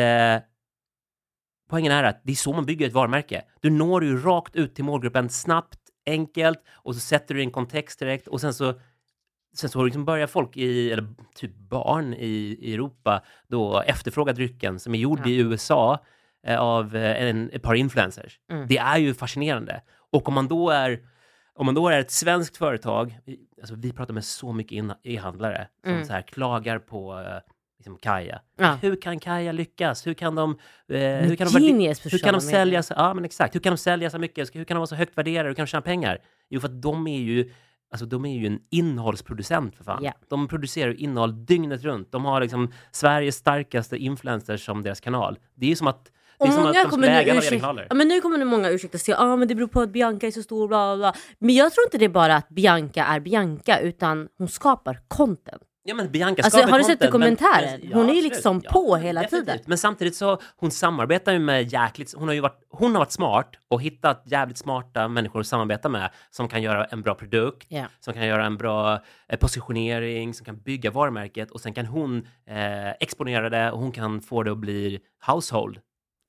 poängen 1.69 1.91
är 1.91 2.03
att 2.03 2.21
det 2.23 2.31
är 2.31 2.35
så 2.35 2.53
man 2.53 2.65
bygger 2.65 2.87
ett 2.87 2.93
varumärke. 2.93 3.43
Du 3.61 3.69
når 3.69 4.03
ju 4.03 4.21
rakt 4.21 4.55
ut 4.55 4.75
till 4.75 4.83
målgruppen 4.83 5.29
snabbt, 5.29 5.79
enkelt 6.05 6.59
och 6.73 6.93
så 6.95 6.99
sätter 7.01 7.35
du 7.35 7.41
i 7.41 7.43
en 7.43 7.51
kontext 7.51 7.99
direkt 7.99 8.27
och 8.27 8.41
sen 8.41 8.53
så 8.53 8.73
Sen 9.55 9.69
så 9.69 9.83
liksom 9.83 10.05
börjar 10.05 10.27
folk 10.27 10.57
i, 10.57 10.91
eller 10.91 11.07
typ 11.35 11.55
barn 11.55 12.13
i, 12.13 12.57
i 12.61 12.73
Europa 12.73 13.23
då 13.47 13.81
efterfråga 13.81 14.33
drycken 14.33 14.79
som 14.79 14.95
är 14.95 14.99
gjord 14.99 15.19
Ja. 15.19 15.27
i 15.29 15.37
USA 15.37 16.03
eh, 16.47 16.59
av 16.59 16.95
eh, 16.95 17.23
en, 17.29 17.49
ett 17.53 17.61
par 17.61 17.75
influencers. 17.75 18.39
Mm. 18.51 18.67
Det 18.67 18.77
är 18.77 18.97
ju 18.97 19.13
fascinerande. 19.13 19.81
Och 20.11 20.27
om 20.27 20.33
man 20.33 20.47
då 20.47 20.69
är, 20.69 20.99
om 21.53 21.65
man 21.65 21.75
då 21.75 21.87
är 21.89 21.99
ett 21.99 22.11
svenskt 22.11 22.57
företag, 22.57 23.19
alltså 23.61 23.75
vi 23.75 23.93
pratar 23.93 24.13
med 24.13 24.23
så 24.25 24.53
mycket 24.53 24.71
in- 24.71 24.93
e-handlare 25.03 25.67
som 25.83 25.91
Mm. 25.91 26.05
så 26.05 26.13
här 26.13 26.21
klagar 26.21 26.79
på 26.79 27.19
eh, 27.19 27.39
liksom 27.77 27.97
Kaja. 27.97 28.41
Ja. 28.57 28.77
Hur 28.81 29.01
kan 29.01 29.19
Kaja 29.19 29.51
lyckas? 29.51 30.07
Hur 30.07 30.13
kan 30.13 30.35
de, 30.35 30.51
eh, 30.89 30.99
hur 30.99 31.35
kan 31.35 31.47
de, 31.47 31.59
hur 32.11 32.19
kan 32.19 32.33
de 32.33 32.41
sälja 32.41 32.83
så, 32.83 32.93
ja 32.97 33.13
men 33.13 33.25
exakt, 33.25 33.55
hur 33.55 33.59
kan 33.59 33.73
de 33.73 33.77
sälja 33.77 34.09
så 34.09 34.19
mycket? 34.19 34.55
Hur 34.55 34.63
kan 34.63 34.75
de 34.75 34.79
vara 34.79 34.87
så 34.87 34.95
högt 34.95 35.17
värderade? 35.17 35.49
Hur 35.49 35.55
kan 35.55 35.65
de 35.65 35.67
tjäna 35.67 35.81
pengar? 35.81 36.19
Jo, 36.49 36.59
för 36.59 36.67
att 36.67 36.81
de 36.81 37.07
är 37.07 37.19
ju 37.19 37.51
Alltså 37.91 38.05
de 38.05 38.25
är 38.25 38.37
ju 38.37 38.47
en 38.47 38.59
innehållsproducent 38.71 39.75
för 39.75 39.83
fan. 39.83 40.03
Ja. 40.03 40.13
De 40.29 40.47
producerar 40.47 41.01
innehåll 41.01 41.45
dygnet 41.45 41.83
runt. 41.83 42.11
De 42.11 42.25
har 42.25 42.41
liksom 42.41 42.73
Sveriges 42.91 43.35
starkaste 43.35 43.97
influencers 43.97 44.65
som 44.65 44.83
deras 44.83 44.99
kanal. 44.99 45.39
Det 45.55 45.65
är 45.65 45.69
ju 45.69 45.75
som 45.75 45.87
att, 45.87 46.11
Och 46.37 46.47
att 46.47 46.55
många 46.55 46.83
de 46.83 46.89
kommer 46.89 47.25
nu 47.25 47.37
ursäkta, 47.37 47.85
ja, 47.89 47.95
men 47.95 48.07
nu 48.07 48.21
kommer 48.21 48.37
nu 48.37 48.45
många 48.45 48.69
ursäkta 48.69 48.97
säga 48.97 49.17
ah, 49.17 49.35
men 49.35 49.47
det 49.47 49.55
beror 49.55 49.67
på 49.67 49.81
att 49.81 49.89
Bianca 49.89 50.27
är 50.27 50.31
så 50.31 50.43
stor, 50.43 50.67
bla 50.67 50.95
bla 50.95 50.97
bla. 50.97 51.21
Men 51.39 51.55
jag 51.55 51.73
tror 51.73 51.85
inte 51.85 51.97
det 51.97 52.05
är 52.05 52.09
bara 52.09 52.35
att 52.35 52.49
Bianca 52.49 53.03
är 53.03 53.19
Bianca, 53.19 53.79
utan 53.79 54.27
hon 54.37 54.47
skapar 54.47 54.99
content. 55.07 55.61
Ja 55.89 55.93
men 55.95 56.11
Bianca 56.11 56.41
Alltså, 56.43 56.59
har 56.61 56.77
du 56.77 56.83
sett 56.83 56.99
content, 56.99 57.11
dokumentären? 57.11 57.79
men- 57.83 57.93
Hon 57.93 58.09
är 58.09 58.13
ju 58.13 58.21
liksom 58.21 58.61
på 58.61 58.95
hela 58.95 59.21
definitivt. 59.21 59.53
tiden. 59.53 59.63
Men 59.67 59.77
samtidigt 59.77 60.15
så 60.15 60.39
hon 60.57 60.71
samarbetar 60.71 61.33
ju 61.33 61.39
med 61.39 61.73
jäkligt, 61.73 62.13
hon 62.17 62.27
har 62.27 62.35
ju 62.35 62.41
varit, 62.41 62.59
hon 62.69 62.91
har 62.91 62.99
varit 62.99 63.11
smart 63.11 63.51
och 63.67 63.81
hittat 63.81 64.23
jävligt 64.25 64.57
smarta 64.57 65.07
människor 65.07 65.39
att 65.39 65.47
samarbeta 65.47 65.89
med 65.89 66.09
som 66.29 66.47
kan 66.47 66.61
göra 66.61 66.85
en 66.85 67.01
bra 67.01 67.15
produkt, 67.15 67.67
Ja. 67.69 67.85
som 67.99 68.13
kan 68.13 68.27
göra 68.27 68.45
en 68.45 68.57
bra 68.57 68.99
eh, 69.29 69.39
positionering, 69.39 70.33
som 70.33 70.45
kan 70.45 70.57
bygga 70.61 70.91
varumärket 70.91 71.51
och 71.51 71.61
sen 71.61 71.73
kan 71.73 71.85
hon 71.85 72.17
eh, 72.49 72.89
exponera 72.99 73.49
det 73.49 73.71
och 73.71 73.79
hon 73.79 73.91
kan 73.91 74.21
få 74.21 74.43
det 74.43 74.51
att 74.51 74.57
bli 74.57 74.99
household. 75.27 75.79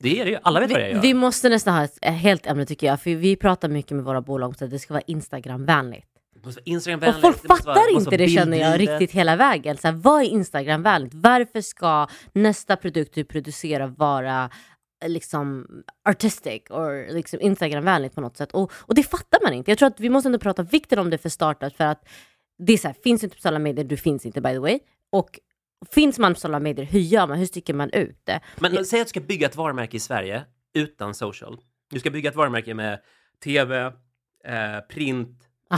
Det 0.01 0.21
är 0.21 0.25
det 0.25 0.31
ju, 0.31 0.38
alla 0.42 0.61
vet 0.61 0.71
vad 0.71 0.81
det 0.81 0.87
Vi, 0.87 0.92
gör. 0.92 1.01
vi 1.03 1.14
måste 1.14 1.49
nästan 1.49 1.75
ha 1.75 1.85
ett 1.85 2.05
helt 2.05 2.47
ämne 2.47 2.66
tycker 2.66 2.87
jag, 2.87 3.01
för 3.01 3.11
vi 3.14 3.37
pratar 3.37 3.68
mycket 3.68 3.90
med 3.97 4.05
våra 4.05 4.21
bolag 4.21 4.47
om 4.49 4.55
att 4.61 4.71
det 4.71 4.79
ska 4.79 4.94
vara 4.94 5.03
Instagramvänligt. 5.07 6.09
Det 6.40 6.46
måste 6.46 6.61
vara 6.61 6.64
Instagram 6.64 7.14
Och 7.14 7.20
folk 7.20 7.46
fattar 7.46 7.92
det 7.92 8.01
inte 8.01 8.16
det 8.16 8.29
känner 8.29 8.59
jag 8.59 8.81
riktigt 8.81 9.11
hela 9.11 9.37
vägen. 9.37 9.77
Så 9.77 9.88
här, 9.88 9.94
vad 9.94 10.22
är 10.22 10.27
Instagramvänligt? 10.27 11.14
Varför 11.14 11.61
ska 11.61 12.07
nästa 12.33 12.77
produkt 12.77 13.14
du 13.14 13.24
producerar 13.24 13.87
vara 13.87 14.51
eh, 15.03 15.09
liksom 15.09 15.66
artistic 16.09 16.62
och 16.70 17.14
liksom 17.14 17.40
Instagramvänligt 17.40 18.14
på 18.14 18.20
något 18.20 18.37
sätt? 18.37 18.53
Och, 18.53 18.72
och 18.74 18.94
det 18.94 19.03
fattar 19.03 19.38
man 19.42 19.53
inte. 19.53 19.70
Jag 19.70 19.79
tror 19.79 19.87
att 19.87 20.01
vi 20.01 20.09
måste 20.09 20.29
ändå 20.29 20.38
prata 20.38 20.62
vikten 20.62 20.98
om 20.98 21.11
det 21.11 21.18
för 21.18 21.29
startups 21.29 21.77
för 21.77 21.85
att 21.85 22.09
det 22.59 22.72
är 22.72 22.79
så 22.79 22.88
här, 22.88 22.96
finns 23.05 23.24
inte 23.24 23.37
på 23.37 23.38
sociala 23.38 23.59
medier, 23.59 23.85
du 23.85 23.96
finns 23.96 24.27
inte 24.27 24.40
by 24.40 24.53
the 24.53 24.59
way. 24.59 24.79
Och 25.12 25.40
finns 25.90 26.18
man 26.18 26.35
på 26.35 26.40
sociala 26.40 26.61
medier, 26.61 26.87
hur 26.87 27.01
gör 27.01 27.27
man? 27.27 27.38
Hur 27.38 27.46
sticker 27.46 27.74
man 27.74 27.90
ut 27.90 28.20
det? 28.24 28.40
Men 28.57 28.85
säg 28.85 29.01
att 29.01 29.07
du 29.07 29.09
ska 29.09 29.20
bygga 29.20 29.46
ett 29.46 29.57
varumärke 29.57 29.96
i 29.96 30.01
Sverige 30.01 30.44
utan 30.74 31.14
social. 31.14 31.61
Du 31.90 32.01
ska 32.01 32.11
bygga 32.11 32.31
ett 32.31 32.37
varumärke 32.37 32.74
med 32.74 33.01
tv, 33.44 33.92
eh, 34.44 34.81
print... 34.88 35.48
Ah. 35.70 35.77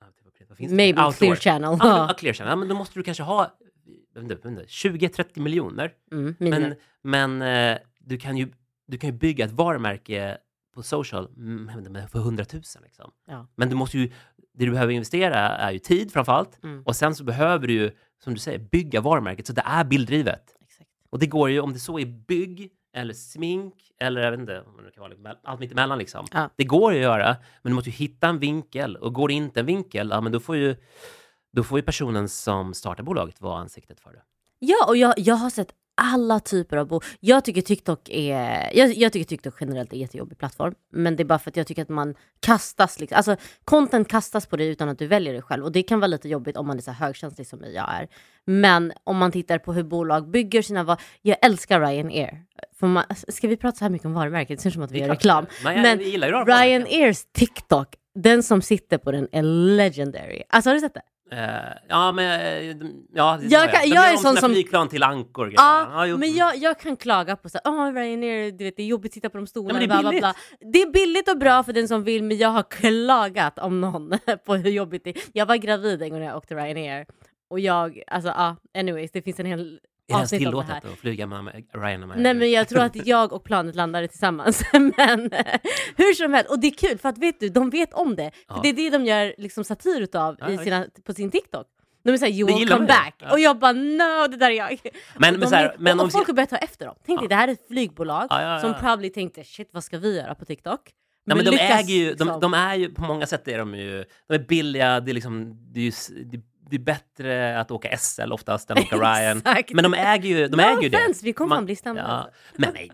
Ah, 0.00 0.10
TV, 0.18 0.30
print, 0.30 0.47
vad 0.47 0.47
finns? 0.58 0.72
Maybe 0.72 1.02
Outdoor. 1.02 1.12
clear 1.12 1.36
channel. 1.36 1.78
Ja, 1.80 1.86
men- 1.86 1.96
ja, 2.08 2.14
clear 2.18 2.34
channel. 2.34 2.50
Ja, 2.50 2.56
men 2.56 2.68
då 2.68 2.74
måste 2.74 2.98
du 2.98 3.02
kanske 3.02 3.22
ha 3.22 3.58
jag 4.14 4.22
vet 4.22 4.30
inte, 4.30 4.48
jag 4.48 4.56
vet 4.56 4.98
inte, 5.00 5.22
20-30 5.22 5.40
miljoner. 5.40 5.92
Mm. 6.12 6.34
Men, 6.38 6.74
men 7.02 7.42
eh, 7.42 7.78
du, 8.00 8.18
kan 8.18 8.36
ju, 8.36 8.52
du 8.86 8.98
kan 8.98 9.10
ju 9.10 9.16
bygga 9.16 9.44
ett 9.44 9.52
varumärke 9.52 10.38
på 10.74 10.82
social 10.82 11.28
mm, 11.36 12.08
för 12.08 12.18
100 12.18 12.44
000. 12.52 12.62
Liksom. 12.82 13.10
Ja. 13.26 13.48
Men 13.56 13.68
du 13.68 13.76
måste 13.76 13.98
ju, 13.98 14.12
det 14.54 14.64
du 14.64 14.70
behöver 14.70 14.92
investera 14.92 15.38
är 15.38 15.72
ju 15.72 15.78
tid 15.78 16.12
framför 16.12 16.32
allt. 16.32 16.64
Mm. 16.64 16.82
Och 16.82 16.96
sen 16.96 17.14
så 17.14 17.24
behöver 17.24 17.66
du 17.66 17.72
ju, 17.72 17.90
som 18.24 18.34
du 18.34 18.40
säger, 18.40 18.58
bygga 18.58 19.00
varumärket 19.00 19.46
så 19.46 19.52
det 19.52 19.62
är 19.66 19.84
bilddrivet. 19.84 20.56
Exakt. 20.60 20.90
Och 21.10 21.18
det 21.18 21.26
går 21.26 21.50
ju 21.50 21.60
om 21.60 21.72
det 21.72 21.78
så 21.78 21.98
är 21.98 22.06
bygg 22.06 22.70
eller 22.98 23.14
smink 23.14 23.74
eller 24.00 24.20
jag 24.20 24.30
vet 24.30 24.40
inte, 24.40 24.60
om 24.60 24.84
det 24.84 24.90
kan 24.90 25.00
vara 25.00 25.08
liksom, 25.08 25.34
allt 25.42 25.60
mitt 25.60 25.72
emellan 25.72 25.98
liksom. 25.98 26.26
Ja. 26.32 26.50
Det 26.56 26.64
går 26.64 26.92
ju 26.92 26.98
att 26.98 27.02
göra, 27.02 27.36
men 27.62 27.70
du 27.70 27.74
måste 27.74 27.90
ju 27.90 27.96
hitta 27.96 28.28
en 28.28 28.38
vinkel 28.38 28.96
och 28.96 29.14
går 29.14 29.28
det 29.28 29.34
inte 29.34 29.60
en 29.60 29.66
vinkel, 29.66 30.08
ja 30.10 30.20
men 30.20 30.32
då 30.32 30.40
får 30.40 30.56
ju, 30.56 30.76
då 31.52 31.64
får 31.64 31.78
ju 31.78 31.82
personen 31.82 32.28
som 32.28 32.74
startar 32.74 33.02
bolaget 33.02 33.40
vara 33.40 33.58
ansiktet 33.58 34.00
för 34.00 34.12
det. 34.12 34.22
Ja, 34.58 34.86
och 34.88 34.96
jag, 34.96 35.14
jag 35.16 35.34
har 35.34 35.50
sett 35.50 35.74
alla 35.98 36.40
typer 36.40 36.76
av 36.76 36.86
bo. 36.86 37.00
Jag 37.20 37.44
tycker 37.44 37.60
TikTok 37.60 38.08
är, 38.08 38.70
jag, 38.74 38.94
jag 38.94 39.12
tycker 39.12 39.28
TikTok 39.28 39.54
generellt 39.60 39.92
är 39.92 39.96
en 39.96 40.00
jättejobbig 40.00 40.38
plattform. 40.38 40.74
Men 40.92 41.16
det 41.16 41.22
är 41.22 41.24
bara 41.24 41.38
för 41.38 41.50
att 41.50 41.56
jag 41.56 41.66
tycker 41.66 41.82
att 41.82 41.88
man 41.88 42.14
kastas, 42.40 43.00
liksom, 43.00 43.16
alltså 43.16 43.36
content 43.64 44.08
kastas 44.08 44.46
på 44.46 44.56
dig 44.56 44.68
utan 44.68 44.88
att 44.88 44.98
du 44.98 45.06
väljer 45.06 45.34
det 45.34 45.42
själv. 45.42 45.64
Och 45.64 45.72
det 45.72 45.82
kan 45.82 46.00
vara 46.00 46.06
lite 46.06 46.28
jobbigt 46.28 46.56
om 46.56 46.66
man 46.66 46.76
är 46.76 46.82
så 46.82 46.90
högkänslig 46.90 47.46
som 47.46 47.60
jag 47.74 47.94
är. 47.94 48.08
Men 48.44 48.92
om 49.04 49.16
man 49.16 49.32
tittar 49.32 49.58
på 49.58 49.72
hur 49.72 49.82
bolag 49.82 50.30
bygger 50.30 50.62
sina 50.62 50.84
var 50.84 51.00
Jag 51.22 51.36
älskar 51.42 51.80
Ryanair. 51.80 52.42
För 52.80 52.86
man, 52.86 53.04
ska 53.28 53.48
vi 53.48 53.56
prata 53.56 53.78
så 53.78 53.84
här 53.84 53.90
mycket 53.90 54.06
om 54.06 54.12
varumärket? 54.12 54.58
Det 54.58 54.62
ser 54.62 54.70
ut 54.70 54.74
som 54.74 54.82
att 54.82 54.90
vi 54.90 54.98
gör 54.98 55.08
reklam. 55.08 55.46
Men 55.64 55.82
Men 55.82 55.98
varumärken. 55.98 56.86
Ryanairs 56.86 57.24
TikTok, 57.32 57.88
den 58.14 58.42
som 58.42 58.62
sitter 58.62 58.98
på 58.98 59.12
den 59.12 59.28
är 59.32 59.42
legendary. 59.42 60.42
Alltså 60.48 60.70
har 60.70 60.74
du 60.74 60.80
sett 60.80 60.94
det? 60.94 61.02
Eh, 61.30 61.38
ja, 61.88 62.12
men 62.12 62.40
eh, 62.40 62.76
ja, 63.14 63.38
det 63.40 63.46
Jag 63.46 63.72
kan- 63.72 63.88
jag 63.88 64.12
är 64.12 64.16
sån 64.16 64.36
som- 64.36 64.50
flygplan 64.52 64.88
till 64.88 65.02
ankor. 65.02 65.52
Ja, 65.56 66.06
jo. 66.06 66.18
men 66.18 66.34
jag, 66.34 66.56
jag 66.56 66.78
kan 66.78 66.96
klaga 66.96 67.36
på 67.36 67.48
så 67.48 67.58
här, 67.64 67.72
oh, 67.72 67.92
Ryanair, 67.94 68.52
du 68.52 68.64
vet, 68.64 68.76
det 68.76 68.82
är 68.82 68.86
jobbigt 68.86 69.10
att 69.10 69.14
sitta 69.14 69.30
på 69.30 69.36
de 69.38 69.46
stolarna. 69.46 69.80
Ja, 69.82 69.86
det 69.86 69.94
är 69.94 70.00
bla, 70.00 70.10
bla, 70.10 70.20
bla. 70.20 70.34
Det 70.72 70.82
är 70.82 70.90
billigt 70.92 71.28
och 71.30 71.38
bra 71.38 71.62
för 71.62 71.72
den 71.72 71.88
som 71.88 72.04
vill, 72.04 72.22
men 72.24 72.36
jag 72.36 72.48
har 72.48 72.62
klagat 72.62 73.58
om 73.58 73.80
någon 73.80 74.10
på 74.46 74.54
hur 74.56 74.70
jobbigt 74.70 75.04
det 75.04 75.10
är. 75.10 75.22
Jag 75.32 75.46
var 75.46 75.56
gravid 75.56 76.02
en 76.02 76.10
gång 76.10 76.18
när 76.20 76.26
jag 76.26 76.36
åkte 76.36 76.54
Ryanair. 76.54 77.06
Och 77.50 77.60
jag, 77.60 78.02
alltså 78.06 78.28
ja, 78.30 78.56
anyways, 78.78 79.10
det 79.12 79.22
finns 79.22 79.40
en 79.40 79.46
hel 79.46 79.80
Är 80.08 80.12
det 80.12 80.18
ens 80.18 80.32
om 80.32 80.38
det 80.38 80.44
tillåtet 80.44 80.84
att 80.84 80.98
flyga 80.98 81.26
med 81.26 81.44
med 81.44 81.64
Ryan? 81.74 82.08
Med 82.08 82.18
Nej 82.20 82.34
men 82.34 82.50
jag 82.50 82.68
tror 82.68 82.80
att 82.82 83.06
jag 83.06 83.32
och 83.32 83.44
planet 83.44 83.74
landade 83.74 84.08
tillsammans. 84.08 84.62
men 84.72 85.30
hur 85.96 86.14
som 86.14 86.34
helst, 86.34 86.50
och 86.50 86.60
det 86.60 86.66
är 86.66 86.70
kul 86.88 86.98
för 86.98 87.08
att 87.08 87.18
vet 87.18 87.40
du, 87.40 87.48
de 87.48 87.70
vet 87.70 87.94
om 87.94 88.16
det. 88.16 88.30
För 88.48 88.54
Ja. 88.54 88.60
det 88.62 88.68
är 88.68 88.72
det 88.72 88.90
de 88.90 89.04
gör 89.04 89.34
liksom 89.38 89.64
satir 89.64 90.00
utav 90.00 90.36
Ja, 90.40 90.48
i 90.48 90.50
visst. 90.50 90.64
sina, 90.64 90.86
på 91.06 91.12
sin 91.14 91.30
TikTok. 91.30 91.66
De 92.04 92.10
är 92.12 92.16
såhär, 92.16 92.32
you 92.32 92.58
will 92.58 92.68
come 92.68 92.86
back. 92.86 93.14
Ja. 93.18 93.32
Och 93.32 93.40
jag 93.40 93.58
bara, 93.58 93.72
no, 93.72 94.28
det 94.30 94.36
där 94.36 94.50
är 94.50 94.54
jag. 94.54 94.78
Men- 95.18 95.34
och 95.34 95.40
men 95.40 95.52
här, 95.52 95.64
är- 95.64 95.76
men 95.78 95.98
och, 95.98 96.02
om 96.02 96.06
och 96.06 96.12
folk 96.12 96.26
har 96.26 96.34
börjat 96.34 96.50
ta 96.50 96.56
efter 96.56 96.86
dem. 96.86 96.94
Tänk 97.06 97.20
dig, 97.20 97.28
det 97.28 97.34
här 97.34 97.48
är 97.48 97.52
ett 97.52 97.66
flygbolag 97.68 98.28
som 98.60 98.74
probably 98.80 99.10
tänkte, 99.10 99.44
shit 99.44 99.68
vad 99.72 99.84
ska 99.84 99.98
vi 99.98 100.16
göra 100.16 100.34
på 100.34 100.44
TikTok? 100.44 100.80
Nej, 101.26 101.36
men 101.36 101.44
de, 101.44 101.50
lyckas 101.50 101.70
äger 101.80 101.94
ju, 101.94 102.14
de, 102.14 102.40
de 102.40 102.54
är 102.54 102.74
ju, 102.74 102.94
på 102.94 103.02
många 103.02 103.26
sätt 103.26 103.48
är 103.48 103.58
de 103.58 103.74
ju, 103.74 104.04
de 104.28 104.34
är 104.34 104.38
billiga, 104.38 105.00
det 105.00 105.12
är 105.12 105.14
liksom, 105.14 105.56
det 105.72 105.80
är 105.80 105.84
ju, 105.84 106.24
det, 106.24 106.40
det 106.70 106.76
är 106.76 106.80
bättre 106.80 107.60
att 107.60 107.70
åka 107.70 107.96
SL 107.96 108.32
oftast 108.32 108.70
än 108.70 108.78
att 108.78 108.84
åka 108.84 108.96
Ryan. 109.18 109.42
Men 109.72 109.82
de 109.84 109.94
äger 109.94 110.28
ju, 110.28 110.48
de 110.48 110.56
No 110.56 110.60
äger 110.62 110.82
ju 110.82 110.88
det. 110.88 111.22
vi 111.22 111.32
kommer 111.32 111.48
Man- 111.48 111.56
fan 111.58 111.64
bli 111.64 111.76
stämda. 111.76 112.30
Men 112.56 112.70
nej. 112.74 112.90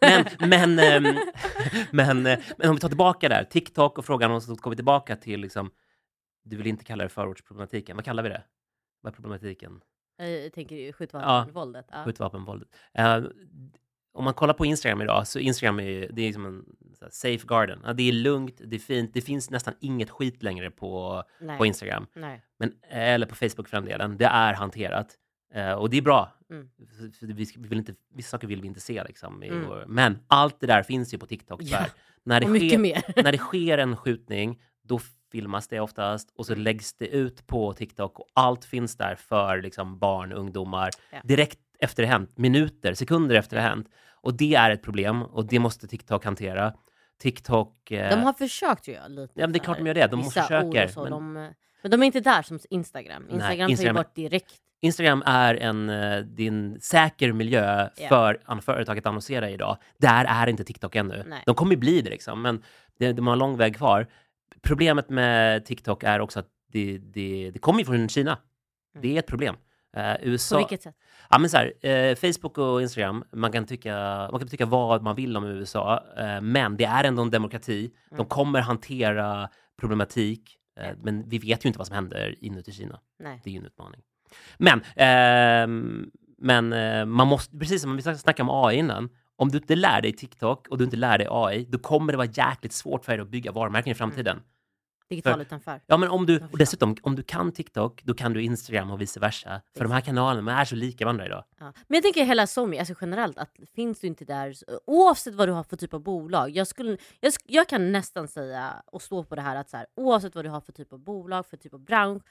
Men, 0.00 0.24
men, 0.48 0.78
ehm, 0.78 1.16
men, 1.90 2.26
eh, 2.26 2.38
men 2.58 2.68
om 2.68 2.74
vi 2.76 2.80
tar 2.80 2.88
tillbaka 2.88 3.28
där, 3.28 3.44
TikTok 3.44 3.98
och 3.98 4.04
frågan 4.04 4.30
om 4.30 4.40
så 4.40 4.56
kommer 4.56 4.72
vi 4.74 4.76
tillbaka 4.76 5.16
till 5.16 5.40
liksom, 5.40 5.70
du 6.44 6.56
vill 6.56 6.66
inte 6.66 6.84
kalla 6.84 7.02
det 7.04 7.08
förortsproblematiken, 7.10 7.96
vad 7.96 8.04
kallar 8.04 8.22
vi 8.22 8.28
det? 8.28 8.42
Vad 9.00 9.12
är 9.12 9.14
problematiken? 9.14 9.80
Jag 10.18 10.52
tänker 10.52 10.76
ju 10.76 10.92
skjutvapenvåldet. 10.92 11.86
Ja. 11.92 12.04
skjutvapenvåldet. 12.04 12.68
Eh, 12.94 13.18
om 14.12 14.24
man 14.24 14.34
kollar 14.34 14.54
på 14.54 14.66
Instagram 14.66 15.02
idag, 15.02 15.26
så 15.26 15.38
Instagram 15.38 15.80
är, 15.80 15.84
ju- 15.84 16.08
det 16.12 16.22
är 16.22 16.32
som 16.32 16.46
en 16.46 16.64
safe 17.10 17.46
garden. 17.46 17.80
Ja, 17.84 17.92
det 17.92 18.08
är 18.08 18.12
lugnt, 18.12 18.60
det 18.64 18.76
är 18.76 18.80
fint, 18.80 19.10
det 19.14 19.20
finns 19.20 19.50
nästan 19.50 19.74
inget 19.80 20.10
skit 20.10 20.42
längre 20.42 20.70
på, 20.70 21.22
Nej. 21.40 21.58
på 21.58 21.66
Instagram. 21.66 22.06
Nej. 22.14 22.42
Men, 22.58 22.72
eller 22.88 23.26
på 23.26 23.34
Facebook 23.34 23.68
för 23.68 23.76
den 23.76 23.84
delen. 23.84 24.16
Det 24.16 24.24
är 24.24 24.54
hanterat. 24.54 25.16
Eh, 25.54 25.72
och 25.72 25.90
det 25.90 25.96
är 25.96 26.02
bra. 26.02 26.32
Mm. 26.50 26.70
Vi, 27.20 27.32
vi 27.56 27.68
vill 27.68 27.78
inte, 27.78 27.94
vissa 28.14 28.30
saker 28.30 28.46
vill 28.48 28.60
vi 28.60 28.66
inte 28.66 28.80
se. 28.80 29.04
Liksom, 29.04 29.42
Mm. 29.42 29.66
vår, 29.68 29.84
men 29.88 30.18
allt 30.26 30.60
det 30.60 30.66
där 30.66 30.82
finns 30.82 31.14
ju 31.14 31.18
på 31.18 31.26
TikTok. 31.26 31.60
Ja. 31.64 31.86
När, 32.24 32.40
det 32.40 32.46
sker, 32.46 33.22
när 33.22 33.32
det 33.32 33.38
sker 33.38 33.78
en 33.78 33.96
skjutning, 33.96 34.62
då 34.84 35.00
filmas 35.32 35.68
det 35.68 35.80
oftast 35.80 36.30
och 36.34 36.46
så 36.46 36.54
läggs 36.54 36.94
det 36.94 37.06
ut 37.08 37.46
på 37.46 37.72
TikTok 37.72 38.18
och 38.18 38.26
allt 38.34 38.64
finns 38.64 38.96
där 38.96 39.14
för 39.14 39.62
liksom, 39.62 39.98
barn, 39.98 40.32
ungdomar 40.32 40.90
Ja. 41.12 41.18
direkt 41.24 41.58
efter 41.80 42.02
det 42.02 42.08
hänt, 42.08 42.38
minuter, 42.38 42.94
sekunder 42.94 43.34
efter 43.36 43.56
det 43.56 43.62
hänt. 43.62 43.88
Och 44.22 44.34
det 44.34 44.54
är 44.54 44.70
ett 44.70 44.82
problem 44.82 45.22
och 45.22 45.46
det 45.46 45.58
måste 45.58 45.88
TikTok 45.88 46.24
hantera. 46.24 46.74
TikTok... 47.22 47.90
eh, 47.90 48.10
De 48.10 48.22
har 48.22 48.32
försökt 48.32 48.88
ju 48.88 48.96
lite. 49.08 49.32
Ja, 49.34 49.46
men 49.46 49.52
det 49.52 49.58
är 49.58 49.64
klart 49.64 49.78
de 49.78 49.86
gör 49.86 49.94
det. 49.94 50.06
De 50.06 50.24
försöker, 50.24 50.88
Så, 50.88 51.02
men- 51.02 51.10
de, 51.12 51.32
men 51.82 51.90
de 51.90 52.02
är 52.02 52.06
inte 52.06 52.20
där 52.20 52.42
som 52.42 52.58
Instagram. 52.70 53.22
Instagram 53.30 53.58
tar 53.58 53.68
ju 53.68 53.72
Instagram- 53.74 53.94
bort 53.96 54.14
direkt. 54.14 54.54
Instagram 54.82 55.22
är 55.26 55.54
en 55.54 55.88
eh, 55.90 56.18
din 56.20 56.80
säker 56.80 57.32
miljö 57.32 57.88
för 58.08 58.40
an- 58.44 58.62
företag 58.62 58.98
att 58.98 59.06
annonsera 59.06 59.50
idag. 59.50 59.76
Där 59.98 60.24
är 60.24 60.46
inte 60.46 60.64
TikTok 60.64 60.96
ännu. 60.96 61.24
Nej. 61.26 61.42
De 61.46 61.54
kommer 61.54 61.76
bli 61.76 62.00
det, 62.02 62.10
liksom, 62.10 62.42
men 62.42 62.62
det, 62.98 63.12
de 63.12 63.26
har 63.26 63.32
en 63.32 63.38
lång 63.38 63.56
väg 63.56 63.76
kvar. 63.76 64.06
Problemet 64.62 65.08
med 65.10 65.64
TikTok 65.64 66.02
är 66.02 66.20
också 66.20 66.40
att 66.40 66.48
det, 66.72 66.98
det, 66.98 67.50
det 67.50 67.58
kommer 67.58 67.84
från 67.84 68.08
Kina. 68.08 68.30
Mm. 68.30 69.02
Det 69.02 69.14
är 69.14 69.18
ett 69.18 69.26
problem. 69.26 69.54
På 69.94 70.00
USA, 70.22 70.58
vilket 70.58 70.82
sätt? 70.82 70.94
Ja, 71.30 71.38
men 71.38 71.50
så 71.50 71.56
här, 71.56 71.86
eh, 71.86 72.14
Facebook 72.16 72.58
och 72.58 72.82
Instagram, 72.82 73.24
man 73.32 73.52
kan, 73.52 73.66
tycka, 73.66 73.94
man 74.30 74.38
kan 74.40 74.48
tycka 74.48 74.66
vad 74.66 75.02
man 75.02 75.16
vill 75.16 75.36
om 75.36 75.44
USA, 75.44 76.04
eh, 76.18 76.40
men 76.40 76.76
det 76.76 76.84
är 76.84 77.04
ändå 77.04 77.22
en 77.22 77.30
demokrati. 77.30 77.90
De 78.10 78.14
Mm. 78.14 78.26
kommer 78.26 78.60
hantera 78.60 79.48
problematik, 79.80 80.56
eh, 80.80 80.96
men 81.02 81.28
vi 81.28 81.38
vet 81.38 81.64
ju 81.64 81.66
inte 81.66 81.78
vad 81.78 81.86
som 81.86 81.94
händer 81.94 82.34
inuti 82.44 82.72
Kina. 82.72 83.00
Nej. 83.18 83.40
Det 83.44 83.50
är 83.50 83.52
ju 83.52 83.58
en 83.58 83.66
utmaning. 83.66 84.00
Men, 84.58 84.82
ehm, 84.96 86.10
men 86.38 86.72
eh, 86.72 87.04
man 87.06 87.26
måste, 87.26 87.58
precis 87.58 87.82
som 87.82 87.96
vi 87.96 88.02
snackade 88.02 88.50
om 88.50 88.64
AI 88.64 88.76
innan, 88.76 89.08
om 89.36 89.48
du 89.48 89.58
inte 89.58 89.76
lär 89.76 90.02
dig 90.02 90.12
TikTok 90.12 90.68
och 90.68 90.78
du 90.78 90.84
inte 90.84 90.96
lär 90.96 91.18
dig 91.18 91.26
AI, 91.30 91.66
då 91.68 91.78
kommer 91.78 92.12
det 92.12 92.16
vara 92.16 92.28
jäkligt 92.32 92.72
svårt 92.72 93.04
för 93.04 93.12
dig 93.12 93.20
att 93.22 93.28
bygga 93.28 93.52
varumärken 93.52 93.92
i 93.92 93.94
framtiden. 93.94 94.40
Digital 95.10 95.34
För- 95.34 95.40
utanför. 95.40 95.80
Ja, 95.86 95.96
men 95.96 96.08
om 96.08 96.26
du, 96.26 96.40
och 96.52 96.58
dessutom, 96.58 96.96
om 97.02 97.16
du 97.16 97.22
kan 97.22 97.52
TikTok, 97.52 98.02
då 98.04 98.14
kan 98.14 98.32
du 98.32 98.42
Instagram 98.42 98.90
och 98.90 99.00
vice 99.00 99.20
versa. 99.20 99.60
För 99.76 99.84
de 99.84 99.92
här 99.92 100.00
kanalerna 100.00 100.60
är 100.60 100.64
så 100.64 100.74
lika 100.76 101.04
varandra 101.04 101.26
idag. 101.26 101.44
Ja. 101.58 101.72
Men 101.88 101.94
jag 101.96 102.02
tänker 102.02 102.24
hela 102.24 102.46
SOMI, 102.46 102.78
alltså 102.78 102.94
generellt, 103.00 103.38
att 103.38 103.50
finns 103.74 104.00
du 104.00 104.06
inte 104.06 104.24
där, 104.24 104.54
oavsett 104.86 105.34
vad 105.34 105.48
du 105.48 105.52
har 105.52 105.62
för 105.62 105.76
typ 105.76 105.94
av 105.94 106.00
bolag. 106.02 106.50
Jag, 106.50 106.66
skulle, 106.66 106.96
jag, 107.20 107.32
jag 107.46 107.68
kan 107.68 107.92
nästan 107.92 108.28
säga 108.28 108.82
och 108.86 109.02
stå 109.02 109.24
på 109.24 109.34
det 109.34 109.42
här 109.42 109.56
att 109.56 109.70
så 109.70 109.76
här, 109.76 109.86
oavsett 109.96 110.34
vad 110.34 110.44
du 110.44 110.48
har 110.48 110.60
för 110.60 110.72
typ 110.72 110.92
av 110.92 110.98
bolag, 110.98 111.46
för 111.46 111.56
typ 111.56 111.74
av 111.74 111.80
bransch, 111.80 112.22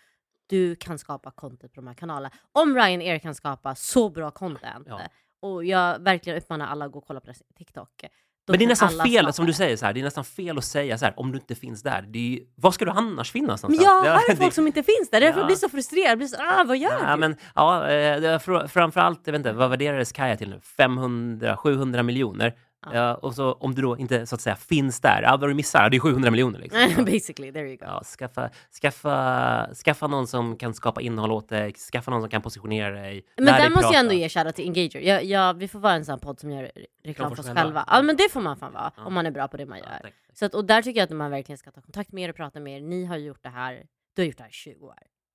du 0.47 0.75
kan 0.75 0.99
skapa 0.99 1.31
content 1.31 1.73
på 1.73 1.81
de 1.81 1.87
här 1.87 1.93
kanalerna. 1.93 2.31
Om 2.51 2.75
Ryanair 2.75 3.19
kan 3.19 3.35
skapa 3.35 3.75
så 3.75 4.09
bra 4.09 4.31
content, 4.31 4.87
Ja. 4.89 5.01
och 5.41 5.65
jag 5.65 5.99
verkligen 5.99 6.37
uppmanar 6.37 6.67
alla 6.67 6.85
att 6.85 6.91
gå 6.91 6.99
och 6.99 7.07
kolla 7.07 7.19
på 7.19 7.25
deras 7.25 7.43
TikTok. 7.57 8.05
Men 8.49 8.59
det 8.59 8.65
är 8.65 8.67
nästan 8.67 8.89
fel, 8.89 9.33
som 9.33 9.45
du 9.45 9.53
säger, 9.53 9.77
så 9.77 9.85
här, 9.85 9.93
det 9.93 9.99
är 9.99 10.03
nästan 10.03 10.25
fel 10.25 10.57
att 10.57 10.63
säga 10.65 10.97
så 10.97 11.05
här, 11.05 11.13
om 11.19 11.31
du 11.31 11.37
inte 11.37 11.55
finns 11.55 11.83
där. 11.83 12.01
Det 12.07 12.19
ju, 12.19 12.39
vad 12.55 12.73
ska 12.73 12.85
du 12.85 12.91
annars 12.91 13.31
finnas 13.31 13.63
Men 13.63 13.71
någonstans? 13.71 14.03
jag 14.05 14.05
Ja, 14.15 14.19
har 14.29 14.35
folk 14.35 14.53
som 14.53 14.67
inte 14.67 14.83
finns 14.83 15.09
där, 15.11 15.21
därför 15.21 15.39
Ja. 15.39 15.45
blir 15.45 15.53
jag 15.55 15.59
så 15.59 15.69
frustrerad. 15.69 16.11
Jag 16.11 16.17
blir 16.17 16.27
så, 16.27 16.35
ah, 16.39 16.63
vad 16.67 16.77
gör 16.77 16.91
Ja, 17.07 17.11
du? 17.15 17.19
men, 17.19 17.35
ja, 17.55 17.87
eh, 17.89 18.39
framförallt, 18.67 19.21
jag 19.25 19.31
vet 19.31 19.39
inte, 19.39 19.51
vad 19.53 19.69
värderades 19.69 20.11
Kaja 20.11 20.37
till 20.37 20.49
nu? 20.49 20.59
500, 20.77 21.57
700 21.57 22.03
miljoner. 22.03 22.53
Ja. 22.85 22.95
Ja, 22.95 23.15
och 23.15 23.35
så 23.35 23.53
om 23.53 23.75
du 23.75 23.81
då 23.81 23.97
inte 23.97 24.25
så 24.25 24.35
att 24.35 24.41
säga 24.41 24.55
finns 24.55 24.99
där, 25.01 25.21
ja, 25.21 25.37
vad 25.37 25.49
du 25.49 25.53
missar, 25.53 25.89
det 25.89 25.97
är 25.97 25.99
700 25.99 26.31
miljoner. 26.31 26.59
Liksom. 26.59 26.79
Ja. 26.97 27.03
Basically, 27.13 27.51
there 27.51 27.67
you 27.67 27.77
go. 27.77 27.85
Ja, 27.85 28.03
skaffa, 28.03 28.49
skaffa, 28.81 29.67
skaffa 29.85 30.07
någon 30.07 30.27
som 30.27 30.57
kan 30.57 30.73
skapa 30.73 31.01
innehåll 31.01 31.31
åt 31.31 31.49
dig, 31.49 31.73
skaffa 31.73 32.11
någon 32.11 32.21
som 32.21 32.29
kan 32.29 32.41
positionera 32.41 32.91
dig. 33.01 33.25
Men 33.37 33.45
där 33.45 33.59
dig 33.59 33.69
måste 33.69 33.79
jag 33.85 33.91
prata. 33.91 33.99
ändå 33.99 34.13
ge 34.13 34.29
shoutout 34.29 34.55
till 34.55 34.65
Engager. 34.65 34.99
Jag, 35.01 35.23
jag, 35.23 35.53
vi 35.53 35.67
får 35.67 35.79
vara 35.79 35.93
en 35.93 36.05
sån 36.05 36.19
podd 36.19 36.39
som 36.39 36.51
gör 36.51 36.71
reklam 37.03 37.35
för 37.35 37.39
oss 37.39 37.45
själva. 37.47 37.61
själva. 37.61 37.85
Ja 37.87 38.01
men 38.01 38.15
det 38.15 38.31
får 38.31 38.41
man 38.41 38.57
fan 38.57 38.73
vara, 38.73 38.91
Ja. 38.97 39.05
om 39.05 39.13
man 39.13 39.25
är 39.25 39.31
bra 39.31 39.47
på 39.47 39.57
det 39.57 39.65
man 39.65 39.77
gör. 39.77 40.11
Så 40.33 40.45
att, 40.45 40.55
och 40.55 40.65
där 40.65 40.81
tycker 40.81 40.99
jag 40.99 41.05
att 41.11 41.17
man 41.17 41.31
verkligen 41.31 41.57
ska 41.57 41.71
ta 41.71 41.81
kontakt 41.81 42.11
med 42.11 42.23
er 42.23 42.29
och 42.29 42.35
prata 42.35 42.59
med 42.59 42.77
er. 42.77 42.81
Ni 42.81 43.05
har 43.05 43.17
gjort 43.17 43.43
det 43.43 43.49
här, 43.49 43.83
du 44.15 44.21
har 44.21 44.27
gjort 44.27 44.37
det 44.37 44.43
här 44.43 44.49
i 44.49 44.53
20 44.53 44.85
år. 44.85 44.93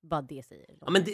Bara 0.09 0.21
det 0.21 0.45
säger 0.45 0.65
Ja, 0.81 0.89
men 0.91 1.03
det, 1.03 1.11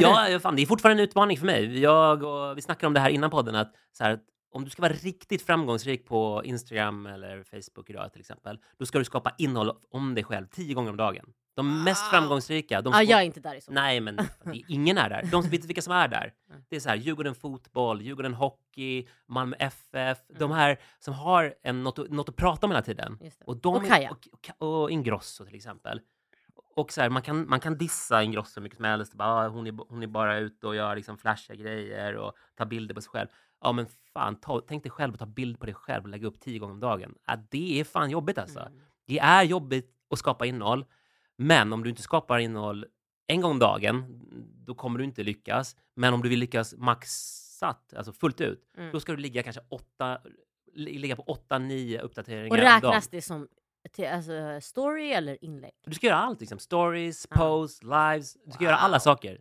ja, 0.00 0.28
ja, 0.30 0.40
fan, 0.40 0.56
det 0.56 0.62
är 0.62 0.66
fortfarande 0.66 1.02
en 1.02 1.08
utmaning 1.08 1.38
för 1.38 1.46
mig. 1.46 1.80
Jag 1.80 2.22
och, 2.22 2.58
vi 2.58 2.62
snackade 2.62 2.86
om 2.86 2.94
det 2.94 3.00
här 3.00 3.10
innan 3.10 3.30
podden, 3.30 3.54
att 3.54 3.72
så 3.98 4.04
här, 4.04 4.18
om 4.54 4.64
du 4.64 4.70
ska 4.70 4.82
vara 4.82 4.92
riktigt 4.92 5.42
framgångsrik 5.42 6.06
på 6.06 6.42
Instagram 6.44 7.06
eller 7.06 7.42
Facebook 7.42 7.90
idag 7.90 8.12
till 8.12 8.20
exempel, 8.20 8.58
då 8.78 8.86
ska 8.86 8.98
du 8.98 9.04
skapa 9.04 9.34
innehåll 9.38 9.72
om 9.90 10.14
dig 10.14 10.24
själv 10.24 10.46
tio 10.46 10.74
gånger 10.74 10.90
om 10.90 10.96
dagen. 10.96 11.32
De 11.56 11.84
mest 11.84 12.04
Wow. 12.04 12.10
framgångsrika, 12.10 12.80
de 12.82 12.92
som- 12.92 13.04
jag 13.04 13.20
är 13.20 13.24
inte 13.24 13.40
där 13.40 13.54
i 13.54 13.60
så. 13.60 13.72
Nej, 13.72 14.00
men 14.00 14.16
det, 14.16 14.62
ingen 14.68 14.98
är 14.98 15.08
där. 15.10 15.22
De 15.22 15.42
som 15.42 15.50
vet 15.50 15.64
vilka 15.64 15.82
som 15.82 15.92
är 15.92 16.08
där. 16.08 16.32
Det 16.68 16.76
är 16.76 16.80
så 16.80 16.88
här, 16.88 16.96
Djurgården 16.96 17.34
fotboll, 17.34 18.02
Djurgården 18.02 18.34
hockey, 18.34 19.06
Malmö 19.26 19.56
FF. 19.58 20.18
De 20.28 20.44
Mm. 20.44 20.56
här 20.56 20.78
som 20.98 21.14
har 21.14 21.54
en, 21.62 21.82
något, 21.82 21.98
att- 21.98 22.10
något 22.10 22.28
att 22.28 22.36
prata 22.36 22.66
om 22.66 22.70
hela 22.70 22.82
tiden. 22.82 23.18
Och, 23.44 23.56
de, 23.56 23.74
Och 23.74 23.86
Kaja. 23.86 24.10
Och, 24.10 24.28
och, 24.58 24.82
och 24.82 24.90
Ingrosso 24.90 25.44
till 25.44 25.54
exempel. 25.54 26.00
Och 26.76 26.92
så 26.92 27.00
här, 27.00 27.08
man, 27.10 27.22
kan, 27.22 27.48
man 27.48 27.60
kan 27.60 27.78
dissa 27.78 28.22
Ingrosso 28.22 28.60
mycket 28.60 28.76
som 28.76 28.84
helst. 28.84 29.14
Bara, 29.14 29.28
ah, 29.28 29.48
hon, 29.48 29.66
är, 29.66 29.74
hon 29.88 30.02
är 30.02 30.06
bara 30.06 30.38
ute 30.38 30.66
och 30.66 30.76
gör 30.76 30.96
liksom 30.96 31.18
flashiga 31.18 31.56
grejer 31.56 32.16
och 32.16 32.32
tar 32.56 32.66
bilder 32.66 32.94
på 32.94 33.00
sig 33.00 33.10
själv. 33.10 33.28
Ja, 33.64 33.72
men 33.72 33.86
fan, 34.12 34.36
ta, 34.36 34.60
tänk 34.60 34.82
dig 34.82 34.90
själv 34.92 35.12
att 35.14 35.18
ta 35.20 35.26
bild 35.26 35.60
på 35.60 35.66
dig 35.66 35.74
själv 35.74 36.02
och 36.02 36.08
lägga 36.08 36.26
upp 36.26 36.40
tio 36.40 36.58
gånger 36.58 36.74
om 36.74 36.80
dagen. 36.80 37.14
Ja, 37.26 37.36
det 37.50 37.80
är 37.80 37.84
fan 37.84 38.10
jobbigt 38.10 38.38
alltså. 38.38 38.60
Mm. 38.60 38.72
Det 39.06 39.18
är 39.18 39.42
jobbigt 39.42 39.90
att 40.10 40.18
skapa 40.18 40.46
innehåll, 40.46 40.84
men 41.36 41.72
om 41.72 41.82
du 41.84 41.90
inte 41.90 42.02
skapar 42.02 42.38
innehåll 42.38 42.86
en 43.26 43.40
gång 43.40 43.50
om 43.50 43.58
dagen, 43.58 44.20
då 44.66 44.74
kommer 44.74 44.98
du 44.98 45.04
inte 45.04 45.22
lyckas. 45.22 45.76
Men 45.94 46.14
om 46.14 46.22
du 46.22 46.28
vill 46.28 46.38
lyckas 46.40 46.74
maxat, 46.76 47.94
alltså 47.96 48.12
fullt 48.12 48.40
ut, 48.40 48.64
Mm. 48.78 48.92
då 48.92 49.00
ska 49.00 49.12
du 49.12 49.18
ligga 49.18 49.42
kanske 49.42 49.62
åtta, 49.68 50.18
li- 50.72 50.98
ligga 50.98 51.16
på 51.16 51.22
åtta, 51.22 51.58
nio 51.58 52.00
uppdateringar 52.00 52.50
Och 52.50 52.56
räknas 52.56 53.08
det 53.08 53.22
som 53.22 53.48
till, 53.92 54.06
alltså, 54.06 54.32
story 54.60 55.10
eller 55.12 55.44
inlägg? 55.44 55.72
Du 55.86 55.94
ska 55.94 56.06
göra 56.06 56.16
allt, 56.18 56.40
liksom. 56.40 56.58
stories, 56.58 57.26
Ja. 57.30 57.36
posts, 57.36 57.82
lives. 57.82 58.36
Du 58.44 58.52
ska 58.52 58.64
göra 58.64 58.76
alla 58.76 58.94
Wow. 58.96 59.00
saker. 59.00 59.40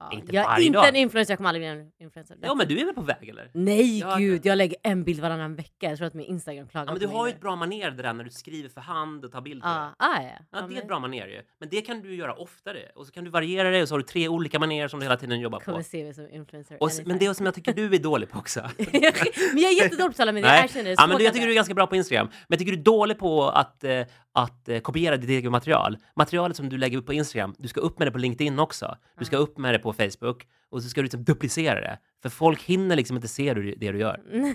Ja, 0.00 0.10
Inte 0.12 0.34
jag 0.34 0.58
är 0.58 0.60
inte 0.62 0.78
dag. 0.78 0.88
en 0.88 0.96
influencer, 0.96 1.32
jag 1.32 1.38
kommer 1.38 1.48
aldrig 1.48 1.62
bli 1.62 1.82
en 1.82 1.90
influencer. 1.98 2.36
Ja, 2.42 2.54
men 2.54 2.68
du 2.68 2.80
är 2.80 2.84
väl 2.84 2.94
på 2.94 3.00
väg, 3.00 3.28
eller? 3.28 3.50
Nej 3.54 3.98
Ja, 3.98 4.16
gud, 4.16 4.46
jag 4.46 4.58
lägger 4.58 4.76
en 4.82 5.04
bild 5.04 5.20
varannan 5.20 5.54
vecka. 5.54 5.88
Jag 5.88 5.96
tror 5.96 6.06
att 6.06 6.14
min 6.14 6.26
Instagram 6.26 6.68
klagar 6.68 6.86
Ja, 6.86 6.92
men 6.92 7.00
på 7.00 7.06
du 7.06 7.18
har 7.18 7.26
ju 7.26 7.32
ett 7.32 7.40
bra 7.40 7.56
manér 7.56 7.90
det 7.90 8.02
där 8.02 8.12
när 8.12 8.24
du 8.24 8.30
skriver 8.30 8.68
för 8.68 8.80
hand 8.80 9.24
och 9.24 9.32
tar 9.32 9.40
bilder. 9.40 9.68
Ja, 9.68 9.94
ah, 9.98 10.22
ja. 10.22 10.28
Ja, 10.50 10.58
Ja, 10.60 10.66
det 10.68 10.74
är 10.74 10.78
ett 10.78 10.88
bra 10.88 10.98
manér 10.98 11.26
ju. 11.26 11.42
Men 11.60 11.68
det 11.68 11.80
kan 11.80 12.00
du 12.00 12.14
göra 12.14 12.32
oftare. 12.34 12.78
Och 12.94 13.06
så 13.06 13.12
kan 13.12 13.24
du 13.24 13.30
variera 13.30 13.70
det 13.70 13.82
och 13.82 13.88
så 13.88 13.94
har 13.94 13.98
du 13.98 14.04
tre 14.04 14.28
olika 14.28 14.58
manér 14.58 14.88
som 14.88 15.00
du 15.00 15.04
hela 15.06 15.16
tiden 15.16 15.40
jobbar 15.40 15.60
kommer 15.60 15.78
på. 15.78 15.84
se 15.84 16.04
mig 16.04 16.14
som 16.14 16.30
influencer. 16.30 16.82
Och, 16.82 16.90
men 17.04 17.18
det 17.18 17.34
som 17.34 17.46
jag 17.46 17.54
tycker 17.54 17.72
du 17.72 17.94
är 17.94 17.98
dålig 17.98 18.30
på 18.30 18.38
också. 18.38 18.60
men 18.76 18.86
jag 18.92 19.72
är 19.72 19.82
jättedålig 19.82 20.06
på 20.06 20.12
sociala 20.12 20.32
medier, 20.32 20.54
jag 20.54 20.64
erkänner 20.64 20.84
det. 20.84 20.94
ja, 20.98 21.06
men 21.06 21.18
du, 21.18 21.24
jag 21.24 21.32
tycker 21.32 21.46
det. 21.46 21.50
du 21.50 21.52
är 21.52 21.56
ganska 21.56 21.74
bra 21.74 21.86
på 21.86 21.96
Instagram. 21.96 22.26
Men 22.26 22.46
jag 22.48 22.58
tycker 22.58 22.72
du 22.72 22.78
är 22.78 22.82
dålig 22.84 23.18
på 23.18 23.48
att, 23.48 23.84
eh, 23.84 24.00
att 24.32 24.68
eh, 24.68 24.78
kopiera 24.78 25.16
ditt 25.16 25.30
eget 25.30 25.50
material. 25.50 25.96
Materialet 26.16 26.56
som 26.56 26.68
du 26.68 26.78
lägger 26.78 26.98
upp 26.98 27.06
på 27.06 27.12
Instagram, 27.12 27.54
du 27.58 27.68
ska 27.68 27.80
upp 27.80 27.98
med 27.98 28.08
det 28.08 28.12
på 28.12 28.18
LinkedIn 28.18 28.58
också. 28.58 28.96
Du 29.18 29.24
ska 29.24 29.36
upp 29.36 29.58
med 29.58 29.74
det 29.74 29.78
på 29.78 29.87
Facebook 29.92 30.46
och 30.70 30.82
så 30.82 30.88
ska 30.88 31.00
du 31.00 31.04
liksom 31.04 31.24
duplicera 31.24 31.80
det. 31.80 31.98
För 32.22 32.28
folk 32.28 32.62
hinner 32.62 32.96
liksom 32.96 33.16
inte 33.16 33.28
se 33.28 33.54
det, 33.54 33.60
du 33.92 33.98
gör. 33.98 34.22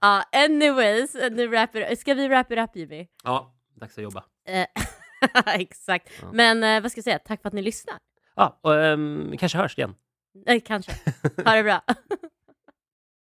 Ja, 0.00 0.22
anyways, 0.32 1.14
nu 1.14 1.48
it, 1.76 1.98
ska 1.98 2.14
vi 2.14 2.28
wrap 2.28 2.52
it 2.52 2.58
up 2.58 2.76
Jimmy? 2.76 3.06
Ja, 3.24 3.54
dags 3.74 3.98
att 3.98 4.04
jobba. 4.04 4.24
Eh, 4.48 4.66
Exakt. 5.54 6.08
Ja. 6.22 6.30
Men 6.32 6.64
eh, 6.64 6.82
vad 6.82 6.90
ska 6.90 6.98
jag 6.98 7.04
säga, 7.04 7.18
tack 7.18 7.42
för 7.42 7.48
att 7.48 7.54
ni 7.54 7.62
lyssnar. 7.62 7.98
Ja, 8.36 8.60
och, 8.62 8.98
vi 9.30 9.36
kanske 9.36 9.58
hörs 9.58 9.78
igen. 9.78 9.94
Eh, 10.46 10.60
kanske. 10.64 10.92
Ha 11.44 11.54
det 11.54 11.62
bra. 11.62 11.82